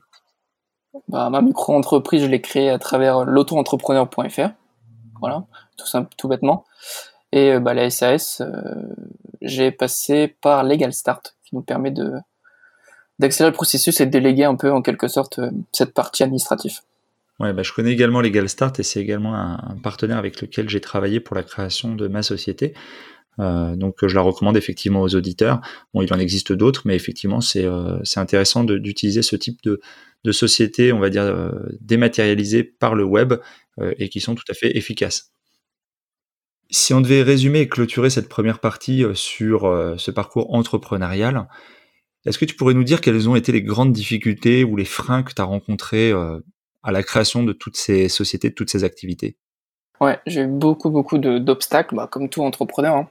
Bah, 1.07 1.29
Ma 1.31 1.41
micro-entreprise, 1.41 2.21
je 2.21 2.27
l'ai 2.27 2.39
créée 2.39 2.69
à 2.69 2.77
travers 2.77 3.25
l'auto-entrepreneur.fr. 3.25 4.49
Voilà, 5.19 5.45
tout, 5.77 5.87
simple, 5.87 6.09
tout 6.15 6.27
bêtement. 6.27 6.65
Et 7.31 7.53
euh, 7.53 7.59
bah, 7.59 7.73
la 7.73 7.89
SAS, 7.89 8.41
euh, 8.41 8.51
j'ai 9.41 9.71
passé 9.71 10.27
par 10.27 10.63
Legal 10.63 10.93
Start 10.93 11.35
qui 11.43 11.55
nous 11.55 11.63
permet 11.63 11.91
de 11.91 12.13
d'accélérer 13.17 13.51
le 13.51 13.55
processus 13.55 14.01
et 14.01 14.07
de 14.07 14.11
déléguer 14.11 14.45
un 14.45 14.55
peu 14.55 14.71
en 14.71 14.81
quelque 14.81 15.07
sorte 15.07 15.39
cette 15.71 15.93
partie 15.93 16.23
administrative. 16.23 16.79
Ouais, 17.41 17.53
bah, 17.53 17.63
je 17.63 17.73
connais 17.73 17.91
également 17.91 18.21
Legal 18.21 18.47
Start 18.47 18.79
et 18.79 18.83
c'est 18.83 19.01
également 19.01 19.33
un, 19.33 19.75
partenaire 19.81 20.19
avec 20.19 20.39
lequel 20.39 20.69
j'ai 20.69 20.79
travaillé 20.79 21.19
pour 21.19 21.35
la 21.35 21.41
création 21.41 21.95
de 21.95 22.07
ma 22.07 22.21
société. 22.21 22.75
Euh, 23.39 23.75
donc 23.75 24.05
je 24.05 24.13
la 24.13 24.21
recommande 24.21 24.57
effectivement 24.57 25.01
aux 25.01 25.15
auditeurs. 25.15 25.59
Bon, 25.95 26.03
il 26.03 26.13
en 26.13 26.19
existe 26.19 26.53
d'autres, 26.53 26.83
mais 26.85 26.95
effectivement 26.95 27.41
c'est 27.41 27.65
euh, 27.65 27.97
intéressant 28.15 28.63
d'utiliser 28.63 29.23
ce 29.23 29.35
type 29.35 29.59
de, 29.63 29.81
de 30.23 30.31
société, 30.31 30.93
on 30.93 30.99
va 30.99 31.09
dire 31.09 31.23
euh, 31.23 31.49
dématérialisée 31.79 32.63
par 32.63 32.93
le 32.93 33.05
web 33.05 33.33
et 33.97 34.09
qui 34.09 34.19
sont 34.19 34.35
tout 34.35 34.43
à 34.49 34.53
fait 34.53 34.77
efficaces. 34.77 35.31
Si 36.69 36.93
on 36.93 37.01
devait 37.01 37.23
résumer 37.23 37.61
et 37.61 37.69
clôturer 37.69 38.11
cette 38.11 38.29
première 38.29 38.59
partie 38.59 39.03
sur 39.15 39.61
ce 39.97 40.11
parcours 40.11 40.53
entrepreneurial, 40.53 41.47
est-ce 42.25 42.37
que 42.37 42.45
tu 42.45 42.55
pourrais 42.55 42.75
nous 42.75 42.83
dire 42.83 43.01
quelles 43.01 43.29
ont 43.29 43.35
été 43.35 43.51
les 43.51 43.63
grandes 43.63 43.93
difficultés 43.93 44.63
ou 44.63 44.75
les 44.75 44.85
freins 44.85 45.23
que 45.23 45.33
tu 45.33 45.41
as 45.41 45.45
rencontrés 45.45 46.13
à 46.83 46.91
la 46.91 47.03
création 47.03 47.43
de 47.43 47.53
toutes 47.53 47.77
ces 47.77 48.09
sociétés, 48.09 48.49
de 48.49 48.55
toutes 48.55 48.69
ces 48.69 48.83
activités 48.83 49.37
Ouais, 50.01 50.19
j'ai 50.25 50.41
eu 50.41 50.47
beaucoup, 50.47 50.89
beaucoup 50.89 51.19
d'obstacles, 51.19 51.95
bah, 51.95 52.07
comme 52.11 52.27
tout 52.27 52.41
entrepreneur. 52.41 52.95
Hein. 52.95 53.07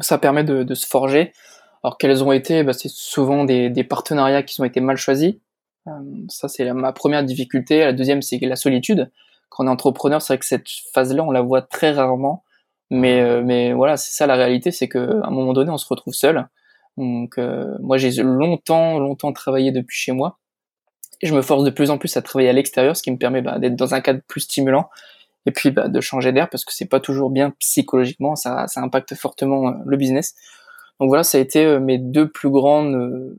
Ça 0.00 0.18
permet 0.18 0.44
de, 0.44 0.62
de, 0.62 0.74
se 0.74 0.86
forger. 0.86 1.32
Alors, 1.82 1.96
quels 1.96 2.22
ont 2.22 2.32
été 2.32 2.62
bah, 2.64 2.74
C'est 2.74 2.90
souvent 2.90 3.44
des, 3.44 3.70
des, 3.70 3.82
partenariats 3.82 4.42
qui 4.42 4.60
ont 4.60 4.64
été 4.64 4.80
mal 4.80 4.98
choisis. 4.98 5.36
Euh, 5.88 5.90
ça, 6.28 6.48
c'est 6.48 6.70
ma 6.74 6.92
première 6.92 7.24
difficulté. 7.24 7.80
La 7.80 7.94
deuxième, 7.94 8.20
c'est 8.20 8.38
la 8.40 8.56
solitude. 8.56 9.10
Quand 9.48 9.64
on 9.64 9.68
est 9.68 9.70
entrepreneur, 9.70 10.20
c'est 10.20 10.34
vrai 10.34 10.38
que 10.38 10.44
cette 10.44 10.66
phase-là, 10.92 11.24
on 11.24 11.30
la 11.30 11.40
voit 11.40 11.62
très 11.62 11.92
rarement. 11.92 12.44
Mais, 12.90 13.22
euh, 13.22 13.42
mais 13.42 13.72
voilà, 13.72 13.96
c'est 13.96 14.12
ça 14.12 14.26
la 14.26 14.34
réalité, 14.34 14.70
c'est 14.70 14.90
qu'à 14.90 15.00
un 15.00 15.30
moment 15.30 15.54
donné, 15.54 15.70
on 15.70 15.78
se 15.78 15.88
retrouve 15.88 16.12
seul. 16.12 16.46
Donc, 16.98 17.38
euh, 17.38 17.74
moi, 17.80 17.96
j'ai 17.96 18.22
longtemps, 18.22 18.98
longtemps 18.98 19.32
travaillé 19.32 19.72
depuis 19.72 19.96
chez 19.96 20.12
moi 20.12 20.38
je 21.22 21.34
me 21.34 21.42
force 21.42 21.64
de 21.64 21.70
plus 21.70 21.90
en 21.90 21.98
plus 21.98 22.16
à 22.16 22.22
travailler 22.22 22.50
à 22.50 22.52
l'extérieur, 22.52 22.96
ce 22.96 23.02
qui 23.02 23.10
me 23.10 23.16
permet 23.16 23.42
bah, 23.42 23.58
d'être 23.58 23.76
dans 23.76 23.94
un 23.94 24.00
cadre 24.00 24.20
plus 24.26 24.40
stimulant 24.40 24.88
et 25.46 25.50
puis 25.50 25.70
bah, 25.70 25.88
de 25.88 26.00
changer 26.00 26.32
d'air 26.32 26.48
parce 26.48 26.64
que 26.64 26.72
c'est 26.72 26.88
pas 26.88 27.00
toujours 27.00 27.30
bien 27.30 27.50
psychologiquement, 27.58 28.36
ça, 28.36 28.66
impacte 28.76 29.14
fortement 29.14 29.68
euh, 29.68 29.72
le 29.86 29.96
business. 29.96 30.34
Donc 31.00 31.08
voilà, 31.08 31.24
ça 31.24 31.38
a 31.38 31.40
été 31.40 31.64
euh, 31.64 31.80
mes 31.80 31.98
deux 31.98 32.28
plus 32.28 32.50
grandes 32.50 32.94
euh, 32.94 33.36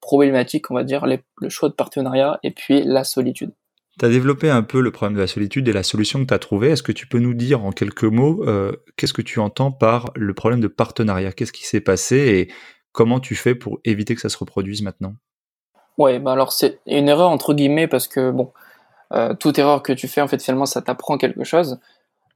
problématiques, 0.00 0.70
on 0.70 0.74
va 0.74 0.84
dire, 0.84 1.06
le 1.06 1.48
choix 1.48 1.68
de 1.68 1.74
partenariat 1.74 2.38
et 2.42 2.50
puis 2.50 2.82
la 2.82 3.04
solitude. 3.04 3.52
Tu 3.98 4.04
as 4.04 4.08
développé 4.08 4.48
un 4.48 4.62
peu 4.62 4.80
le 4.80 4.92
problème 4.92 5.16
de 5.16 5.20
la 5.20 5.26
solitude 5.26 5.66
et 5.68 5.72
la 5.72 5.82
solution 5.82 6.20
que 6.20 6.26
tu 6.26 6.34
as 6.34 6.38
trouvée. 6.38 6.70
Est-ce 6.70 6.84
que 6.84 6.92
tu 6.92 7.08
peux 7.08 7.18
nous 7.18 7.34
dire 7.34 7.64
en 7.64 7.72
quelques 7.72 8.04
mots 8.04 8.44
qu'est-ce 8.96 9.12
que 9.12 9.22
tu 9.22 9.40
entends 9.40 9.72
par 9.72 10.12
le 10.14 10.34
problème 10.34 10.60
de 10.60 10.68
partenariat? 10.68 11.32
Qu'est-ce 11.32 11.52
qui 11.52 11.66
s'est 11.66 11.80
passé 11.80 12.16
et 12.16 12.52
comment 12.92 13.18
tu 13.18 13.34
fais 13.34 13.56
pour 13.56 13.80
éviter 13.84 14.14
que 14.14 14.20
ça 14.20 14.28
se 14.28 14.38
reproduise 14.38 14.82
maintenant? 14.82 15.16
Ouais, 15.98 16.20
bah 16.20 16.32
alors 16.32 16.52
c'est 16.52 16.78
une 16.86 17.08
erreur 17.08 17.28
entre 17.30 17.54
guillemets 17.54 17.88
parce 17.88 18.06
que 18.06 18.30
bon, 18.30 18.52
euh, 19.12 19.34
toute 19.34 19.58
erreur 19.58 19.82
que 19.82 19.92
tu 19.92 20.08
fais 20.08 20.20
en 20.20 20.28
fait 20.28 20.42
finalement 20.42 20.66
ça 20.66 20.80
t'apprend 20.82 21.18
quelque 21.18 21.44
chose. 21.44 21.80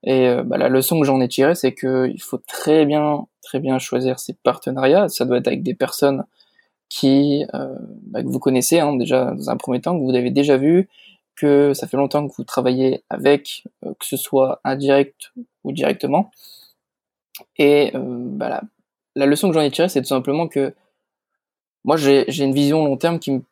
Et 0.04 0.28
euh, 0.28 0.42
bah, 0.44 0.58
la 0.58 0.68
leçon 0.68 1.00
que 1.00 1.06
j'en 1.06 1.20
ai 1.20 1.28
tirée, 1.28 1.54
c'est 1.54 1.72
que 1.72 2.08
il 2.12 2.20
faut 2.22 2.38
très 2.38 2.86
bien, 2.86 3.26
très 3.42 3.60
bien 3.60 3.78
choisir 3.78 4.18
ses 4.20 4.34
partenariats. 4.34 5.08
Ça 5.08 5.24
doit 5.24 5.38
être 5.38 5.46
avec 5.48 5.62
des 5.62 5.74
personnes 5.74 6.24
qui 6.88 7.46
euh, 7.54 7.76
bah, 8.06 8.22
que 8.22 8.28
vous 8.28 8.40
connaissez 8.40 8.80
hein, 8.80 8.96
déjà 8.96 9.26
dans 9.32 9.50
un 9.50 9.56
premier 9.56 9.80
temps, 9.80 9.98
que 9.98 10.04
vous 10.04 10.16
avez 10.16 10.30
déjà 10.30 10.56
vu, 10.56 10.88
que 11.36 11.74
ça 11.74 11.86
fait 11.88 11.96
longtemps 11.96 12.26
que 12.28 12.34
vous 12.36 12.44
travaillez 12.44 13.04
avec, 13.10 13.64
que 13.82 14.06
ce 14.06 14.16
soit 14.16 14.60
indirect 14.64 15.32
ou 15.64 15.72
directement. 15.72 16.30
Et 17.58 17.92
bah, 17.94 18.48
la, 18.48 18.62
la 19.16 19.26
leçon 19.26 19.48
que 19.48 19.54
j'en 19.54 19.60
ai 19.62 19.70
tirée, 19.70 19.88
c'est 19.88 20.02
tout 20.02 20.08
simplement 20.08 20.48
que 20.48 20.74
moi 21.84 21.96
j'ai 21.96 22.44
une 22.44 22.54
vision 22.54 22.84
long 22.84 22.96
terme 22.96 23.18
qui 23.18 23.32
me 23.32 23.42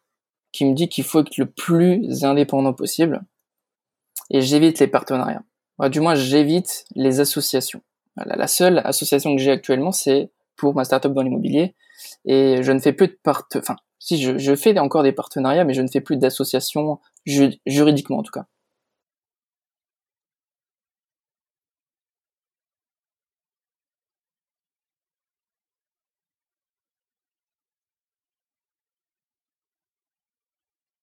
qui 0.52 0.64
me 0.64 0.74
dit 0.74 0.88
qu'il 0.88 1.04
faut 1.04 1.20
être 1.20 1.36
le 1.36 1.46
plus 1.46 2.24
indépendant 2.24 2.72
possible 2.72 3.22
et 4.30 4.40
j'évite 4.40 4.78
les 4.78 4.86
partenariats. 4.86 5.42
du 5.90 6.00
moins, 6.00 6.14
j'évite 6.14 6.84
les 6.94 7.20
associations. 7.20 7.82
la 8.16 8.46
seule 8.46 8.80
association 8.84 9.34
que 9.34 9.42
j'ai 9.42 9.50
actuellement, 9.50 9.92
c'est 9.92 10.30
pour 10.56 10.74
ma 10.74 10.84
startup 10.84 11.12
dans 11.12 11.22
l'immobilier. 11.22 11.74
Et 12.24 12.62
je 12.62 12.72
ne 12.72 12.78
fais 12.78 12.92
plus 12.92 13.08
de 13.08 13.18
part... 13.22 13.48
Enfin, 13.56 13.76
si, 13.98 14.20
je, 14.20 14.54
fais 14.54 14.78
encore 14.78 15.02
des 15.02 15.12
partenariats, 15.12 15.64
mais 15.64 15.74
je 15.74 15.82
ne 15.82 15.88
fais 15.88 16.00
plus 16.00 16.16
d'associations 16.16 17.00
juridiquement, 17.26 18.18
en 18.18 18.22
tout 18.22 18.32
cas. 18.32 18.46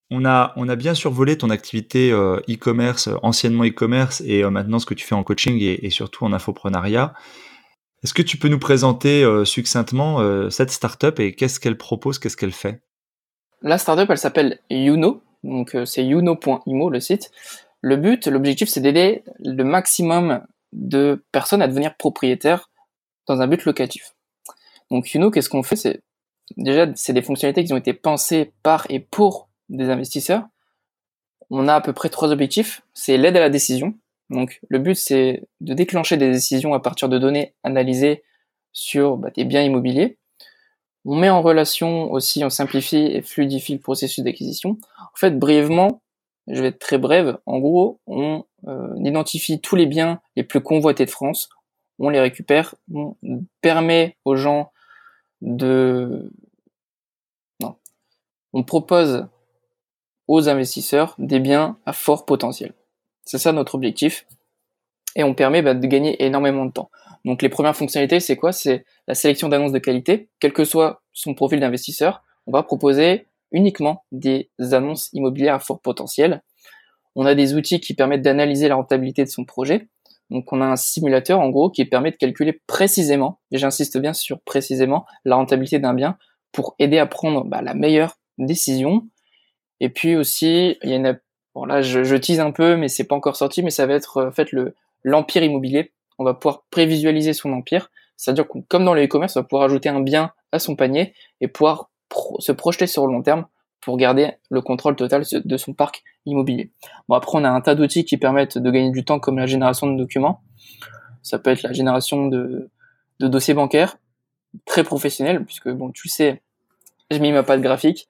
On 0.09 0.23
a, 0.23 0.53
on 0.55 0.69
a 0.69 0.77
bien 0.77 0.93
survolé 0.93 1.37
ton 1.37 1.49
activité 1.49 2.11
euh, 2.11 2.39
e-commerce, 2.49 3.09
anciennement 3.23 3.65
e-commerce, 3.65 4.21
et 4.25 4.43
euh, 4.43 4.49
maintenant 4.49 4.79
ce 4.79 4.85
que 4.85 4.93
tu 4.93 5.05
fais 5.05 5.15
en 5.15 5.23
coaching 5.23 5.57
et, 5.59 5.89
surtout 5.89 6.23
en 6.23 6.31
infoprenariat. 6.31 7.13
Est-ce 8.03 8.13
que 8.13 8.21
tu 8.21 8.37
peux 8.37 8.47
nous 8.47 8.59
présenter 8.59 9.23
euh, 9.23 9.43
succinctement 9.43 10.49
cette 10.49 10.71
startup 10.71 11.19
et 11.19 11.35
qu'est-ce 11.35 11.59
qu'elle 11.59 11.77
propose, 11.77 12.19
qu'est-ce 12.19 12.37
qu'elle 12.37 12.53
fait? 12.53 12.81
La 13.61 13.77
startup, 13.77 14.09
elle 14.09 14.17
s'appelle 14.17 14.59
Youno, 14.69 15.23
donc 15.43 15.75
c'est 15.85 16.05
youno.imo 16.05 16.89
le 16.89 16.99
site. 16.99 17.31
Le 17.81 17.97
but, 17.97 18.27
l'objectif, 18.27 18.69
c'est 18.69 18.81
d'aider 18.81 19.23
le 19.39 19.63
maximum 19.63 20.45
de 20.71 21.25
personnes 21.31 21.61
à 21.61 21.67
devenir 21.67 21.97
propriétaires 21.97 22.69
dans 23.27 23.41
un 23.41 23.47
but 23.47 23.65
locatif. 23.65 24.13
Donc 24.89 25.11
Youno, 25.11 25.31
qu'est-ce 25.31 25.49
qu'on 25.49 25.63
fait? 25.63 25.75
C'est 25.75 26.01
déjà 26.55 26.87
c'est 26.95 27.13
des 27.13 27.21
fonctionnalités 27.21 27.65
qui 27.65 27.73
ont 27.73 27.77
été 27.77 27.93
pensées 27.93 28.53
par 28.63 28.85
et 28.89 28.99
pour 28.99 29.46
des 29.69 29.89
investisseurs, 29.89 30.43
on 31.49 31.67
a 31.67 31.75
à 31.75 31.81
peu 31.81 31.93
près 31.93 32.09
trois 32.09 32.31
objectifs. 32.31 32.81
C'est 32.93 33.17
l'aide 33.17 33.37
à 33.37 33.39
la 33.39 33.49
décision. 33.49 33.95
Donc 34.29 34.59
le 34.67 34.79
but 34.79 34.95
c'est 34.95 35.43
de 35.61 35.73
déclencher 35.73 36.17
des 36.17 36.31
décisions 36.31 36.73
à 36.73 36.79
partir 36.79 37.09
de 37.09 37.17
données 37.17 37.53
analysées 37.63 38.23
sur 38.73 39.17
bah, 39.17 39.29
des 39.35 39.45
biens 39.45 39.63
immobiliers. 39.63 40.17
On 41.05 41.15
met 41.15 41.29
en 41.29 41.41
relation 41.41 42.11
aussi, 42.11 42.43
on 42.43 42.49
simplifie 42.49 42.97
et 42.97 43.21
fluidifie 43.21 43.73
le 43.73 43.79
processus 43.79 44.23
d'acquisition. 44.23 44.77
En 44.99 45.15
fait, 45.15 45.39
brièvement, 45.39 46.01
je 46.47 46.61
vais 46.61 46.67
être 46.67 46.79
très 46.79 46.97
brève. 46.97 47.37
En 47.45 47.59
gros, 47.59 48.01
on 48.07 48.43
euh, 48.67 48.93
identifie 48.97 49.61
tous 49.61 49.77
les 49.77 49.85
biens 49.85 50.19
les 50.35 50.43
plus 50.43 50.61
convoités 50.61 51.05
de 51.05 51.09
France, 51.09 51.49
on 51.99 52.09
les 52.09 52.19
récupère, 52.19 52.75
on 52.93 53.15
permet 53.61 54.17
aux 54.25 54.35
gens 54.35 54.71
de... 55.41 56.31
Non. 57.61 57.75
On 58.53 58.63
propose 58.63 59.27
aux 60.27 60.49
investisseurs 60.49 61.15
des 61.17 61.39
biens 61.39 61.77
à 61.85 61.93
fort 61.93 62.25
potentiel. 62.25 62.73
C'est 63.25 63.37
ça 63.37 63.51
notre 63.51 63.75
objectif. 63.75 64.25
Et 65.15 65.23
on 65.23 65.33
permet 65.33 65.61
bah, 65.61 65.73
de 65.73 65.87
gagner 65.87 66.23
énormément 66.23 66.65
de 66.65 66.71
temps. 66.71 66.89
Donc 67.25 67.41
les 67.41 67.49
premières 67.49 67.75
fonctionnalités, 67.75 68.19
c'est 68.19 68.35
quoi? 68.35 68.51
C'est 68.51 68.85
la 69.07 69.15
sélection 69.15 69.49
d'annonces 69.49 69.71
de 69.71 69.79
qualité. 69.79 70.29
Quel 70.39 70.53
que 70.53 70.63
soit 70.63 71.01
son 71.13 71.33
profil 71.33 71.59
d'investisseur, 71.59 72.23
on 72.45 72.51
va 72.51 72.63
proposer 72.63 73.25
uniquement 73.51 74.05
des 74.11 74.49
annonces 74.71 75.09
immobilières 75.13 75.55
à 75.55 75.59
fort 75.59 75.79
potentiel. 75.79 76.43
On 77.15 77.25
a 77.25 77.33
des 77.33 77.55
outils 77.55 77.79
qui 77.79 77.95
permettent 77.95 78.21
d'analyser 78.21 78.67
la 78.67 78.75
rentabilité 78.75 79.23
de 79.23 79.29
son 79.29 79.45
projet. 79.45 79.87
Donc 80.29 80.51
on 80.51 80.61
a 80.61 80.65
un 80.65 80.75
simulateur 80.75 81.39
en 81.39 81.49
gros 81.49 81.69
qui 81.69 81.85
permet 81.85 82.11
de 82.11 82.17
calculer 82.17 82.61
précisément, 82.67 83.39
et 83.51 83.57
j'insiste 83.57 83.97
bien 83.97 84.13
sur 84.13 84.39
précisément, 84.41 85.05
la 85.25 85.37
rentabilité 85.37 85.79
d'un 85.79 85.93
bien 85.93 86.17
pour 86.51 86.75
aider 86.79 86.99
à 86.99 87.05
prendre 87.05 87.45
bah, 87.45 87.61
la 87.61 87.73
meilleure 87.73 88.17
décision 88.37 89.07
et 89.79 89.89
puis 89.89 90.15
aussi, 90.15 90.77
il 90.83 90.89
y 90.89 90.95
a 90.95 91.15
bon 91.53 91.65
là 91.65 91.81
je, 91.81 92.15
tease 92.15 92.39
un 92.39 92.51
peu, 92.51 92.75
mais 92.75 92.87
c'est 92.87 93.03
pas 93.03 93.15
encore 93.15 93.35
sorti, 93.35 93.63
mais 93.63 93.69
ça 93.69 93.85
va 93.85 93.93
être 93.93 94.27
en 94.27 94.31
fait 94.31 94.51
le 94.51 94.75
l'empire 95.03 95.43
immobilier. 95.43 95.91
On 96.19 96.23
va 96.23 96.33
pouvoir 96.33 96.63
prévisualiser 96.71 97.33
son 97.33 97.53
empire, 97.53 97.91
c'est-à-dire 98.15 98.47
que 98.47 98.59
comme 98.67 98.85
dans 98.85 98.93
le 98.93 99.03
e-commerce, 99.03 99.35
on 99.35 99.41
va 99.41 99.43
pouvoir 99.43 99.63
ajouter 99.63 99.89
un 99.89 100.01
bien 100.01 100.31
à 100.51 100.59
son 100.59 100.75
panier 100.75 101.13
et 101.41 101.47
pouvoir 101.47 101.89
se 102.39 102.51
projeter 102.51 102.87
sur 102.87 103.05
le 103.05 103.13
long 103.13 103.21
terme 103.21 103.45
pour 103.81 103.97
garder 103.97 104.31
le 104.49 104.61
contrôle 104.61 104.95
total 104.95 105.23
de 105.31 105.57
son 105.57 105.73
parc 105.73 106.03
immobilier. 106.25 106.71
Bon 107.07 107.15
après 107.15 107.37
on 107.37 107.43
a 107.43 107.49
un 107.49 107.61
tas 107.61 107.75
d'outils 107.75 108.05
qui 108.05 108.17
permettent 108.17 108.57
de 108.57 108.71
gagner 108.71 108.91
du 108.91 109.05
temps 109.05 109.19
comme 109.19 109.37
la 109.37 109.45
génération 109.45 109.87
de 109.87 109.97
documents. 109.97 110.41
Ça 111.21 111.37
peut 111.39 111.51
être 111.51 111.63
la 111.63 111.73
génération 111.73 112.27
de, 112.27 112.69
de 113.19 113.27
dossiers 113.27 113.53
bancaires, 113.53 113.97
très 114.65 114.83
professionnels, 114.83 115.43
puisque 115.45 115.69
bon 115.69 115.91
tu 115.91 116.09
sais, 116.09 116.41
je 117.11 117.19
mis 117.19 117.31
ma 117.31 117.43
patte 117.43 117.61
graphique, 117.61 118.07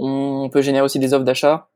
on 0.00 0.48
peut 0.48 0.62
générer 0.62 0.84
aussi 0.84 0.98
des 0.98 1.14
offres 1.14 1.24
d'achat 1.24 1.68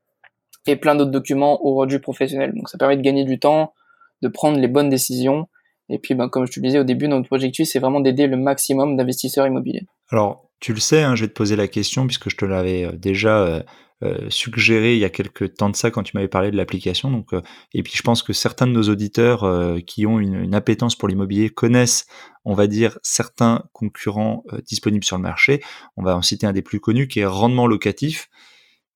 et 0.67 0.75
plein 0.75 0.95
d'autres 0.95 1.11
documents 1.11 1.63
au 1.65 1.75
rendu 1.75 1.99
professionnel. 1.99 2.53
Donc 2.55 2.69
ça 2.69 2.77
permet 2.77 2.97
de 2.97 3.01
gagner 3.01 3.23
du 3.23 3.39
temps, 3.39 3.73
de 4.21 4.27
prendre 4.27 4.59
les 4.59 4.67
bonnes 4.67 4.89
décisions. 4.89 5.47
Et 5.89 5.99
puis, 5.99 6.15
ben, 6.15 6.29
comme 6.29 6.47
je 6.47 6.51
te 6.51 6.59
le 6.59 6.65
disais 6.65 6.79
au 6.79 6.83
début, 6.83 7.07
notre 7.07 7.31
objectif, 7.31 7.67
c'est 7.67 7.79
vraiment 7.79 7.99
d'aider 7.99 8.25
le 8.25 8.37
maximum 8.37 8.97
d'investisseurs 8.97 9.45
immobiliers. 9.45 9.85
Alors, 10.09 10.49
tu 10.59 10.73
le 10.73 10.79
sais, 10.79 11.03
hein, 11.03 11.15
je 11.15 11.25
vais 11.25 11.27
te 11.27 11.33
poser 11.33 11.55
la 11.55 11.67
question 11.67 12.07
puisque 12.07 12.29
je 12.29 12.37
te 12.37 12.45
l'avais 12.45 12.85
euh, 12.85 12.91
déjà 12.93 13.37
euh, 13.39 13.61
suggéré 14.29 14.93
il 14.93 14.99
y 14.99 15.05
a 15.05 15.09
quelques 15.09 15.55
temps 15.55 15.69
de 15.69 15.75
ça 15.75 15.89
quand 15.89 16.03
tu 16.03 16.11
m'avais 16.15 16.27
parlé 16.27 16.51
de 16.51 16.57
l'application. 16.57 17.09
Donc, 17.09 17.31
et 17.73 17.81
puis 17.81 17.93
je 17.95 18.01
pense 18.01 18.23
que 18.23 18.33
certains 18.33 18.67
de 18.67 18.71
nos 18.71 18.89
auditeurs 18.89 19.79
qui 19.87 20.05
ont 20.05 20.19
une, 20.19 20.35
une, 20.35 20.53
appétence 20.53 20.95
pour 20.95 21.07
l'immobilier 21.07 21.49
connaissent, 21.49 22.05
on 22.43 22.53
va 22.53 22.67
dire, 22.67 22.99
certains 23.03 23.63
concurrents 23.73 24.43
disponibles 24.67 25.05
sur 25.05 25.17
le 25.17 25.23
marché. 25.23 25.63
On 25.97 26.03
va 26.03 26.15
en 26.15 26.21
citer 26.21 26.45
un 26.45 26.53
des 26.53 26.61
plus 26.61 26.79
connus 26.79 27.07
qui 27.07 27.21
est 27.21 27.25
Rendement 27.25 27.67
Locatif. 27.67 28.29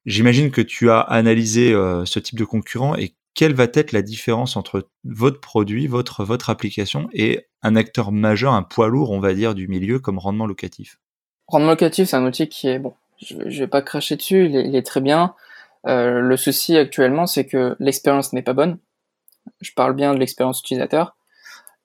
J'imagine 0.06 0.52
que 0.52 0.62
tu 0.62 0.90
as 0.92 1.00
analysé 1.00 1.72
ce 2.06 2.20
type 2.20 2.38
de 2.38 2.46
concurrent 2.46 2.96
et 2.96 3.16
quelle 3.40 3.54
va 3.54 3.68
être 3.74 3.94
la 3.94 4.02
différence 4.02 4.58
entre 4.58 4.90
votre 5.06 5.40
produit, 5.40 5.88
votre, 5.88 6.26
votre 6.26 6.50
application 6.50 7.08
et 7.14 7.46
un 7.62 7.78
acteur 7.78 8.12
majeur, 8.12 8.54
un 8.54 8.64
poids 8.64 8.90
lourd, 8.90 9.12
on 9.12 9.22
va 9.22 9.34
dire, 9.34 9.56
du 9.56 9.70
milieu 9.70 10.00
comme 10.00 10.20
rendement 10.20 10.46
locatif? 10.46 11.00
Rendement 11.48 11.70
locatif, 11.70 12.10
c'est 12.10 12.18
un 12.18 12.26
outil 12.26 12.50
qui 12.50 12.68
est, 12.68 12.80
bon, 12.80 12.94
je, 13.22 13.36
ne 13.36 13.50
vais 13.50 13.68
pas 13.68 13.82
cracher 13.82 14.16
dessus, 14.16 14.46
il 14.46 14.76
est, 14.76 14.86
très 14.86 15.02
bien. 15.02 15.36
Euh, 15.88 16.20
le 16.20 16.38
souci 16.38 16.78
actuellement, 16.78 17.26
c'est 17.26 17.46
que 17.46 17.76
l'expérience 17.80 18.34
n'est 18.34 18.42
pas 18.42 18.54
bonne. 18.54 18.78
Je 19.62 19.72
parle 19.74 19.94
bien 19.94 20.14
de 20.14 20.20
l'expérience 20.20 20.60
utilisateur. 20.62 21.16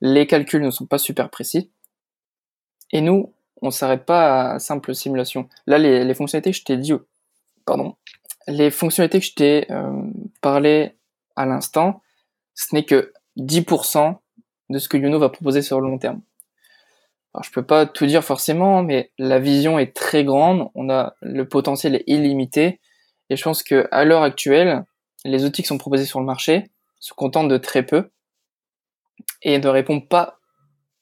Les 0.00 0.26
calculs 0.26 0.62
ne 0.62 0.70
sont 0.70 0.86
pas 0.86 0.98
super 0.98 1.30
précis. 1.30 1.70
Et 2.92 3.00
nous, 3.00 3.32
on 3.62 3.70
s'arrête 3.70 4.04
pas 4.04 4.52
à 4.52 4.58
simple 4.58 4.94
simulation. 4.94 5.48
Là, 5.66 5.78
les, 5.78 6.04
les 6.04 6.14
fonctionnalités 6.14 6.50
que 6.50 6.56
je 6.56 6.64
t'ai 6.64 6.76
dit, 6.76 6.92
pardon, 7.64 7.96
les 8.46 8.70
fonctionnalités 8.70 9.20
que 9.20 9.26
je 9.26 9.34
t'ai 9.34 9.66
euh, 9.70 10.02
parlé 10.40 10.96
à 11.36 11.46
l'instant, 11.46 12.02
ce 12.54 12.74
n'est 12.74 12.84
que 12.84 13.12
10% 13.38 14.16
de 14.70 14.78
ce 14.78 14.88
que 14.88 14.96
Youno 14.96 15.18
va 15.18 15.28
proposer 15.28 15.62
sur 15.62 15.80
le 15.80 15.88
long 15.88 15.98
terme. 15.98 16.20
Alors, 17.34 17.42
je 17.42 17.50
peux 17.50 17.64
pas 17.64 17.84
tout 17.86 18.06
dire 18.06 18.22
forcément, 18.22 18.82
mais 18.82 19.10
la 19.18 19.40
vision 19.40 19.78
est 19.78 19.94
très 19.94 20.24
grande, 20.24 20.68
on 20.74 20.88
a 20.88 21.14
le 21.20 21.48
potentiel 21.48 21.96
est 21.96 22.04
illimité, 22.06 22.80
et 23.28 23.36
je 23.36 23.42
pense 23.42 23.62
que 23.62 23.88
à 23.90 24.04
l'heure 24.04 24.22
actuelle, 24.22 24.84
les 25.24 25.44
outils 25.44 25.62
qui 25.62 25.68
sont 25.68 25.78
proposés 25.78 26.04
sur 26.04 26.20
le 26.20 26.26
marché 26.26 26.64
se 27.00 27.12
contentent 27.12 27.48
de 27.48 27.56
très 27.56 27.84
peu 27.84 28.10
et 29.42 29.58
ne 29.58 29.68
répondent 29.68 30.08
pas 30.08 30.38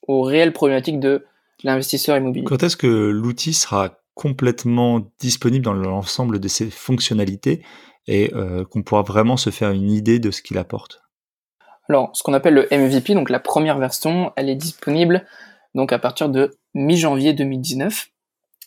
aux 0.08 0.22
réelles 0.22 0.52
problématiques 0.52 1.00
de 1.00 1.26
l'investisseur 1.64 2.16
immobilier. 2.16 2.44
Quand 2.44 2.62
est-ce 2.62 2.76
que 2.76 2.86
l'outil 2.86 3.52
sera 3.52 3.98
complètement 4.14 5.06
disponible 5.18 5.64
dans 5.64 5.74
l'ensemble 5.74 6.40
de 6.40 6.48
ses 6.48 6.70
fonctionnalités 6.70 7.64
et 8.06 8.32
euh, 8.34 8.64
qu'on 8.64 8.82
pourra 8.82 9.02
vraiment 9.02 9.36
se 9.36 9.50
faire 9.50 9.70
une 9.70 9.90
idée 9.90 10.18
de 10.18 10.30
ce 10.30 10.42
qu'il 10.42 10.58
apporte? 10.58 11.02
Alors, 11.88 12.10
ce 12.14 12.22
qu'on 12.22 12.32
appelle 12.32 12.54
le 12.54 12.68
MVP, 12.70 13.14
donc 13.14 13.30
la 13.30 13.40
première 13.40 13.78
version, 13.78 14.32
elle 14.36 14.48
est 14.48 14.56
disponible 14.56 15.26
donc 15.74 15.92
à 15.92 15.98
partir 15.98 16.28
de 16.28 16.56
mi-janvier 16.74 17.32
2019 17.32 18.08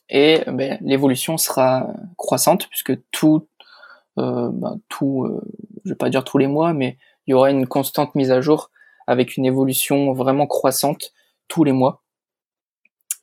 et 0.09 0.43
ben, 0.47 0.77
l'évolution 0.81 1.37
sera 1.37 1.87
croissante 2.17 2.67
puisque 2.69 2.93
tout, 3.11 3.47
euh, 4.17 4.49
ben, 4.51 4.79
euh, 5.01 5.41
vais 5.83 5.95
pas 5.95 6.09
dire 6.09 6.23
tous 6.23 6.37
les 6.37 6.47
mois, 6.47 6.73
mais 6.73 6.97
il 7.27 7.31
y 7.31 7.33
aura 7.33 7.49
une 7.49 7.67
constante 7.67 8.15
mise 8.15 8.31
à 8.31 8.41
jour 8.41 8.69
avec 9.07 9.37
une 9.37 9.45
évolution 9.45 10.13
vraiment 10.13 10.47
croissante 10.47 11.13
tous 11.47 11.63
les 11.63 11.71
mois. 11.71 12.03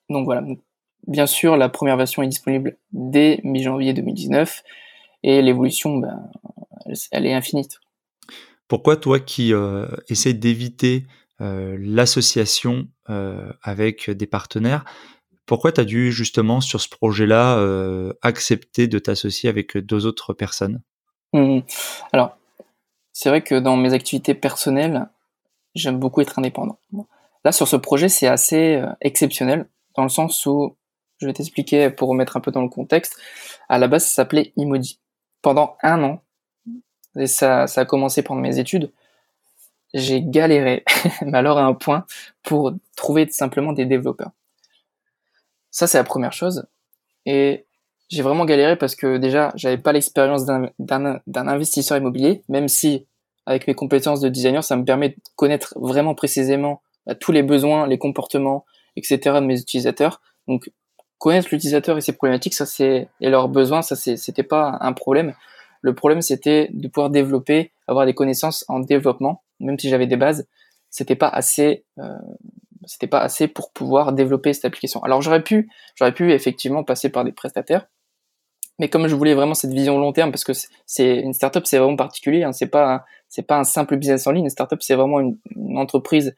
Donc 0.08 0.24
voilà. 0.24 0.44
Bien 1.06 1.26
sûr, 1.26 1.56
la 1.56 1.68
première 1.68 1.96
version 1.96 2.22
est 2.22 2.28
disponible 2.28 2.76
dès 2.92 3.40
mi-janvier 3.42 3.92
2019 3.92 4.62
et 5.24 5.42
l'évolution, 5.42 5.98
ben, 5.98 6.30
elle, 7.10 7.26
est 7.26 7.34
infinite. 7.34 7.80
Pourquoi 8.68 8.96
toi 8.96 9.18
qui 9.20 9.52
euh, 9.52 9.86
essaies 10.08 10.34
d'éviter 10.34 11.06
l'association 11.78 12.88
euh, 13.10 13.52
avec 13.62 14.10
des 14.10 14.26
partenaires, 14.26 14.84
pourquoi 15.46 15.72
tu 15.72 15.80
as 15.80 15.84
dû 15.84 16.12
justement 16.12 16.60
sur 16.60 16.80
ce 16.80 16.88
projet-là 16.88 17.58
euh, 17.58 18.12
accepter 18.22 18.86
de 18.86 18.98
t'associer 18.98 19.48
avec 19.48 19.76
deux 19.76 20.06
autres 20.06 20.34
personnes? 20.34 20.82
Mmh. 21.32 21.60
Alors, 22.12 22.36
c'est 23.12 23.28
vrai 23.28 23.42
que 23.42 23.56
dans 23.56 23.76
mes 23.76 23.92
activités 23.92 24.34
personnelles, 24.34 25.08
j'aime 25.74 25.98
beaucoup 25.98 26.20
être 26.20 26.38
indépendant. 26.38 26.78
Là, 27.44 27.52
sur 27.52 27.66
ce 27.66 27.76
projet, 27.76 28.08
c'est 28.08 28.28
assez 28.28 28.80
exceptionnel, 29.00 29.68
dans 29.96 30.04
le 30.04 30.08
sens 30.08 30.46
où, 30.46 30.76
je 31.20 31.26
vais 31.26 31.32
t'expliquer 31.32 31.90
pour 31.90 32.08
remettre 32.08 32.36
un 32.36 32.40
peu 32.40 32.50
dans 32.50 32.62
le 32.62 32.68
contexte, 32.68 33.16
à 33.68 33.78
la 33.78 33.88
base, 33.88 34.04
ça 34.04 34.14
s'appelait 34.14 34.52
Imodi. 34.56 35.00
Pendant 35.40 35.76
un 35.82 36.02
an, 36.04 36.22
et 37.16 37.26
ça 37.26 37.64
a 37.64 37.84
commencé 37.84 38.22
pendant 38.22 38.40
mes 38.40 38.58
études, 38.58 38.92
j'ai 39.94 40.22
galéré, 40.22 40.84
mais 41.22 41.38
alors 41.38 41.58
à 41.58 41.64
un 41.64 41.74
point, 41.74 42.04
pour 42.42 42.72
trouver 42.96 43.28
simplement 43.28 43.72
des 43.72 43.84
développeurs. 43.84 44.30
Ça, 45.70 45.86
c'est 45.86 45.98
la 45.98 46.04
première 46.04 46.32
chose. 46.32 46.66
Et 47.24 47.66
j'ai 48.08 48.22
vraiment 48.22 48.44
galéré 48.44 48.76
parce 48.76 48.94
que 48.94 49.16
déjà, 49.16 49.52
j'avais 49.54 49.78
pas 49.78 49.92
l'expérience 49.92 50.44
d'un 50.44 51.48
investisseur 51.48 51.96
immobilier, 51.96 52.42
même 52.48 52.68
si 52.68 53.06
avec 53.46 53.66
mes 53.66 53.74
compétences 53.74 54.20
de 54.20 54.28
designer, 54.28 54.62
ça 54.62 54.76
me 54.76 54.84
permet 54.84 55.10
de 55.10 55.16
connaître 55.34 55.74
vraiment 55.76 56.14
précisément 56.14 56.82
bah, 57.06 57.14
tous 57.14 57.32
les 57.32 57.42
besoins, 57.42 57.86
les 57.86 57.98
comportements, 57.98 58.64
etc. 58.96 59.18
de 59.40 59.46
mes 59.46 59.58
utilisateurs. 59.58 60.20
Donc, 60.46 60.70
connaître 61.18 61.48
l'utilisateur 61.50 61.96
et 61.98 62.00
ses 62.00 62.12
problématiques, 62.12 62.54
ça 62.54 62.66
c'est 62.66 63.08
et 63.20 63.30
leurs 63.30 63.48
besoins, 63.48 63.82
ça 63.82 63.96
c'était 63.96 64.42
pas 64.42 64.78
un 64.80 64.92
problème. 64.92 65.34
Le 65.80 65.94
problème 65.94 66.20
c'était 66.20 66.68
de 66.72 66.88
pouvoir 66.88 67.10
développer, 67.10 67.72
avoir 67.86 68.06
des 68.06 68.14
connaissances 68.14 68.64
en 68.68 68.80
développement, 68.80 69.42
même 69.62 69.78
si 69.78 69.88
j'avais 69.88 70.06
des 70.06 70.16
bases, 70.16 70.46
c'était 70.90 71.16
pas 71.16 71.28
assez, 71.28 71.84
euh, 71.98 72.18
c'était 72.84 73.06
pas 73.06 73.20
assez 73.20 73.48
pour 73.48 73.72
pouvoir 73.72 74.12
développer 74.12 74.52
cette 74.52 74.64
application. 74.64 75.02
Alors 75.02 75.22
j'aurais 75.22 75.42
pu, 75.42 75.70
j'aurais 75.94 76.12
pu 76.12 76.32
effectivement 76.32 76.84
passer 76.84 77.08
par 77.08 77.24
des 77.24 77.32
prestataires, 77.32 77.86
mais 78.78 78.88
comme 78.88 79.08
je 79.08 79.14
voulais 79.14 79.34
vraiment 79.34 79.54
cette 79.54 79.72
vision 79.72 79.98
long 79.98 80.12
terme, 80.12 80.30
parce 80.30 80.44
que 80.44 80.52
c'est 80.86 81.16
une 81.16 81.32
startup, 81.32 81.66
c'est 81.66 81.78
vraiment 81.78 81.96
particulier, 81.96 82.42
hein, 82.44 82.52
c'est 82.52 82.66
pas 82.68 83.04
c'est 83.28 83.42
pas 83.46 83.58
un 83.58 83.64
simple 83.64 83.96
business 83.96 84.26
en 84.26 84.32
ligne. 84.32 84.44
Une 84.44 84.50
startup, 84.50 84.82
c'est 84.82 84.94
vraiment 84.94 85.20
une, 85.20 85.38
entreprise, 85.78 86.36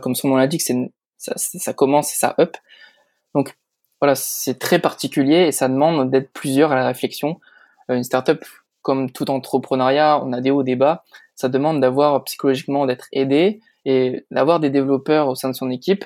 comme 0.00 0.14
son 0.14 0.28
nom 0.28 0.36
l'indique, 0.36 0.62
c'est 0.62 0.76
ça, 1.18 1.34
ça 1.36 1.74
commence 1.74 2.12
et 2.12 2.16
ça 2.16 2.34
up. 2.38 2.56
Donc 3.34 3.54
voilà, 4.00 4.14
c'est 4.14 4.58
très 4.58 4.78
particulier 4.78 5.46
et 5.46 5.52
ça 5.52 5.68
demande 5.68 6.10
d'être 6.10 6.32
plusieurs 6.32 6.72
à 6.72 6.74
la 6.74 6.86
réflexion. 6.86 7.38
Euh, 7.90 7.96
une 7.96 8.04
startup, 8.04 8.44
comme 8.82 9.10
tout 9.10 9.30
entrepreneuriat, 9.30 10.20
on 10.24 10.32
a 10.32 10.40
des 10.40 10.50
hauts, 10.50 10.62
des 10.62 10.76
bas. 10.76 11.04
Ça 11.40 11.48
demande 11.48 11.80
d'avoir 11.80 12.22
psychologiquement 12.24 12.84
d'être 12.84 13.08
aidé 13.12 13.60
et 13.86 14.26
d'avoir 14.30 14.60
des 14.60 14.68
développeurs 14.68 15.28
au 15.28 15.34
sein 15.34 15.48
de 15.48 15.54
son 15.54 15.70
équipe. 15.70 16.04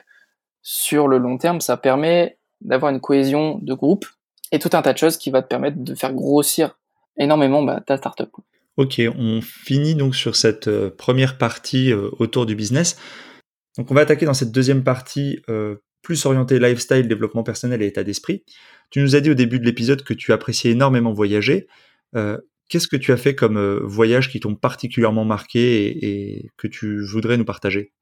Sur 0.62 1.09
le 1.09 1.18
long 1.18 1.39
terme, 1.39 1.61
ça 1.61 1.76
permet 1.76 2.39
d'avoir 2.61 2.93
une 2.93 3.01
cohésion 3.01 3.59
de 3.61 3.74
groupe 3.74 4.07
et 4.53 4.61
tout 4.61 4.70
un 4.74 4.82
tas 4.82 4.93
de 4.93 4.99
choses 4.99 5.16
qui 5.16 5.30
va 5.30 5.43
te 5.43 5.49
permettre 5.49 5.78
de 5.78 5.95
faire 5.97 6.14
grossir 6.14 6.78
énormément 7.18 7.64
bah, 7.64 7.82
ta 7.85 7.97
startup. 7.97 8.30
Ok, 8.76 9.03
on 9.18 9.41
finit 9.41 9.97
donc 9.97 10.14
sur 10.14 10.37
cette 10.37 10.68
euh, 10.68 10.91
première 10.91 11.37
partie 11.37 11.93
euh, 11.93 12.11
autour 12.20 12.47
du 12.47 12.55
business. 12.55 12.97
Donc 13.76 13.91
on 13.91 13.95
va 13.95 14.03
attaquer 14.03 14.26
dans 14.26 14.35
cette 14.35 14.53
deuxième 14.53 14.85
partie 14.85 15.41
plus 16.03 16.26
orienté 16.26 16.61
lifestyle, 16.61 17.09
développement 17.09 17.43
personnel 17.43 17.82
et 17.82 17.87
état 17.87 18.05
d'esprit. 18.05 18.45
Tu 18.91 19.01
nous 19.01 19.16
as 19.16 19.20
dit 19.20 19.30
au 19.30 19.35
début 19.35 19.59
de 19.59 19.64
l'épisode 19.64 20.05
que 20.05 20.14
tu 20.14 20.32
appréciais 20.32 20.70
énormément 20.70 21.12
voyager. 21.12 21.66
Euh, 22.14 22.39
qu'est-ce 22.68 22.88
que 22.88 22.96
tu 22.96 23.12
as 23.12 23.16
fait 23.16 23.34
comme 23.34 23.56
euh, 23.56 23.80
voyage 23.84 24.30
qui 24.30 24.40
t'ont 24.40 24.54
particulièrement 24.54 25.24
marqué 25.24 25.86
et, 25.86 26.50
que 26.56 26.66
tu 26.66 27.04
voudrais 27.04 27.36
nous 27.36 27.44
partager? 27.44 27.92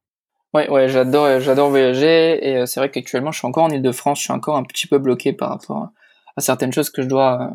Ouais, 0.53 0.69
ouais, 0.69 0.87
j'adore, 0.87 1.39
j'adore 1.39 1.69
voyager 1.69 2.47
et 2.47 2.57
euh, 2.57 2.65
c'est 2.65 2.79
vrai 2.79 2.91
qu'actuellement 2.91 3.31
je 3.31 3.39
suis 3.39 3.47
encore 3.47 3.63
en 3.63 3.69
Ile-de-France, 3.69 4.19
je 4.19 4.23
suis 4.25 4.33
encore 4.33 4.55
un 4.55 4.63
petit 4.63 4.87
peu 4.87 4.99
bloqué 4.99 5.33
par 5.33 5.49
rapport 5.49 5.89
à 6.37 6.41
certaines 6.41 6.71
choses 6.71 6.89
que 6.89 7.01
je 7.01 7.07
dois, 7.07 7.51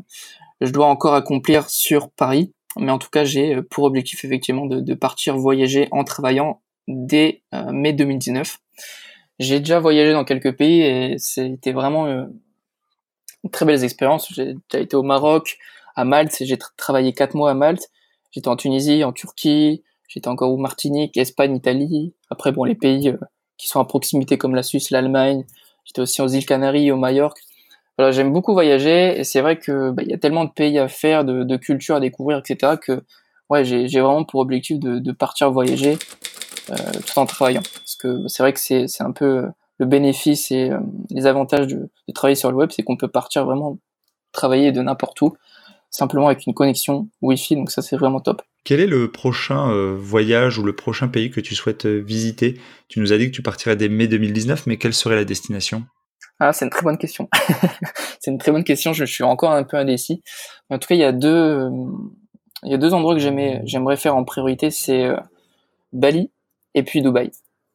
je 0.60 0.70
dois 0.70 0.86
encore 0.86 1.14
accomplir 1.14 1.68
sur 1.70 2.10
Paris. 2.10 2.52
Mais 2.76 2.92
en 2.92 2.98
tout 2.98 3.08
cas, 3.10 3.24
j'ai 3.24 3.60
pour 3.62 3.84
objectif 3.84 4.24
effectivement 4.24 4.66
de, 4.66 4.94
partir 4.94 5.36
voyager 5.36 5.88
en 5.90 6.04
travaillant 6.04 6.60
dès 6.86 7.42
mai 7.72 7.92
2019. 7.92 8.58
J'ai 9.38 9.60
déjà 9.60 9.78
voyagé 9.78 10.12
dans 10.12 10.24
quelques 10.24 10.56
pays 10.56 10.82
et 10.82 11.16
c'était 11.18 11.72
vraiment 11.72 12.06
euh, 12.06 12.24
une 13.44 13.50
très 13.50 13.64
belle 13.64 13.82
expérience. 13.84 14.32
J'ai 14.34 14.54
été 14.74 14.96
au 14.96 15.02
Maroc, 15.02 15.58
à 15.98 16.04
Malte, 16.04 16.36
j'ai 16.40 16.56
travaillé 16.76 17.12
quatre 17.12 17.34
mois 17.34 17.50
à 17.50 17.54
Malte. 17.54 17.90
J'étais 18.30 18.46
en 18.46 18.54
Tunisie, 18.54 19.02
en 19.02 19.12
Turquie, 19.12 19.82
j'étais 20.06 20.28
encore 20.28 20.52
au 20.52 20.56
Martinique, 20.56 21.16
Espagne, 21.16 21.56
Italie. 21.56 22.14
Après, 22.30 22.52
bon, 22.52 22.62
les 22.62 22.76
pays 22.76 23.08
euh, 23.08 23.16
qui 23.56 23.66
sont 23.66 23.80
à 23.80 23.84
proximité 23.84 24.38
comme 24.38 24.54
la 24.54 24.62
Suisse, 24.62 24.90
l'Allemagne. 24.90 25.44
J'étais 25.84 26.00
aussi 26.00 26.22
aux 26.22 26.28
îles 26.28 26.46
Canaries, 26.46 26.92
au 26.92 26.96
Majorque. 26.96 27.40
Voilà, 27.96 28.12
j'aime 28.12 28.32
beaucoup 28.32 28.52
voyager 28.52 29.18
et 29.18 29.24
c'est 29.24 29.40
vrai 29.40 29.58
que 29.58 29.90
bah, 29.90 30.04
il 30.04 30.10
y 30.10 30.14
a 30.14 30.18
tellement 30.18 30.44
de 30.44 30.52
pays 30.52 30.78
à 30.78 30.86
faire, 30.86 31.24
de, 31.24 31.42
de 31.42 31.56
cultures 31.56 31.96
à 31.96 32.00
découvrir, 32.00 32.38
etc. 32.38 32.74
que 32.80 33.02
ouais, 33.50 33.64
j'ai 33.64 33.88
vraiment 34.00 34.22
pour 34.22 34.38
objectif 34.38 34.78
de, 34.78 35.12
partir 35.12 35.50
voyager 35.50 35.98
euh, 36.70 36.76
tout 37.06 37.18
en 37.18 37.26
travaillant. 37.26 37.62
Parce 37.74 37.96
que 37.96 38.28
c'est 38.28 38.44
vrai 38.44 38.52
que 38.52 38.60
c'est 38.60 39.02
un 39.02 39.10
peu 39.10 39.46
le 39.78 39.86
bénéfice 39.86 40.52
et 40.52 40.70
euh, 40.70 40.78
les 41.10 41.26
avantages 41.26 41.66
de, 41.66 41.90
travailler 42.14 42.36
sur 42.36 42.52
le 42.52 42.56
web, 42.56 42.70
c'est 42.70 42.84
qu'on 42.84 42.96
peut 42.96 43.08
partir 43.08 43.44
vraiment 43.44 43.78
travailler 44.30 44.70
de 44.70 44.80
n'importe 44.80 45.20
où, 45.22 45.36
simplement 45.90 46.26
avec 46.26 46.46
une 46.46 46.54
connexion 46.54 47.08
Wi-Fi, 47.22 47.56
donc 47.56 47.70
ça 47.70 47.82
c'est 47.82 47.96
vraiment 47.96 48.20
top. 48.20 48.42
Quel 48.64 48.80
est 48.80 48.86
le 48.86 49.10
prochain 49.10 49.70
euh, 49.70 49.96
voyage 49.98 50.58
ou 50.58 50.64
le 50.64 50.74
prochain 50.74 51.08
pays 51.08 51.30
que 51.30 51.40
tu 51.40 51.54
souhaites 51.54 51.86
visiter? 51.86 52.60
Tu 52.88 53.00
nous 53.00 53.12
as 53.12 53.18
dit 53.18 53.30
que 53.30 53.34
tu 53.34 53.42
partirais 53.42 53.76
dès 53.76 53.88
mai 53.88 54.08
2019, 54.08 54.66
mais 54.66 54.76
quelle 54.76 54.94
serait 54.94 55.16
la 55.16 55.24
destination? 55.24 55.84
Ah, 56.40 56.52
c'est 56.52 56.64
une 56.64 56.70
très 56.70 56.82
bonne 56.82 56.98
question. 56.98 57.28
c'est 58.20 58.30
une 58.30 58.38
très 58.38 58.52
bonne 58.52 58.64
question. 58.64 58.92
Je 58.92 59.04
suis 59.04 59.24
encore 59.24 59.52
un 59.52 59.64
peu 59.64 59.76
indécis. 59.76 60.22
En 60.70 60.78
tout 60.78 60.86
cas, 60.86 60.94
il 60.94 61.00
y 61.00 61.04
a 61.04 61.12
deux, 61.12 61.68
il 62.62 62.70
y 62.70 62.74
a 62.74 62.78
deux 62.78 62.94
endroits 62.94 63.14
que 63.14 63.20
j'aimerais 63.20 63.96
faire 63.96 64.14
en 64.14 64.24
priorité. 64.24 64.70
C'est 64.70 65.08
Bali 65.92 66.30
et 66.74 66.82
puis 66.82 67.02
Dubaï. 67.02 67.30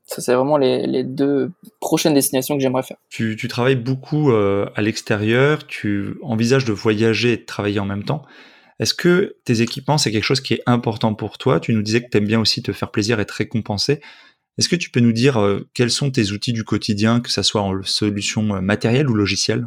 Ça, 0.05 0.21
c'est 0.21 0.33
vraiment 0.33 0.57
les, 0.57 1.03
deux 1.03 1.51
prochaines 1.79 2.13
destinations 2.13 2.55
que 2.55 2.61
j'aimerais 2.61 2.83
faire. 2.83 2.97
Tu, 3.09 3.35
travailles 3.47 3.75
beaucoup 3.75 4.31
euh, 4.31 4.69
à 4.75 4.81
l'extérieur, 4.81 5.65
tu 5.65 6.17
envisages 6.21 6.65
de 6.65 6.73
voyager 6.73 7.33
et 7.33 7.37
de 7.37 7.45
travailler 7.45 7.79
en 7.79 7.85
même 7.85 8.03
temps. 8.03 8.23
Est-ce 8.79 8.93
que 8.93 9.37
tes 9.45 9.61
équipements, 9.61 9.97
c'est 9.97 10.11
quelque 10.11 10.23
chose 10.23 10.41
qui 10.41 10.55
est 10.55 10.63
important 10.65 11.13
pour 11.13 11.37
toi? 11.37 11.59
Tu 11.59 11.73
nous 11.73 11.81
disais 11.81 12.01
que 12.01 12.09
tu 12.09 12.17
aimes 12.17 12.27
bien 12.27 12.39
aussi 12.39 12.61
te 12.61 12.73
faire 12.73 12.91
plaisir 12.91 13.19
et 13.19 13.25
te 13.25 13.33
récompenser. 13.33 14.01
Est-ce 14.57 14.69
que 14.69 14.75
tu 14.75 14.89
peux 14.89 14.99
nous 14.99 15.13
dire 15.13 15.39
euh, 15.39 15.67
quels 15.73 15.89
sont 15.89 16.11
tes 16.11 16.31
outils 16.31 16.53
du 16.53 16.63
quotidien, 16.63 17.21
que 17.21 17.31
ce 17.31 17.41
soit 17.41 17.61
en 17.61 17.81
solution 17.83 18.55
euh, 18.55 18.61
matérielle 18.61 19.09
ou 19.09 19.13
logicielle? 19.13 19.65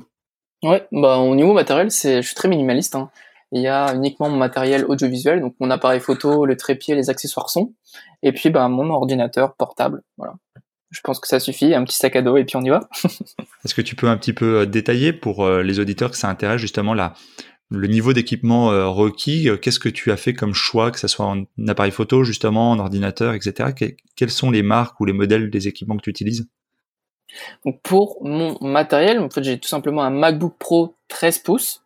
Ouais, 0.63 0.87
bah 0.93 1.19
au 1.19 1.35
niveau 1.35 1.55
matériel, 1.55 1.91
c'est, 1.91 2.23
je 2.23 2.27
suis 2.27 2.37
très 2.37 2.49
minimaliste. 2.49 2.95
Hein 2.95 3.11
il 3.53 3.63
y 3.63 3.69
a 3.69 3.95
uniquement 3.95 4.29
mon 4.29 4.37
matériel 4.37 4.85
audiovisuel, 4.87 5.41
donc 5.41 5.55
mon 5.61 5.71
appareil 5.71 6.01
photo, 6.01 6.47
le 6.47 6.57
trépied, 6.57 6.95
les 6.95 7.11
accessoires 7.11 7.49
son, 7.49 7.75
et 8.27 8.33
puis 8.33 8.51
ben, 8.51 8.69
mon 8.69 8.91
ordinateur 8.91 9.55
portable. 9.55 10.03
Voilà. 10.17 10.35
Je 10.91 11.01
pense 11.01 11.21
que 11.21 11.29
ça 11.29 11.39
suffit, 11.39 11.75
un 11.75 11.85
petit 11.85 11.97
sac 11.97 12.17
à 12.17 12.23
dos 12.23 12.37
et 12.37 12.45
puis 12.45 12.57
on 12.57 12.63
y 12.63 12.71
va. 12.71 12.89
Est-ce 13.65 13.75
que 13.75 13.83
tu 13.83 13.95
peux 13.95 14.09
un 14.09 14.17
petit 14.17 14.33
peu 14.33 14.61
euh, 14.61 14.67
détailler 14.67 15.13
pour 15.13 15.45
euh, 15.45 15.63
les 15.63 15.79
auditeurs 15.79 16.11
que 16.11 16.17
ça 16.17 16.29
intéresse 16.29 16.61
justement 16.61 16.93
la, 16.93 17.15
le 17.71 17.87
niveau 17.87 18.13
d'équipement 18.13 18.73
euh, 18.73 18.89
requis 18.89 19.49
Qu'est-ce 19.63 19.79
que 19.79 19.89
tu 19.89 20.11
as 20.11 20.17
fait 20.17 20.35
comme 20.35 20.55
choix, 20.55 20.91
que 20.91 20.99
ce 20.99 21.07
soit 21.07 21.25
en 21.25 21.45
appareil 21.69 21.93
photo 21.93 22.25
justement, 22.25 22.73
en 22.73 22.81
ordinateur, 22.81 23.35
etc. 23.35 23.71
quelles 24.17 24.31
sont 24.31 24.51
les 24.51 24.63
marques 24.63 24.99
ou 24.99 25.05
les 25.05 25.13
modèles 25.13 25.49
des 25.49 25.69
équipements 25.69 25.97
que 25.97 26.03
tu 26.03 26.11
utilises? 26.11 26.49
Donc 27.65 27.81
pour 27.83 28.19
mon 28.25 28.59
matériel, 28.61 29.21
en 29.21 29.31
fait, 29.31 29.45
j'ai 29.45 29.61
tout 29.61 29.69
simplement 29.69 30.03
un 30.03 30.11
MacBook 30.11 30.57
Pro 30.59 30.97
13 31.09 31.39
pouces 31.41 31.85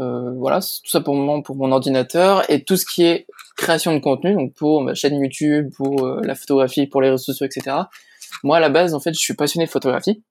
euh, 0.00 0.32
voilà, 0.32 0.60
tout 0.60 0.90
ça 0.90 1.00
pour 1.00 1.14
mon, 1.14 1.42
pour 1.42 1.56
mon 1.56 1.70
ordinateur 1.70 2.48
et 2.50 2.64
tout 2.64 2.76
ce 2.76 2.84
qui 2.84 3.04
est 3.04 3.26
création 3.56 3.94
de 3.94 4.00
contenu, 4.00 4.34
donc 4.34 4.52
pour 4.54 4.82
ma 4.82 4.94
chaîne 4.94 5.20
YouTube, 5.20 5.72
pour 5.76 6.04
euh, 6.04 6.20
la 6.24 6.34
photographie, 6.34 6.86
pour 6.86 7.00
les 7.00 7.10
réseaux 7.10 7.32
sociaux, 7.32 7.46
etc. 7.46 7.76
Moi, 8.42 8.56
à 8.56 8.60
la 8.60 8.70
base, 8.70 8.94
en 8.94 9.00
fait, 9.00 9.14
je 9.14 9.20
suis 9.20 9.34
passionné 9.34 9.66
de 9.66 9.70
photographie 9.70 10.22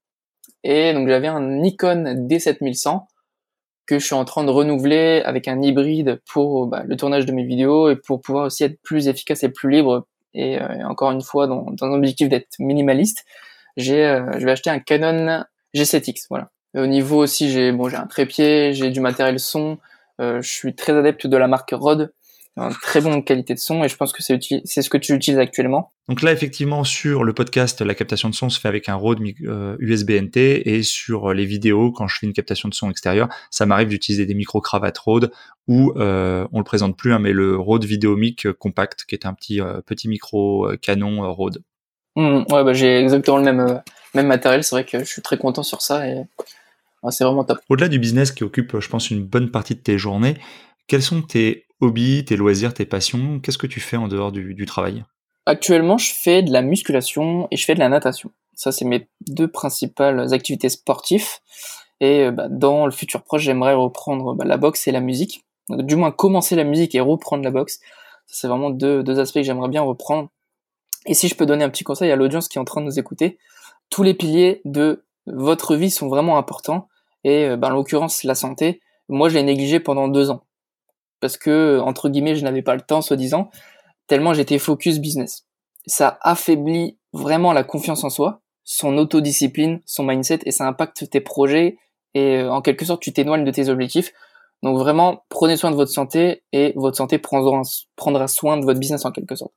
et 0.64 0.94
donc 0.94 1.08
j'avais 1.08 1.28
un 1.28 1.42
Nikon 1.42 2.28
D7100 2.28 3.06
que 3.86 4.00
je 4.00 4.06
suis 4.06 4.16
en 4.16 4.26
train 4.26 4.44
de 4.44 4.50
renouveler 4.50 5.22
avec 5.26 5.48
un 5.48 5.62
hybride 5.62 6.22
pour 6.32 6.68
bah, 6.68 6.84
le 6.86 6.96
tournage 6.96 7.26
de 7.26 7.32
mes 7.32 7.44
vidéos 7.46 7.90
et 7.90 7.96
pour 7.96 8.22
pouvoir 8.22 8.46
aussi 8.46 8.64
être 8.64 8.82
plus 8.82 9.08
efficace 9.08 9.44
et 9.44 9.50
plus 9.50 9.70
libre. 9.70 10.08
Et, 10.34 10.62
euh, 10.62 10.88
encore 10.88 11.12
une 11.12 11.22
fois, 11.22 11.48
dans, 11.48 11.72
dans 11.72 11.86
un 11.88 11.94
objectif 11.94 12.28
d'être 12.28 12.60
minimaliste, 12.60 13.26
j'ai, 13.78 14.22
je 14.38 14.46
vais 14.46 14.52
acheter 14.52 14.70
un 14.70 14.80
Canon 14.80 15.44
G7X. 15.74 16.28
Voilà. 16.30 16.50
Au 16.76 16.88
niveau 16.88 17.22
aussi, 17.22 17.52
j'ai 17.52 17.72
bon, 17.72 17.90
j'ai 17.90 17.98
un 17.98 18.08
trépied, 18.08 18.74
j'ai 18.74 18.90
du 18.90 19.00
matériel 19.00 19.40
son. 19.40 19.78
Euh, 20.20 20.42
je 20.42 20.50
suis 20.50 20.76
très 20.76 20.94
adepte 20.94 21.28
de 21.28 21.38
la 21.38 21.48
marque 21.48 21.72
Rode, 21.74 22.14
très 22.82 23.02
bonne 23.02 23.24
qualité 23.24 23.54
de 23.54 23.60
son, 23.60 23.84
et 23.84 23.90
je 23.90 23.96
pense 23.96 24.14
que 24.14 24.22
c'est 24.22 24.82
ce 24.82 24.90
que 24.90 24.98
tu 24.98 25.14
utilises 25.14 25.40
actuellement. 25.40 25.92
Donc 26.08 26.22
là, 26.22 26.32
effectivement, 26.32 26.84
sur 26.84 27.24
le 27.24 27.34
podcast, 27.34 27.82
la 27.82 27.96
captation 27.96 28.30
de 28.30 28.36
son 28.36 28.50
se 28.50 28.60
fait 28.60 28.68
avec 28.68 28.90
un 28.90 28.96
Rode 28.96 29.20
USB-NT, 29.22 30.38
euh, 30.38 30.62
et 30.66 30.84
sur 30.84 31.34
les 31.34 31.46
vidéos, 31.46 31.92
quand 31.92 32.08
je 32.08 32.20
fais 32.20 32.28
une 32.28 32.34
captation 32.34 32.70
de 32.70 32.74
son 32.74 32.90
extérieur, 32.90 33.30
ça 33.50 33.66
m'arrive 33.66 33.88
d'utiliser 33.88 34.26
des 34.26 34.36
micro 34.36 34.62
cravates 34.62 34.98
Rode 34.98 35.32
ou 35.68 35.94
euh, 35.96 36.46
on 36.52 36.60
le 36.60 36.66
présente 36.66 36.98
plus, 36.98 37.14
hein, 37.14 37.20
mais 37.20 37.32
le 37.32 37.58
Rode 37.58 37.86
Videomic 37.86 38.52
Compact, 38.54 39.06
qui 39.08 39.16
est 39.16 39.26
un 39.26 39.34
petit 39.34 39.62
euh, 39.62 39.82
petit 39.82 40.08
micro 40.08 40.70
canon 40.82 41.34
Rode. 41.34 41.64
Mmh, 42.16 42.44
ouais, 42.52 42.64
bah, 42.64 42.74
j'ai 42.74 43.00
exactement 43.00 43.38
le 43.38 43.44
même 43.44 43.82
même 44.14 44.28
matériel. 44.28 44.64
C'est 44.64 44.76
vrai 44.76 44.86
que 44.86 45.00
je 45.00 45.06
suis 45.06 45.22
très 45.22 45.38
content 45.38 45.64
sur 45.64 45.82
ça 45.82 46.08
et 46.08 46.24
c'est 47.12 47.24
vraiment 47.24 47.44
top. 47.44 47.60
Au-delà 47.70 47.90
du 47.90 48.00
business 48.00 48.32
qui 48.32 48.44
occupe, 48.44 48.80
je 48.80 48.90
pense, 48.90 49.12
une 49.12 49.24
bonne 49.24 49.52
partie 49.52 49.76
de 49.76 49.80
tes 49.80 49.98
journées, 49.98 50.36
quels 50.88 51.02
sont 51.02 51.22
tes 51.22 51.66
hobbies, 51.82 52.26
tes 52.26 52.36
loisirs, 52.36 52.74
tes 52.74 52.86
passions? 52.86 53.40
Qu'est-ce 53.40 53.58
que 53.58 53.68
tu 53.68 53.80
fais 53.80 53.98
en 53.98 54.08
dehors 54.08 54.32
du, 54.32 54.66
travail? 54.66 55.04
Actuellement, 55.46 55.98
je 55.98 56.14
fais 56.14 56.42
de 56.42 56.52
la 56.52 56.62
musculation 56.62 57.48
et 57.52 57.58
je 57.58 57.66
fais 57.66 57.76
de 57.76 57.80
la 57.80 57.90
natation. 57.90 58.32
Ça, 58.56 58.72
c'est 58.72 58.86
mes 58.86 59.08
deux 59.28 59.48
principales 59.48 60.34
activités 60.34 60.70
sportives. 60.70 61.28
Et 62.00 62.22
euh, 62.22 62.32
bah, 62.32 62.48
dans 62.50 62.86
le 62.86 62.92
futur 62.92 63.24
proche, 63.24 63.44
j'aimerais 63.44 63.74
reprendre 63.74 64.34
bah, 64.36 64.46
la 64.46 64.58
boxe 64.58 64.88
et 64.88 64.92
la 64.92 65.02
musique. 65.02 65.44
du 65.70 65.96
moins 65.96 66.12
commencer 66.12 66.56
la 66.56 66.64
musique 66.64 66.96
et 66.96 67.00
reprendre 67.00 67.44
la 67.44 67.52
boxe. 67.52 67.80
C'est 68.28 68.48
vraiment 68.48 68.70
deux, 68.70 69.04
deux 69.04 69.20
aspects 69.20 69.36
que 69.36 69.44
j'aimerais 69.44 69.70
bien 69.70 69.82
reprendre 69.82 70.30
Et 71.06 71.14
si 71.14 71.28
je 71.28 71.36
peux 71.36 71.46
donner 71.46 71.64
un 71.64 71.70
petit 71.70 71.84
conseil 71.84 72.12
à 72.12 72.16
l'audience 72.16 72.48
qui 72.48 72.58
est 72.58 72.62
en 72.62 72.66
train 72.66 72.82
de 72.82 72.86
nous 72.86 73.00
écouter, 73.00 73.38
tous 73.90 74.04
les 74.04 74.14
piliers 74.14 74.62
de 74.66 75.04
votre 75.28 75.76
vie 75.76 75.92
sont 75.92 76.08
vraiment 76.08 76.38
importants. 76.38 76.88
Et 77.24 77.56
ben, 77.56 77.70
en 77.70 77.76
l'occurrence, 77.76 78.24
la 78.24 78.36
santé, 78.36 78.82
moi 79.10 79.30
je 79.30 79.36
l'ai 79.36 79.44
négligé 79.44 79.80
pendant 79.80 80.08
deux 80.08 80.30
ans. 80.30 80.44
Parce 81.20 81.38
que, 81.38 81.80
entre 81.80 82.10
guillemets, 82.10 82.36
je 82.36 82.44
n'avais 82.44 82.62
pas 82.62 82.76
le 82.76 82.82
temps, 82.82 83.02
soi-disant, 83.02 83.50
tellement 84.08 84.34
j'étais 84.34 84.60
focus 84.60 85.00
business. 85.00 85.46
Ça 85.86 86.18
affaiblit 86.22 86.98
vraiment 87.14 87.54
la 87.54 87.64
confiance 87.64 88.04
en 88.04 88.10
soi, 88.10 88.42
son 88.64 88.98
autodiscipline, 88.98 89.82
son 89.86 90.04
mindset, 90.04 90.40
et 90.46 90.52
ça 90.52 90.68
impacte 90.68 91.10
tes 91.10 91.22
projets, 91.22 91.78
et 92.14 92.38
euh, 92.38 92.52
en 92.52 92.62
quelque 92.62 92.86
sorte, 92.86 93.02
tu 93.02 93.14
t'éloignes 93.14 93.46
de 93.46 93.52
tes 93.52 93.70
objectifs. 93.70 94.12
Donc 94.64 94.78
vraiment, 94.78 95.24
prenez 95.30 95.58
soin 95.58 95.72
de 95.72 95.76
votre 95.76 95.92
santé, 95.92 96.44
et 96.52 96.74
votre 96.76 96.98
santé 96.98 97.18
prendra, 97.20 97.62
prendra 97.96 98.28
soin 98.28 98.58
de 98.58 98.66
votre 98.66 98.80
business 98.80 99.06
en 99.06 99.12
quelque 99.12 99.36
sorte. 99.36 99.54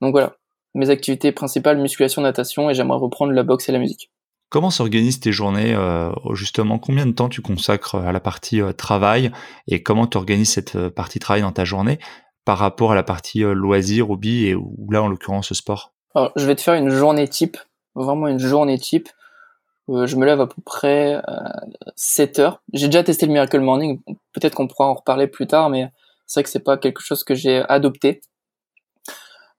Donc 0.00 0.12
voilà, 0.12 0.36
mes 0.74 0.90
activités 0.90 1.32
principales, 1.32 1.78
musculation, 1.78 2.22
natation, 2.22 2.70
et 2.70 2.74
j'aimerais 2.74 2.98
reprendre 2.98 3.32
la 3.32 3.42
boxe 3.42 3.68
et 3.68 3.72
la 3.72 3.78
musique. 3.78 4.10
Comment 4.52 4.68
s'organisent 4.68 5.18
tes 5.18 5.32
journées 5.32 5.74
euh, 5.74 6.12
Justement, 6.34 6.78
combien 6.78 7.06
de 7.06 7.12
temps 7.12 7.30
tu 7.30 7.40
consacres 7.40 7.94
à 7.94 8.12
la 8.12 8.20
partie 8.20 8.60
euh, 8.60 8.74
travail 8.74 9.32
et 9.66 9.82
comment 9.82 10.06
tu 10.06 10.18
organises 10.18 10.52
cette 10.52 10.76
euh, 10.76 10.90
partie 10.90 11.18
travail 11.18 11.40
dans 11.40 11.52
ta 11.52 11.64
journée 11.64 11.98
par 12.44 12.58
rapport 12.58 12.92
à 12.92 12.94
la 12.94 13.02
partie 13.02 13.40
loisir, 13.40 14.10
hobby 14.10 14.44
et 14.48 14.54
ou 14.54 14.88
là 14.90 15.02
en 15.02 15.08
l'occurrence 15.08 15.54
sport? 15.54 15.94
Je 16.36 16.44
vais 16.44 16.54
te 16.54 16.60
faire 16.60 16.74
une 16.74 16.90
journée 16.90 17.26
type, 17.28 17.56
vraiment 17.94 18.28
une 18.28 18.40
journée 18.40 18.78
type. 18.78 19.08
je 19.88 20.16
me 20.16 20.26
lève 20.26 20.42
à 20.42 20.46
peu 20.46 20.60
près 20.62 21.14
à 21.14 21.62
7 21.96 22.38
heures. 22.40 22.62
J'ai 22.74 22.88
déjà 22.88 23.02
testé 23.02 23.24
le 23.24 23.32
Miracle 23.32 23.60
Morning, 23.60 24.02
peut-être 24.34 24.54
qu'on 24.54 24.68
pourra 24.68 24.86
en 24.86 24.94
reparler 24.94 25.28
plus 25.28 25.46
tard, 25.46 25.70
mais 25.70 25.90
c'est 26.26 26.40
vrai 26.40 26.44
que 26.44 26.50
c'est 26.50 26.58
pas 26.64 26.76
quelque 26.76 27.00
chose 27.00 27.24
que 27.24 27.34
j'ai 27.34 27.62
adopté. 27.70 28.20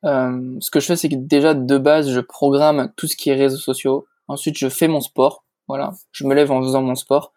ce 0.04 0.70
que 0.70 0.80
je 0.80 0.86
fais, 0.86 0.98
c'est 0.98 1.10
que 1.10 1.16
déjà 1.16 1.56
de 1.56 1.78
base, 1.80 2.12
je 2.12 2.20
programme 2.20 2.92
tout 2.96 3.08
ce 3.08 3.16
qui 3.16 3.32
est 3.32 3.36
réseaux 3.36 3.58
sociaux, 3.58 4.06
Ensuite, 4.28 4.58
je 4.58 4.70
fais 4.70 4.88
mon 4.88 5.02
sport. 5.02 5.46
Voilà, 5.68 5.94
je 6.12 6.26
me 6.26 6.34
lève 6.34 6.52
en 6.52 6.62
faisant 6.62 6.82
mon 6.82 6.96
sport. 6.96 7.34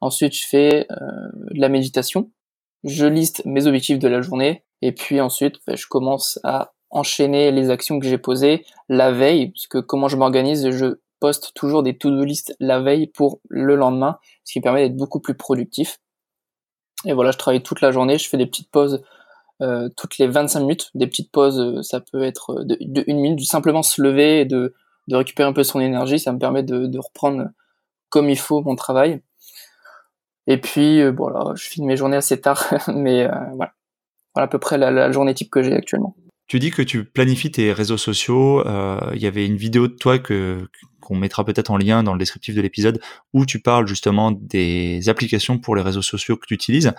Ensuite, 0.00 0.34
je 0.34 0.46
fais 0.46 0.86
euh, 0.90 0.96
de 1.50 1.60
la 1.60 1.68
méditation. 1.68 2.30
Je 2.84 3.06
liste 3.06 3.42
mes 3.46 3.66
objectifs 3.66 3.98
de 3.98 4.08
la 4.08 4.20
journée. 4.20 4.64
Et 4.82 4.92
puis 4.92 5.20
ensuite, 5.20 5.56
ben, 5.66 5.76
je 5.76 5.86
commence 5.86 6.38
à 6.44 6.74
enchaîner 6.90 7.50
les 7.50 7.70
actions 7.70 7.98
que 7.98 8.06
j'ai 8.06 8.18
posées 8.18 8.66
la 8.88 9.12
veille. 9.12 9.50
Parce 9.50 9.66
que 9.66 9.78
comment 9.78 10.08
je 10.08 10.16
m'organise, 10.16 10.70
je 10.70 10.98
poste 11.20 11.52
toujours 11.54 11.82
des 11.82 11.96
to-do 11.96 12.22
list 12.22 12.54
la 12.60 12.80
veille 12.80 13.06
pour 13.06 13.40
le 13.48 13.76
lendemain, 13.76 14.18
ce 14.44 14.52
qui 14.52 14.60
permet 14.60 14.86
d'être 14.86 14.96
beaucoup 14.96 15.20
plus 15.20 15.34
productif. 15.34 16.00
Et 17.06 17.12
voilà, 17.12 17.30
je 17.30 17.38
travaille 17.38 17.62
toute 17.62 17.80
la 17.80 17.90
journée. 17.90 18.18
Je 18.18 18.28
fais 18.28 18.36
des 18.36 18.46
petites 18.46 18.70
pauses 18.70 19.02
euh, 19.62 19.88
toutes 19.96 20.18
les 20.18 20.26
25 20.26 20.60
minutes. 20.60 20.90
Des 20.94 21.06
petites 21.06 21.30
pauses, 21.32 21.60
euh, 21.60 21.82
ça 21.82 22.00
peut 22.00 22.22
être 22.22 22.62
de, 22.64 22.76
de 22.80 23.04
une 23.06 23.20
minute, 23.20 23.40
simplement 23.40 23.82
se 23.82 24.02
lever 24.02 24.40
et 24.40 24.44
de 24.44 24.74
de 25.08 25.16
récupérer 25.16 25.48
un 25.48 25.52
peu 25.52 25.64
son 25.64 25.80
énergie, 25.80 26.18
ça 26.18 26.32
me 26.32 26.38
permet 26.38 26.62
de, 26.62 26.98
reprendre 26.98 27.48
comme 28.08 28.30
il 28.30 28.38
faut 28.38 28.62
mon 28.62 28.76
travail. 28.76 29.22
Et 30.46 30.60
puis 30.60 31.00
euh, 31.00 31.12
voilà, 31.16 31.52
je 31.54 31.68
finis 31.68 31.86
mes 31.86 31.96
journées 31.96 32.16
assez 32.16 32.40
tard, 32.40 32.72
mais 32.94 33.24
euh, 33.24 33.28
voilà. 33.54 33.72
voilà 34.34 34.44
à 34.44 34.48
peu 34.48 34.58
près 34.58 34.78
la, 34.78 35.10
journée 35.10 35.34
type 35.34 35.50
que 35.50 35.62
j'ai 35.62 35.74
actuellement. 35.74 36.14
Tu 36.46 36.58
dis 36.58 36.70
que 36.70 36.82
tu 36.82 37.04
planifies 37.04 37.50
tes 37.50 37.72
réseaux 37.72 37.96
sociaux. 37.96 38.66
Euh, 38.66 39.00
il 39.14 39.22
y 39.22 39.26
avait 39.26 39.46
une 39.46 39.56
vidéo 39.56 39.88
de 39.88 39.94
toi 39.94 40.18
que 40.18 40.68
qu'on 41.00 41.16
mettra 41.16 41.44
peut-être 41.44 41.70
en 41.70 41.76
lien 41.76 42.02
dans 42.02 42.12
le 42.14 42.18
descriptif 42.18 42.54
de 42.54 42.60
l'épisode 42.62 43.00
où 43.34 43.44
tu 43.44 43.60
parles 43.60 43.86
justement 43.86 44.32
des 44.32 45.08
applications 45.08 45.58
pour 45.58 45.76
les 45.76 45.82
réseaux 45.82 46.02
sociaux 46.02 46.36
que 46.36 46.46
tu 46.46 46.54
utilises. 46.54 46.92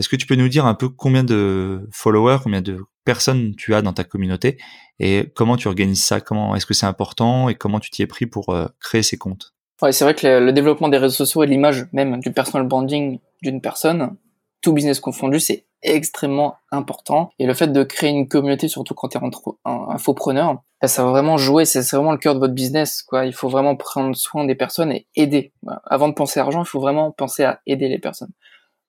Est-ce 0.00 0.08
que 0.08 0.16
tu 0.16 0.26
peux 0.26 0.34
nous 0.34 0.48
dire 0.48 0.64
un 0.64 0.72
peu 0.72 0.88
combien 0.88 1.22
de 1.22 1.86
followers, 1.92 2.38
combien 2.42 2.62
de 2.62 2.78
personnes 3.04 3.54
tu 3.54 3.74
as 3.74 3.82
dans 3.82 3.92
ta 3.92 4.02
communauté 4.02 4.56
et 4.98 5.30
comment 5.34 5.58
tu 5.58 5.68
organises 5.68 6.02
ça? 6.02 6.22
Comment 6.22 6.56
est-ce 6.56 6.64
que 6.64 6.72
c'est 6.72 6.86
important 6.86 7.50
et 7.50 7.54
comment 7.54 7.80
tu 7.80 7.90
t'y 7.90 8.00
es 8.00 8.06
pris 8.06 8.24
pour 8.24 8.48
euh, 8.48 8.66
créer 8.80 9.02
ces 9.02 9.18
comptes? 9.18 9.52
Ouais, 9.82 9.92
c'est 9.92 10.04
vrai 10.04 10.14
que 10.14 10.26
le, 10.26 10.52
développement 10.54 10.88
des 10.88 10.96
réseaux 10.96 11.14
sociaux 11.14 11.42
et 11.42 11.46
l'image 11.46 11.86
même 11.92 12.18
du 12.20 12.32
personal 12.32 12.66
branding 12.66 13.18
d'une 13.42 13.60
personne, 13.60 14.16
tout 14.62 14.72
business 14.72 15.00
confondu, 15.00 15.38
c'est 15.38 15.66
extrêmement 15.82 16.56
important. 16.70 17.30
Et 17.38 17.44
le 17.44 17.52
fait 17.52 17.68
de 17.68 17.82
créer 17.82 18.08
une 18.10 18.26
communauté, 18.26 18.68
surtout 18.68 18.94
quand 18.94 19.08
tu 19.08 19.18
es 19.18 19.20
un, 19.20 19.88
infopreneur, 19.90 20.62
ben, 20.80 20.88
ça 20.88 21.04
va 21.04 21.10
vraiment 21.10 21.36
jouer, 21.36 21.66
c'est 21.66 21.80
vraiment 21.90 22.12
le 22.12 22.18
cœur 22.18 22.34
de 22.34 22.40
votre 22.40 22.54
business. 22.54 23.04
Il 23.22 23.34
faut 23.34 23.50
vraiment 23.50 23.76
prendre 23.76 24.16
soin 24.16 24.46
des 24.46 24.54
personnes 24.54 24.92
et 24.92 25.06
aider. 25.14 25.52
Avant 25.84 26.08
de 26.08 26.14
penser 26.14 26.40
à 26.40 26.44
argent, 26.44 26.62
il 26.62 26.68
faut 26.68 26.80
vraiment 26.80 27.10
penser 27.10 27.44
à 27.44 27.60
aider 27.66 27.88
les 27.88 27.98
personnes. 27.98 28.32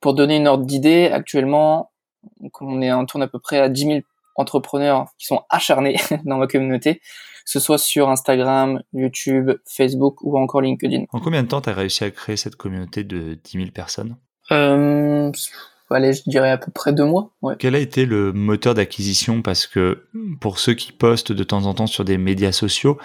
Pour 0.01 0.13
donner 0.13 0.37
une 0.37 0.47
ordre 0.47 0.65
d'idée, 0.65 1.09
actuellement, 1.11 1.91
on 2.59 2.81
est 2.81 2.91
en 2.91 3.05
tourne 3.05 3.23
à 3.23 3.27
peu 3.27 3.39
près 3.39 3.59
à 3.59 3.69
10 3.69 3.81
000 3.81 3.99
entrepreneurs 4.35 5.05
qui 5.17 5.27
sont 5.27 5.43
acharnés 5.49 5.97
dans 6.25 6.37
ma 6.37 6.47
communauté, 6.47 6.95
que 6.95 7.01
ce 7.45 7.59
soit 7.59 7.77
sur 7.77 8.09
Instagram, 8.09 8.81
YouTube, 8.93 9.51
Facebook 9.65 10.21
ou 10.21 10.37
encore 10.37 10.61
LinkedIn. 10.61 11.05
En 11.11 11.19
combien 11.19 11.43
de 11.43 11.47
temps 11.47 11.61
tu 11.61 11.69
as 11.69 11.73
réussi 11.73 12.03
à 12.03 12.11
créer 12.11 12.37
cette 12.37 12.55
communauté 12.55 13.03
de 13.03 13.39
10 13.43 13.51
000 13.51 13.71
personnes? 13.71 14.17
Euh, 14.51 15.31
Allez, 15.93 16.13
je 16.13 16.23
dirais 16.25 16.51
à 16.51 16.57
peu 16.57 16.71
près 16.71 16.93
deux 16.93 17.05
mois. 17.05 17.31
Ouais. 17.41 17.55
Quel 17.59 17.75
a 17.75 17.79
été 17.79 18.05
le 18.05 18.31
moteur 18.31 18.73
d'acquisition? 18.73 19.41
Parce 19.41 19.67
que 19.67 20.05
pour 20.39 20.59
ceux 20.59 20.73
qui 20.73 20.91
postent 20.91 21.31
de 21.31 21.43
temps 21.43 21.65
en 21.65 21.73
temps 21.73 21.87
sur 21.87 22.05
des 22.05 22.17
médias 22.17 22.51
sociaux, 22.51 22.97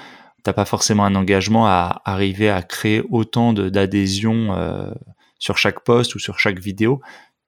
t'as 0.42 0.52
pas 0.52 0.64
forcément 0.64 1.04
un 1.04 1.14
engagement 1.16 1.66
à 1.66 2.02
arriver 2.04 2.48
à 2.48 2.62
créer 2.62 3.02
autant 3.10 3.52
d'adhésions 3.52 4.54
euh, 4.54 4.90
sur 5.38 5.58
chaque 5.58 5.80
post 5.80 6.14
ou 6.14 6.18
sur 6.18 6.38
chaque 6.38 6.58
vidéo. 6.58 7.00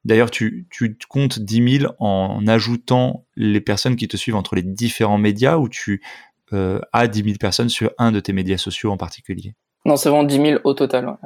D'ailleurs, 0.04 0.30
tu, 0.30 0.66
tu 0.70 0.96
comptes 1.08 1.38
10 1.38 1.80
000 1.80 1.92
en 1.98 2.46
ajoutant 2.46 3.26
les 3.36 3.60
personnes 3.60 3.96
qui 3.96 4.08
te 4.08 4.16
suivent 4.16 4.36
entre 4.36 4.54
les 4.54 4.62
différents 4.62 5.18
médias 5.18 5.56
ou 5.56 5.68
tu 5.68 6.02
euh, 6.52 6.80
as 6.92 7.08
10 7.08 7.24
000 7.24 7.36
personnes 7.38 7.68
sur 7.68 7.90
un 7.98 8.12
de 8.12 8.20
tes 8.20 8.32
médias 8.32 8.58
sociaux 8.58 8.90
en 8.90 8.96
particulier? 8.96 9.54
Non, 9.84 9.96
c'est 9.96 10.08
vraiment 10.08 10.24
10 10.24 10.36
000 10.36 10.60
au 10.64 10.74
total. 10.74 11.16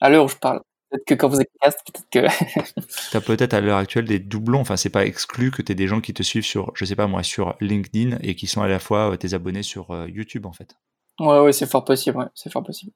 À 0.00 0.10
l'heure 0.10 0.24
où 0.24 0.28
je 0.28 0.36
parle. 0.36 0.60
Peut-être 0.90 1.06
que 1.06 1.14
quand 1.14 1.28
vous 1.28 1.40
écoutez, 1.40 1.58
peut-être 1.86 2.10
que. 2.10 3.10
tu 3.10 3.16
as 3.16 3.20
peut-être 3.20 3.54
à 3.54 3.60
l'heure 3.60 3.78
actuelle 3.78 4.04
des 4.04 4.18
doublons. 4.18 4.60
Enfin, 4.60 4.76
c'est 4.76 4.90
pas 4.90 5.06
exclu 5.06 5.50
que 5.50 5.62
tu 5.62 5.72
aies 5.72 5.74
des 5.74 5.86
gens 5.88 6.00
qui 6.00 6.12
te 6.12 6.22
suivent 6.22 6.44
sur, 6.44 6.70
je 6.74 6.84
sais 6.84 6.96
pas 6.96 7.06
moi, 7.06 7.22
sur 7.22 7.54
LinkedIn 7.60 8.18
et 8.20 8.34
qui 8.34 8.46
sont 8.46 8.60
à 8.60 8.68
la 8.68 8.78
fois 8.78 9.12
euh, 9.12 9.16
tes 9.16 9.32
abonnés 9.32 9.62
sur 9.62 9.90
euh, 9.90 10.06
YouTube 10.08 10.44
en 10.44 10.52
fait. 10.52 10.76
Ouais, 11.18 11.40
ouais, 11.40 11.52
c'est 11.52 11.70
fort 11.70 11.84
possible. 11.84 12.18
Ouais, 12.18 12.26
c'est 12.34 12.52
fort 12.52 12.62
possible. 12.62 12.92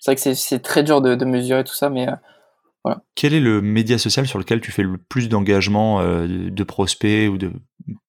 C'est 0.00 0.12
vrai 0.12 0.16
que 0.16 0.34
c'est 0.34 0.58
très 0.60 0.82
dur 0.82 1.02
de, 1.02 1.24
mesurer 1.24 1.62
tout 1.62 1.74
ça, 1.74 1.90
mais 1.90 2.08
euh, 2.08 2.14
voilà. 2.84 3.02
Quel 3.14 3.34
est 3.34 3.40
le 3.40 3.60
média 3.60 3.98
social 3.98 4.26
sur 4.26 4.38
lequel 4.38 4.60
tu 4.60 4.72
fais 4.72 4.82
le 4.82 4.96
plus 4.96 5.28
d'engagement 5.28 6.00
euh, 6.00 6.26
de 6.26 6.64
prospects 6.64 7.28
ou 7.28 7.36
de 7.36 7.52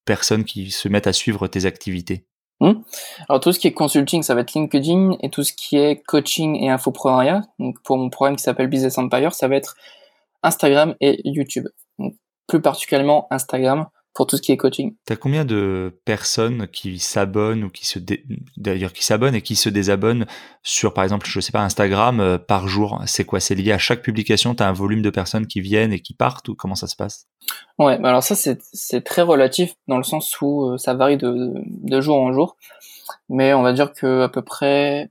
personnes 0.06 0.44
qui 0.44 0.70
se 0.70 0.88
mettent 0.88 1.06
à 1.06 1.12
suivre 1.12 1.46
tes 1.48 1.66
activités? 1.66 2.26
Hmm. 2.60 2.80
Alors 3.28 3.40
tout 3.40 3.52
ce 3.52 3.58
qui 3.58 3.66
est 3.66 3.72
consulting, 3.72 4.22
ça 4.22 4.34
va 4.34 4.40
être 4.40 4.54
LinkedIn, 4.54 5.16
et 5.20 5.28
tout 5.30 5.44
ce 5.44 5.52
qui 5.52 5.76
est 5.76 6.02
coaching 6.02 6.56
et 6.62 6.70
infoprenariat, 6.70 7.42
donc 7.58 7.82
pour 7.82 7.98
mon 7.98 8.08
programme 8.08 8.36
qui 8.36 8.42
s'appelle 8.42 8.68
Business 8.68 8.96
Empire, 8.96 9.34
ça 9.34 9.48
va 9.48 9.56
être 9.56 9.76
Instagram 10.42 10.94
et 11.00 11.20
YouTube. 11.24 11.68
plus 12.46 12.62
particulièrement 12.62 13.26
Instagram, 13.30 13.86
pour 14.14 14.26
tout 14.26 14.36
ce 14.36 14.42
qui 14.42 14.52
est 14.52 14.56
coaching. 14.56 14.94
T'as 15.06 15.16
combien 15.16 15.44
de 15.44 15.98
personnes 16.04 16.68
qui 16.68 16.98
s'abonnent 16.98 17.64
ou 17.64 17.70
qui 17.70 17.86
se 17.86 17.98
d'ailleurs 18.56 18.92
qui 18.92 19.04
s'abonnent 19.04 19.34
et 19.34 19.42
qui 19.42 19.56
se 19.56 19.68
désabonnent 19.68 20.26
sur 20.62 20.92
par 20.92 21.04
exemple 21.04 21.26
je 21.28 21.40
sais 21.40 21.52
pas 21.52 21.62
Instagram 21.62 22.20
euh, 22.20 22.38
par 22.38 22.68
jour? 22.68 23.00
C'est 23.06 23.24
quoi? 23.24 23.40
C'est 23.40 23.54
lié 23.54 23.72
à 23.72 23.78
chaque 23.78 24.02
publication? 24.02 24.54
T'as 24.54 24.68
un 24.68 24.72
volume 24.72 25.02
de 25.02 25.10
personnes 25.10 25.46
qui 25.46 25.60
viennent 25.60 25.92
et 25.92 26.00
qui 26.00 26.14
partent 26.14 26.48
ou 26.48 26.54
comment 26.54 26.74
ça 26.74 26.86
se 26.86 26.96
passe? 26.96 27.26
Ouais, 27.78 27.98
bah 27.98 28.10
alors 28.10 28.22
ça 28.22 28.34
c'est 28.34 29.00
très 29.02 29.22
relatif 29.22 29.74
dans 29.88 29.96
le 29.96 30.04
sens 30.04 30.40
où 30.40 30.66
euh, 30.66 30.76
ça 30.76 30.94
varie 30.94 31.16
de, 31.16 31.52
de 31.66 32.00
jour 32.00 32.18
en 32.18 32.32
jour, 32.32 32.56
mais 33.28 33.54
on 33.54 33.62
va 33.62 33.72
dire 33.72 33.92
que 33.92 34.22
à 34.22 34.28
peu 34.28 34.42
près 34.42 35.10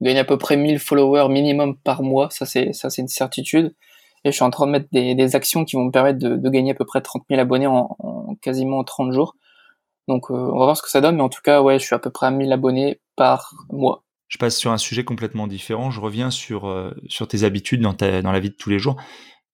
gagne 0.00 0.18
à 0.18 0.24
peu 0.24 0.38
près 0.38 0.56
1000 0.56 0.78
followers 0.78 1.28
minimum 1.28 1.76
par 1.76 2.02
mois, 2.02 2.30
ça 2.30 2.46
c'est 2.46 2.72
ça 2.72 2.90
c'est 2.90 3.02
une 3.02 3.08
certitude 3.08 3.74
et 4.24 4.30
je 4.30 4.36
suis 4.36 4.44
en 4.44 4.50
train 4.50 4.66
de 4.66 4.72
mettre 4.72 4.88
des, 4.92 5.14
des 5.14 5.36
actions 5.36 5.64
qui 5.64 5.76
vont 5.76 5.84
me 5.84 5.90
permettre 5.90 6.18
de, 6.18 6.36
de, 6.36 6.50
gagner 6.50 6.72
à 6.72 6.74
peu 6.74 6.84
près 6.84 7.00
30 7.00 7.24
000 7.28 7.40
abonnés 7.40 7.66
en, 7.66 7.96
en 7.98 8.34
quasiment 8.36 8.84
30 8.84 9.12
jours. 9.12 9.36
Donc 10.08 10.30
euh, 10.30 10.34
on 10.34 10.58
va 10.58 10.64
voir 10.66 10.76
ce 10.76 10.82
que 10.82 10.90
ça 10.90 11.00
donne, 11.00 11.16
mais 11.16 11.22
en 11.22 11.28
tout 11.28 11.42
cas, 11.42 11.62
ouais, 11.62 11.78
je 11.78 11.84
suis 11.84 11.94
à 11.94 11.98
peu 11.98 12.10
près 12.10 12.26
à 12.26 12.30
1000 12.30 12.52
abonnés 12.52 13.00
par 13.16 13.54
mois. 13.70 14.04
Je 14.28 14.38
passe 14.38 14.56
sur 14.56 14.70
un 14.70 14.78
sujet 14.78 15.04
complètement 15.04 15.46
différent. 15.46 15.90
Je 15.90 16.00
reviens 16.00 16.30
sur, 16.30 16.68
euh, 16.68 16.92
sur 17.08 17.26
tes 17.26 17.44
habitudes 17.44 17.80
dans, 17.80 17.94
ta, 17.94 18.22
dans 18.22 18.32
la 18.32 18.40
vie 18.40 18.50
de 18.50 18.54
tous 18.54 18.70
les 18.70 18.78
jours. 18.78 18.96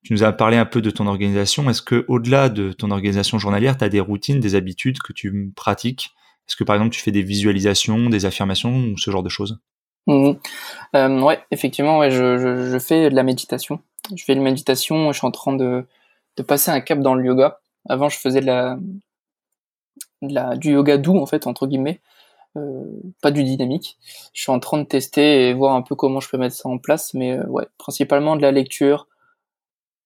Tu 0.05 0.13
nous 0.13 0.23
as 0.23 0.33
parlé 0.33 0.57
un 0.57 0.67
peu 0.67 0.83
de 0.83 0.91
ton 0.91 1.07
organisation. 1.07 1.69
Est-ce 1.71 1.83
que 1.83 2.05
au-delà 2.09 2.49
de 2.49 2.73
ton 2.73 2.91
organisation 2.91 3.39
journalière, 3.39 3.77
tu 3.77 3.85
as 3.85 3.89
des 3.89 4.01
routines, 4.01 4.39
des 4.39 4.55
habitudes 4.55 4.99
que 4.99 5.13
tu 5.13 5.53
pratiques? 5.57 6.11
Est-ce 6.49 6.57
que 6.57 6.65
par 6.65 6.77
exemple 6.77 6.95
tu 6.95 7.01
fais 7.01 7.11
des 7.11 7.23
visualisations, 7.23 8.09
des 8.09 8.25
affirmations 8.25 8.77
ou 8.77 8.99
ce 8.99 9.11
genre 9.11 9.23
de 9.23 9.29
choses? 9.29 9.59
Mmh. 10.07 10.33
euh, 10.95 11.21
Ouais, 11.21 11.41
effectivement, 11.51 11.99
ouais, 11.99 12.11
je, 12.11 12.39
je, 12.39 12.71
je, 12.71 12.79
fais 12.79 13.11
de 13.11 13.17
la 13.17 13.25
méditation 13.25 13.81
je 14.15 14.25
fais 14.25 14.35
une 14.35 14.43
méditation, 14.43 15.13
je 15.13 15.19
suis 15.19 15.27
en 15.27 15.31
train 15.31 15.55
de, 15.55 15.87
de 16.37 16.43
passer 16.43 16.71
un 16.71 16.81
cap 16.81 17.01
dans 17.01 17.15
le 17.15 17.25
yoga. 17.25 17.61
Avant, 17.89 18.09
je 18.09 18.19
faisais 18.19 18.41
de 18.41 18.47
la, 18.47 18.79
de 20.23 20.35
la, 20.35 20.57
du 20.57 20.73
yoga 20.73 20.99
doux, 20.99 21.19
en 21.19 21.27
fait, 21.27 21.47
entre 21.47 21.67
guillemets, 21.67 22.01
euh, 22.57 22.85
pas 23.23 23.31
du 23.31 23.45
dynamique. 23.45 23.99
Je 24.33 24.43
suis 24.43 24.53
en 24.53 24.61
train 24.61 24.79
de 24.79 24.85
tester 24.85 25.49
et 25.49 25.55
voir 25.55 25.75
un 25.75 25.83
peu 25.83 25.95
comment 25.95 26.21
je 26.21 26.29
peux 26.29 26.39
mettre 26.39 26.57
ça 26.57 26.69
en 26.69 26.79
place, 26.79 27.15
mais 27.15 27.39
euh, 27.39 27.47
ouais, 27.47 27.67
principalement 27.79 28.37
de 28.37 28.43
la 28.43 28.53
lecture, 28.53 29.09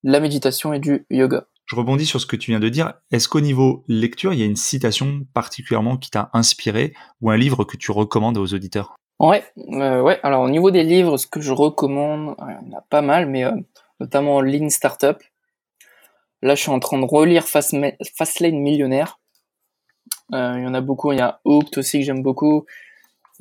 de 0.05 0.12
la 0.12 0.20
méditation 0.20 0.72
et 0.72 0.78
du 0.78 1.07
yoga. 1.11 1.46
Je 1.66 1.76
rebondis 1.76 2.07
sur 2.07 2.20
ce 2.20 2.26
que 2.26 2.34
tu 2.34 2.51
viens 2.51 2.59
de 2.59 2.68
dire. 2.68 2.94
Est-ce 3.12 3.28
qu'au 3.28 3.40
niveau 3.40 3.84
lecture, 3.86 4.32
il 4.32 4.40
y 4.40 4.42
a 4.42 4.46
une 4.46 4.57
citation 4.57 5.24
particulièrement 5.34 5.96
qui 5.96 6.11
t'a 6.11 6.28
inspiré 6.32 6.94
ou 7.20 7.30
un 7.30 7.36
livre 7.36 7.62
que 7.62 7.76
tu 7.76 7.92
recommandes 7.92 8.38
aux 8.38 8.55
auditeurs? 8.55 8.96
Ouais, 9.20 9.44
euh, 9.74 10.01
ouais. 10.01 10.18
Alors 10.24 10.42
au 10.42 10.51
niveau 10.51 10.72
des 10.72 10.82
livres, 10.82 11.16
ce 11.16 11.28
que 11.28 11.40
je 11.40 11.53
recommande, 11.53 12.34
il 12.40 12.70
y 12.70 12.74
en 12.74 12.78
a 12.78 12.80
pas 12.80 13.03
mal, 13.03 13.26
mais 13.26 13.44
euh, 14.01 14.05
notamment 14.05 14.40
Lean 14.40 14.68
Startup. 14.68 15.16
Là, 16.42 16.55
je 16.55 16.62
suis 16.62 16.70
en 16.70 16.80
train 16.80 16.98
de 16.98 17.05
relire 17.05 17.44
Fastlane 17.46 18.59
Millionnaire. 18.59 19.20
Euh, 20.32 20.55
il 20.57 20.64
y 20.64 20.66
en 20.66 20.74
a 20.74 20.80
beaucoup. 20.80 21.12
Il 21.12 21.18
y 21.18 21.22
a 21.22 21.40
Hooked 21.44 21.76
aussi 21.78 21.98
que 21.98 22.05
j'aime 22.05 22.22
beaucoup. 22.22 22.66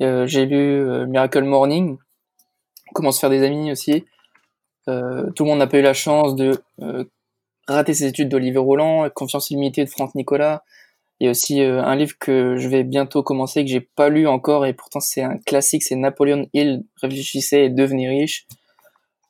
J'ai 0.00 0.46
lu 0.46 1.06
Miracle 1.06 1.44
Morning. 1.44 1.98
Comment 2.94 3.12
se 3.12 3.20
faire 3.20 3.30
des 3.30 3.42
amis 3.42 3.70
aussi. 3.70 4.04
tout 4.86 4.90
le 4.90 5.44
monde 5.44 5.58
n'a 5.58 5.66
pas 5.66 5.78
eu 5.78 5.82
la 5.82 5.92
chance 5.94 6.34
de 6.34 6.62
Rater 7.68 7.94
ses 7.94 8.06
études 8.06 8.28
d'Olivier 8.28 8.58
Roland, 8.58 9.08
Confiance 9.10 9.50
illimitée 9.50 9.84
de 9.84 9.90
Franck 9.90 10.14
Nicolas. 10.14 10.64
Il 11.20 11.24
y 11.24 11.28
a 11.28 11.32
aussi 11.32 11.60
euh, 11.60 11.82
un 11.82 11.96
livre 11.96 12.14
que 12.18 12.56
je 12.56 12.66
vais 12.66 12.82
bientôt 12.82 13.22
commencer, 13.22 13.62
que 13.62 13.70
j'ai 13.70 13.80
pas 13.80 14.08
lu 14.08 14.26
encore, 14.26 14.64
et 14.64 14.72
pourtant 14.72 15.00
c'est 15.00 15.22
un 15.22 15.36
classique, 15.36 15.82
c'est 15.82 15.94
Napoléon 15.94 16.48
Hill, 16.54 16.82
Réfléchissez 17.00 17.58
et 17.58 17.68
devenez 17.68 18.08
riche. 18.08 18.46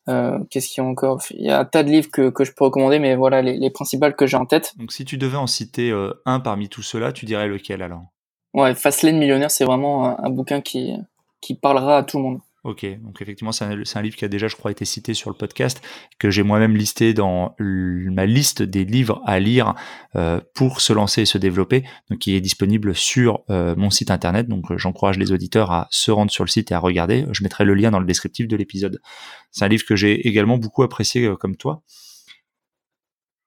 Euh, 0.09 0.39
Qu'est-ce 0.51 0.69
qu'il 0.69 0.83
y 0.83 0.87
a 0.87 0.89
encore? 0.89 1.21
Il 1.31 1.45
y 1.45 1.51
a 1.51 1.61
un 1.61 1.65
tas 1.65 1.83
de 1.83 1.91
livres 1.91 2.11
que, 2.11 2.31
que 2.31 2.45
je 2.45 2.53
peux 2.53 2.65
recommander, 2.65 2.99
mais 2.99 3.17
voilà 3.17 3.43
les, 3.43 3.57
les 3.57 3.71
principales 3.71 4.17
que 4.17 4.27
j'ai 4.27 4.37
en 4.37 4.47
tête. 4.47 4.73
Donc 4.77 4.93
si 4.93 5.05
tu 5.05 5.19
devais 5.19 5.37
en 5.37 5.47
citer 5.47 5.91
euh, 5.91 6.13
un 6.25 6.41
parmi 6.41 6.69
tous 6.69 6.83
ceux-là, 6.83 7.13
tu 7.13 7.27
dirais 7.27 7.49
lequel 7.49 7.83
alors 7.83 8.05
Ouais, 8.55 8.75
Fastlane 8.75 9.19
Millionnaire, 9.19 9.51
c'est 9.51 9.65
vraiment 9.65 10.07
un, 10.07 10.25
un, 10.25 10.31
bouquin 10.31 10.61
qui, 10.61 10.95
qui 11.41 11.55
parlera 11.55 11.99
à 11.99 12.03
tout 12.03 12.17
le 12.17 12.25
monde. 12.25 12.41
Ok, 12.63 12.85
donc 13.01 13.23
effectivement, 13.23 13.53
c'est 13.53 13.65
un, 13.65 14.03
livre 14.03 14.17
qui 14.17 14.25
a 14.27 14.29
déjà, 14.29 14.47
je 14.47 14.55
crois, 14.55 14.71
été 14.71 14.85
cité 14.85 15.15
sur 15.15 15.31
le 15.31 15.37
podcast, 15.37 15.81
que 16.19 16.29
j'ai 16.29 16.43
moi-même 16.43 16.77
listé 16.77 17.15
dans 17.15 17.57
ma 17.59 18.27
liste 18.27 18.61
des 18.61 18.85
livres 18.85 19.23
à 19.25 19.41
lire 19.41 19.75
euh, 20.15 20.43
pour 20.55 20.83
se 20.83 20.93
lancer 20.93 21.23
et 21.23 21.25
se 21.25 21.39
développer, 21.39 21.85
donc 22.11 22.19
qui 22.19 22.35
est 22.35 22.43
disponible 22.43 22.95
sur 22.95 23.41
euh, 23.49 23.75
mon 23.77 23.89
site 23.89 24.11
internet. 24.11 24.47
Donc, 24.47 24.71
euh, 24.71 24.77
j'encourage 24.77 25.17
les 25.17 25.33
auditeurs 25.33 25.71
à 25.71 25.89
se 25.91 26.11
rendre 26.11 26.31
sur 26.31 26.45
le 26.45 26.51
site 26.51 26.71
et 26.71 26.75
à 26.75 26.79
regarder. 26.79 27.25
Je 27.33 27.43
mettrai 27.43 27.65
le 27.65 27.73
lien 27.73 27.91
dans 27.91 28.01
le 28.01 28.05
descriptif 28.07 28.47
de 28.47 28.57
l'épisode. 28.57 29.01
C'est 29.53 29.65
un 29.65 29.69
livre 29.69 29.87
que 29.87 29.97
j'ai 29.97 30.29
également 30.29 30.59
beaucoup 30.59 30.83
apprécié 30.83 31.33
comme 31.41 31.57
toi. 31.57 31.83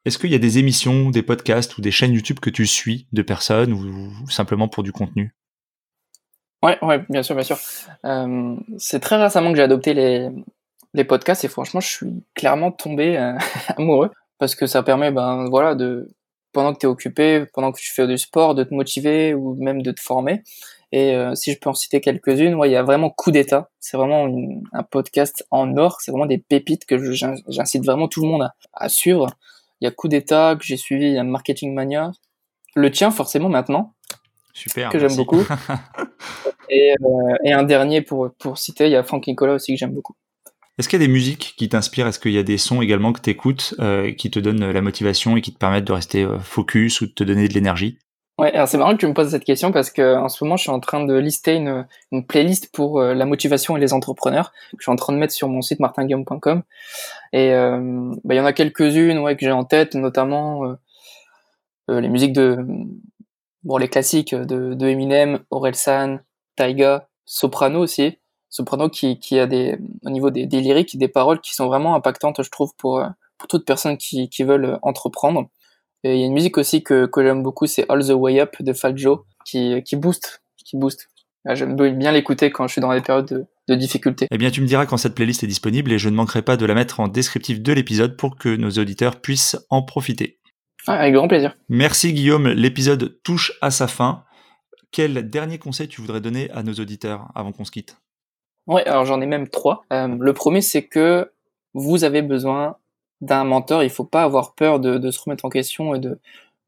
Est-ce 0.05 0.17
qu'il 0.17 0.31
y 0.31 0.35
a 0.35 0.39
des 0.39 0.57
émissions, 0.57 1.11
des 1.11 1.21
podcasts 1.21 1.77
ou 1.77 1.81
des 1.81 1.91
chaînes 1.91 2.13
YouTube 2.13 2.39
que 2.39 2.49
tu 2.49 2.65
suis 2.65 3.07
de 3.13 3.21
personnes 3.21 3.73
ou 3.73 4.29
simplement 4.29 4.67
pour 4.67 4.81
du 4.81 4.91
contenu? 4.91 5.35
Ouais, 6.63 6.77
ouais, 6.81 7.03
bien 7.09 7.23
sûr, 7.23 7.35
bien 7.35 7.43
sûr. 7.43 7.57
Euh, 8.05 8.55
c'est 8.77 9.01
très 9.01 9.21
récemment 9.21 9.51
que 9.51 9.57
j'ai 9.57 9.63
adopté 9.63 9.93
les, 9.93 10.29
les 10.93 11.03
podcasts 11.03 11.43
et 11.43 11.49
franchement, 11.49 11.81
je 11.81 11.87
suis 11.89 12.23
clairement 12.35 12.71
tombé 12.71 13.17
euh, 13.17 13.33
amoureux 13.77 14.11
parce 14.39 14.55
que 14.55 14.65
ça 14.65 14.81
permet, 14.81 15.11
ben 15.11 15.45
voilà, 15.49 15.75
de 15.75 16.09
pendant 16.53 16.73
que 16.73 16.79
tu 16.79 16.85
es 16.85 16.89
occupé, 16.89 17.45
pendant 17.53 17.73
que 17.73 17.79
tu 17.79 17.91
fais 17.91 18.07
du 18.07 18.17
sport, 18.17 18.55
de 18.55 18.63
te 18.63 18.73
motiver 18.73 19.33
ou 19.33 19.55
même 19.55 19.81
de 19.81 19.91
te 19.91 19.99
former. 19.99 20.43
Et 20.93 21.15
euh, 21.15 21.35
si 21.35 21.51
je 21.51 21.59
peux 21.59 21.69
en 21.69 21.73
citer 21.73 21.99
quelques-unes, 21.99 22.57
il 22.63 22.71
y 22.71 22.75
a 22.77 22.83
vraiment 22.83 23.09
Coup 23.09 23.31
d'État. 23.31 23.69
C'est 23.79 23.97
vraiment 23.97 24.27
un 24.71 24.83
podcast 24.83 25.45
en 25.51 25.75
or. 25.75 25.99
C'est 25.99 26.11
vraiment 26.11 26.27
des 26.27 26.37
pépites 26.37 26.85
que 26.85 26.95
j'incite 27.11 27.83
vraiment 27.83 28.07
tout 28.07 28.21
le 28.21 28.27
monde 28.27 28.43
à, 28.43 28.53
à 28.73 28.87
suivre. 28.87 29.27
Il 29.81 29.85
y 29.85 29.87
a 29.87 29.91
Coup 29.91 30.07
d'État 30.07 30.55
que 30.57 30.63
j'ai 30.63 30.77
suivi, 30.77 31.07
il 31.07 31.13
y 31.13 31.17
a 31.17 31.23
Marketing 31.23 31.73
Mania. 31.73 32.11
Le 32.75 32.91
tien, 32.91 33.11
forcément, 33.11 33.49
maintenant. 33.49 33.93
Super. 34.53 34.89
Que 34.89 34.99
j'aime 34.99 35.15
beaucoup. 35.15 35.41
Et, 36.69 36.93
euh, 36.93 37.35
et, 37.43 37.51
un 37.51 37.63
dernier 37.63 38.01
pour, 38.01 38.31
pour 38.39 38.57
citer, 38.57 38.85
il 38.85 38.91
y 38.91 38.95
a 38.95 39.03
Frank 39.03 39.27
Nicolas 39.27 39.53
aussi 39.53 39.73
que 39.73 39.77
j'aime 39.77 39.93
beaucoup. 39.93 40.15
Est-ce 40.79 40.87
qu'il 40.87 40.99
y 40.99 41.03
a 41.03 41.05
des 41.05 41.11
musiques 41.11 41.53
qui 41.57 41.69
t'inspirent? 41.69 42.07
Est-ce 42.07 42.19
qu'il 42.19 42.31
y 42.31 42.37
a 42.37 42.43
des 42.43 42.57
sons 42.57 42.81
également 42.81 43.11
que 43.13 43.19
tu 43.19 43.29
écoutes 43.29 43.75
euh, 43.79 44.13
qui 44.13 44.31
te 44.31 44.39
donnent 44.39 44.71
la 44.71 44.81
motivation 44.81 45.35
et 45.35 45.41
qui 45.41 45.53
te 45.53 45.59
permettent 45.59 45.85
de 45.85 45.91
rester 45.91 46.23
euh, 46.23 46.39
focus 46.39 47.01
ou 47.01 47.07
de 47.07 47.11
te 47.11 47.23
donner 47.23 47.47
de 47.47 47.53
l'énergie? 47.53 47.99
Ouais, 48.39 48.51
alors 48.51 48.67
c'est 48.67 48.79
marrant 48.79 48.93
que 48.93 48.97
tu 48.97 49.05
me 49.05 49.13
poses 49.13 49.29
cette 49.29 49.43
question 49.43 49.71
parce 49.71 49.91
que 49.91 50.15
en 50.15 50.27
ce 50.27 50.43
moment 50.43 50.57
je 50.57 50.63
suis 50.63 50.71
en 50.71 50.79
train 50.79 51.05
de 51.05 51.13
lister 51.13 51.53
une, 51.53 51.85
une 52.11 52.25
playlist 52.25 52.71
pour 52.73 52.99
euh, 52.99 53.13
la 53.13 53.27
motivation 53.27 53.77
et 53.77 53.79
les 53.79 53.93
entrepreneurs 53.93 54.51
que 54.71 54.77
je 54.79 54.83
suis 54.85 54.91
en 54.91 54.95
train 54.95 55.13
de 55.13 55.19
mettre 55.19 55.33
sur 55.33 55.49
mon 55.49 55.61
site 55.61 55.79
martinguillaume.com 55.79 56.63
et 57.31 57.51
euh, 57.53 58.11
bah, 58.23 58.33
il 58.33 58.37
y 58.37 58.39
en 58.39 58.45
a 58.45 58.53
quelques-unes 58.53 59.19
ouais 59.19 59.35
que 59.35 59.45
j'ai 59.45 59.51
en 59.51 59.65
tête, 59.65 59.93
notamment 59.93 60.65
euh, 61.91 62.01
les 62.01 62.09
musiques 62.09 62.33
de 62.33 62.65
bon 63.63 63.77
les 63.77 63.87
classiques 63.87 64.35
de, 64.35 64.73
de 64.73 64.87
Eminem, 64.87 65.39
Orelsan, 65.49 66.19
Taiga, 66.55 67.09
Soprano 67.25 67.79
aussi. 67.79 68.17
Soprano 68.49 68.87
qui, 68.87 69.17
a 69.39 69.47
des, 69.47 69.79
au 70.03 70.11
niveau 70.11 70.29
des, 70.29 70.45
des 70.45 70.61
lyriques, 70.61 70.95
des 70.97 71.07
paroles 71.07 71.41
qui 71.41 71.55
sont 71.55 71.65
vraiment 71.65 71.95
impactantes, 71.95 72.43
je 72.43 72.49
trouve, 72.51 72.71
pour, 72.77 72.99
euh, 72.99 73.07
pour 73.39 73.47
toute 73.47 73.65
personne 73.65 73.97
qui, 73.97 74.29
qui 74.29 74.43
veulent 74.43 74.77
entreprendre. 74.83 75.49
Et 76.03 76.13
il 76.13 76.19
y 76.19 76.23
a 76.23 76.27
une 76.27 76.33
musique 76.33 76.57
aussi 76.59 76.83
que, 76.83 77.07
que 77.07 77.23
j'aime 77.23 77.41
beaucoup, 77.41 77.65
c'est 77.65 77.89
All 77.89 78.05
the 78.05 78.11
Way 78.11 78.41
Up 78.41 78.55
de 78.59 78.73
Fat 78.73 78.93
qui, 79.45 79.81
qui 79.83 79.95
booste, 79.95 80.43
qui 80.63 80.77
booste. 80.77 81.09
Ah, 81.45 81.55
j'aime 81.55 81.75
bien 81.75 82.11
l'écouter 82.11 82.51
quand 82.51 82.67
je 82.67 82.73
suis 82.73 82.81
dans 82.81 82.93
des 82.93 83.01
périodes 83.01 83.25
de, 83.25 83.45
de 83.69 83.75
difficulté. 83.75 84.27
Eh 84.29 84.37
bien, 84.37 84.51
tu 84.51 84.61
me 84.61 84.67
diras 84.67 84.85
quand 84.85 84.97
cette 84.97 85.15
playlist 85.15 85.43
est 85.43 85.47
disponible 85.47 85.91
et 85.91 85.97
je 85.97 86.09
ne 86.09 86.15
manquerai 86.15 86.41
pas 86.41 86.55
de 86.55 86.65
la 86.65 86.73
mettre 86.73 86.99
en 86.99 87.07
descriptif 87.07 87.61
de 87.61 87.73
l'épisode 87.73 88.17
pour 88.17 88.37
que 88.37 88.55
nos 88.55 88.69
auditeurs 88.69 89.19
puissent 89.19 89.57
en 89.69 89.81
profiter. 89.81 90.39
Ah, 90.87 90.99
avec 90.99 91.13
grand 91.13 91.27
plaisir. 91.27 91.55
Merci 91.69 92.13
Guillaume, 92.13 92.49
l'épisode 92.49 93.17
touche 93.23 93.53
à 93.61 93.71
sa 93.71 93.87
fin 93.87 94.23
quel 94.93 95.29
dernier 95.29 95.57
conseil 95.57 95.89
tu 95.89 95.99
voudrais 95.99 96.21
donner 96.21 96.49
à 96.51 96.63
nos 96.63 96.73
auditeurs 96.73 97.27
avant 97.35 97.51
qu'on 97.51 97.65
se 97.65 97.71
quitte? 97.71 97.97
Ouais, 98.67 98.85
alors 98.85 99.05
j'en 99.05 99.19
ai 99.19 99.25
même 99.25 99.49
trois. 99.49 99.83
Euh, 99.91 100.15
le 100.17 100.33
premier, 100.33 100.61
c'est 100.61 100.85
que 100.85 101.33
vous 101.73 102.05
avez 102.05 102.21
besoin 102.21 102.77
d'un 103.19 103.43
mentor. 103.43 103.83
Il 103.83 103.89
faut 103.89 104.05
pas 104.05 104.23
avoir 104.23 104.53
peur 104.53 104.79
de, 104.79 104.97
de, 104.97 105.11
se 105.11 105.19
remettre 105.19 105.43
en 105.43 105.49
question 105.49 105.95
et 105.95 105.99
de, 105.99 106.19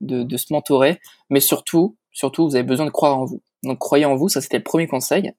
de, 0.01 0.23
de, 0.23 0.37
se 0.37 0.51
mentorer. 0.51 0.99
Mais 1.29 1.39
surtout, 1.39 1.95
surtout, 2.11 2.49
vous 2.49 2.55
avez 2.55 2.65
besoin 2.65 2.87
de 2.87 2.91
croire 2.91 3.17
en 3.17 3.25
vous. 3.25 3.41
Donc 3.63 3.77
croyez 3.77 4.05
en 4.05 4.15
vous, 4.15 4.27
ça 4.27 4.41
c'était 4.41 4.57
le 4.57 4.63
premier 4.63 4.87
conseil. 4.87 5.31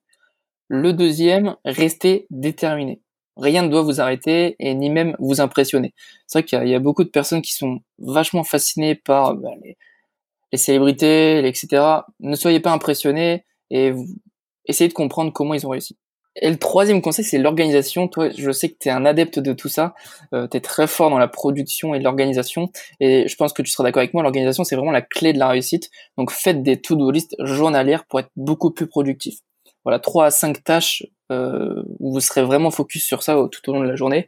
Le 0.69 0.93
deuxième, 0.93 1.57
restez 1.65 2.25
déterminé. 2.29 3.01
Rien 3.37 3.61
ne 3.61 3.69
doit 3.69 3.81
vous 3.81 4.01
arrêter 4.01 4.55
et 4.59 4.73
ni 4.73 4.89
même 4.89 5.15
vous 5.19 5.41
impressionner. 5.41 5.93
C'est 6.25 6.39
vrai 6.39 6.45
qu'il 6.45 6.67
y, 6.67 6.75
a 6.75 6.79
beaucoup 6.79 7.03
de 7.03 7.09
personnes 7.09 7.41
qui 7.41 7.53
sont 7.53 7.79
vachement 7.99 8.43
fascinées 8.43 8.95
par 8.95 9.35
bah, 9.35 9.49
les, 9.63 10.57
célébrités, 10.57 11.45
etc. 11.47 11.83
Ne 12.19 12.35
soyez 12.35 12.59
pas 12.59 12.71
impressionnés 12.71 13.45
et 13.69 13.93
essayez 14.65 14.87
de 14.87 14.93
comprendre 14.93 15.31
comment 15.31 15.53
ils 15.53 15.67
ont 15.67 15.69
réussi. 15.69 15.97
Et 16.39 16.49
le 16.49 16.57
troisième 16.57 17.01
conseil, 17.01 17.25
c'est 17.25 17.39
l'organisation. 17.39 18.07
Toi, 18.07 18.29
je 18.29 18.51
sais 18.51 18.69
que 18.69 18.75
tu 18.79 18.89
es 18.89 18.91
un 18.91 19.05
adepte 19.05 19.39
de 19.39 19.53
tout 19.53 19.69
ça. 19.69 19.95
Euh, 20.33 20.47
tu 20.47 20.57
es 20.57 20.59
très 20.59 20.85
fort 20.85 21.09
dans 21.09 21.17
la 21.17 21.27
production 21.27 21.95
et 21.95 21.99
l'organisation. 21.99 22.69
Et 22.99 23.27
je 23.27 23.35
pense 23.35 23.53
que 23.53 23.61
tu 23.61 23.71
seras 23.71 23.83
d'accord 23.83 24.01
avec 24.01 24.13
moi, 24.13 24.21
l'organisation, 24.21 24.63
c'est 24.63 24.75
vraiment 24.75 24.91
la 24.91 25.01
clé 25.01 25.33
de 25.33 25.39
la 25.39 25.47
réussite. 25.47 25.89
Donc 26.17 26.31
faites 26.31 26.61
des 26.61 26.79
to-do 26.79 27.09
list 27.09 27.35
journalières 27.39 28.05
pour 28.05 28.19
être 28.19 28.29
beaucoup 28.35 28.71
plus 28.71 28.87
productif. 28.87 29.39
Voilà, 29.83 29.99
trois 29.99 30.25
à 30.25 30.31
cinq 30.31 30.63
tâches 30.63 31.03
où 31.29 32.13
vous 32.13 32.19
serez 32.19 32.43
vraiment 32.43 32.71
focus 32.71 33.03
sur 33.03 33.23
ça 33.23 33.35
tout 33.51 33.69
au 33.69 33.73
long 33.73 33.81
de 33.81 33.87
la 33.87 33.95
journée. 33.95 34.27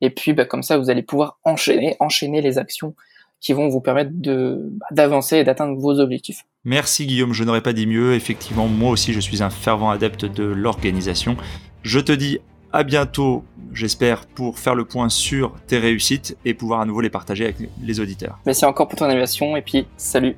Et 0.00 0.10
puis, 0.10 0.32
bah, 0.32 0.44
comme 0.44 0.62
ça, 0.62 0.78
vous 0.78 0.90
allez 0.90 1.02
pouvoir 1.02 1.38
enchaîner, 1.44 1.96
enchaîner 2.00 2.42
les 2.42 2.58
actions 2.58 2.94
qui 3.40 3.52
vont 3.52 3.68
vous 3.68 3.80
permettre 3.80 4.10
de 4.14 4.70
bah, 4.70 4.86
d'avancer 4.90 5.38
et 5.38 5.44
d'atteindre 5.44 5.78
vos 5.78 5.98
objectifs. 5.98 6.44
Merci 6.64 7.06
Guillaume, 7.06 7.32
je 7.32 7.44
n'aurais 7.44 7.60
pas 7.60 7.72
dit 7.72 7.86
mieux. 7.86 8.14
Effectivement, 8.14 8.68
moi 8.68 8.90
aussi, 8.90 9.12
je 9.12 9.20
suis 9.20 9.42
un 9.42 9.50
fervent 9.50 9.90
adepte 9.90 10.24
de 10.24 10.44
l'organisation. 10.44 11.36
Je 11.82 11.98
te 11.98 12.12
dis 12.12 12.38
à 12.72 12.84
bientôt, 12.84 13.44
j'espère, 13.72 14.26
pour 14.26 14.58
faire 14.58 14.74
le 14.74 14.84
point 14.84 15.08
sur 15.08 15.54
tes 15.66 15.78
réussites 15.78 16.38
et 16.44 16.54
pouvoir 16.54 16.80
à 16.80 16.86
nouveau 16.86 17.00
les 17.00 17.10
partager 17.10 17.44
avec 17.44 17.56
les 17.82 18.00
auditeurs. 18.00 18.38
Merci 18.46 18.64
encore 18.64 18.88
pour 18.88 18.98
ton 18.98 19.06
invitation 19.06 19.56
et 19.56 19.62
puis 19.62 19.86
salut. 19.96 20.36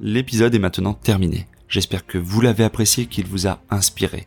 L'épisode 0.00 0.54
est 0.54 0.58
maintenant 0.58 0.94
terminé. 0.94 1.46
J'espère 1.68 2.04
que 2.06 2.18
vous 2.18 2.40
l'avez 2.40 2.64
apprécié, 2.64 3.06
qu'il 3.06 3.26
vous 3.26 3.46
a 3.46 3.60
inspiré. 3.70 4.26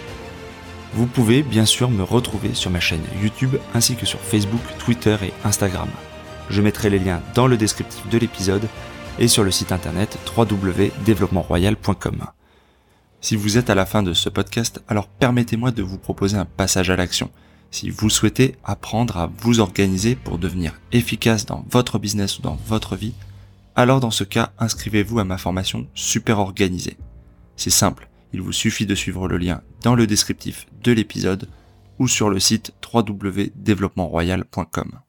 Vous 0.93 1.05
pouvez 1.05 1.41
bien 1.41 1.65
sûr 1.65 1.89
me 1.89 2.03
retrouver 2.03 2.53
sur 2.53 2.69
ma 2.69 2.81
chaîne 2.81 3.03
YouTube 3.21 3.55
ainsi 3.73 3.95
que 3.95 4.05
sur 4.05 4.19
Facebook, 4.19 4.61
Twitter 4.77 5.15
et 5.23 5.33
Instagram. 5.45 5.87
Je 6.49 6.61
mettrai 6.61 6.89
les 6.89 6.99
liens 6.99 7.21
dans 7.33 7.47
le 7.47 7.55
descriptif 7.55 8.07
de 8.09 8.17
l'épisode 8.17 8.67
et 9.17 9.29
sur 9.29 9.43
le 9.43 9.51
site 9.51 9.71
internet 9.71 10.17
www.développementroyal.com. 10.35 12.25
Si 13.21 13.37
vous 13.37 13.57
êtes 13.57 13.69
à 13.69 13.75
la 13.75 13.85
fin 13.85 14.03
de 14.03 14.13
ce 14.13 14.27
podcast, 14.27 14.81
alors 14.89 15.07
permettez-moi 15.07 15.71
de 15.71 15.81
vous 15.81 15.97
proposer 15.97 16.35
un 16.35 16.45
passage 16.45 16.89
à 16.89 16.97
l'action. 16.97 17.31
Si 17.69 17.89
vous 17.89 18.09
souhaitez 18.09 18.55
apprendre 18.65 19.15
à 19.15 19.31
vous 19.39 19.61
organiser 19.61 20.15
pour 20.15 20.39
devenir 20.39 20.73
efficace 20.91 21.45
dans 21.45 21.65
votre 21.69 21.99
business 21.99 22.39
ou 22.39 22.41
dans 22.41 22.59
votre 22.67 22.97
vie, 22.97 23.13
alors 23.77 24.01
dans 24.01 24.11
ce 24.11 24.25
cas, 24.25 24.51
inscrivez-vous 24.59 25.19
à 25.19 25.23
ma 25.23 25.37
formation 25.37 25.87
super 25.93 26.39
organisée. 26.39 26.97
C'est 27.55 27.69
simple, 27.69 28.09
il 28.33 28.41
vous 28.41 28.51
suffit 28.51 28.85
de 28.85 28.95
suivre 28.95 29.27
le 29.27 29.37
lien 29.37 29.61
dans 29.83 29.95
le 29.95 30.07
descriptif 30.07 30.67
de 30.83 30.91
l'épisode 30.91 31.47
ou 31.99 32.07
sur 32.07 32.29
le 32.29 32.39
site 32.39 32.73
www.développementroyal.com. 32.93 34.99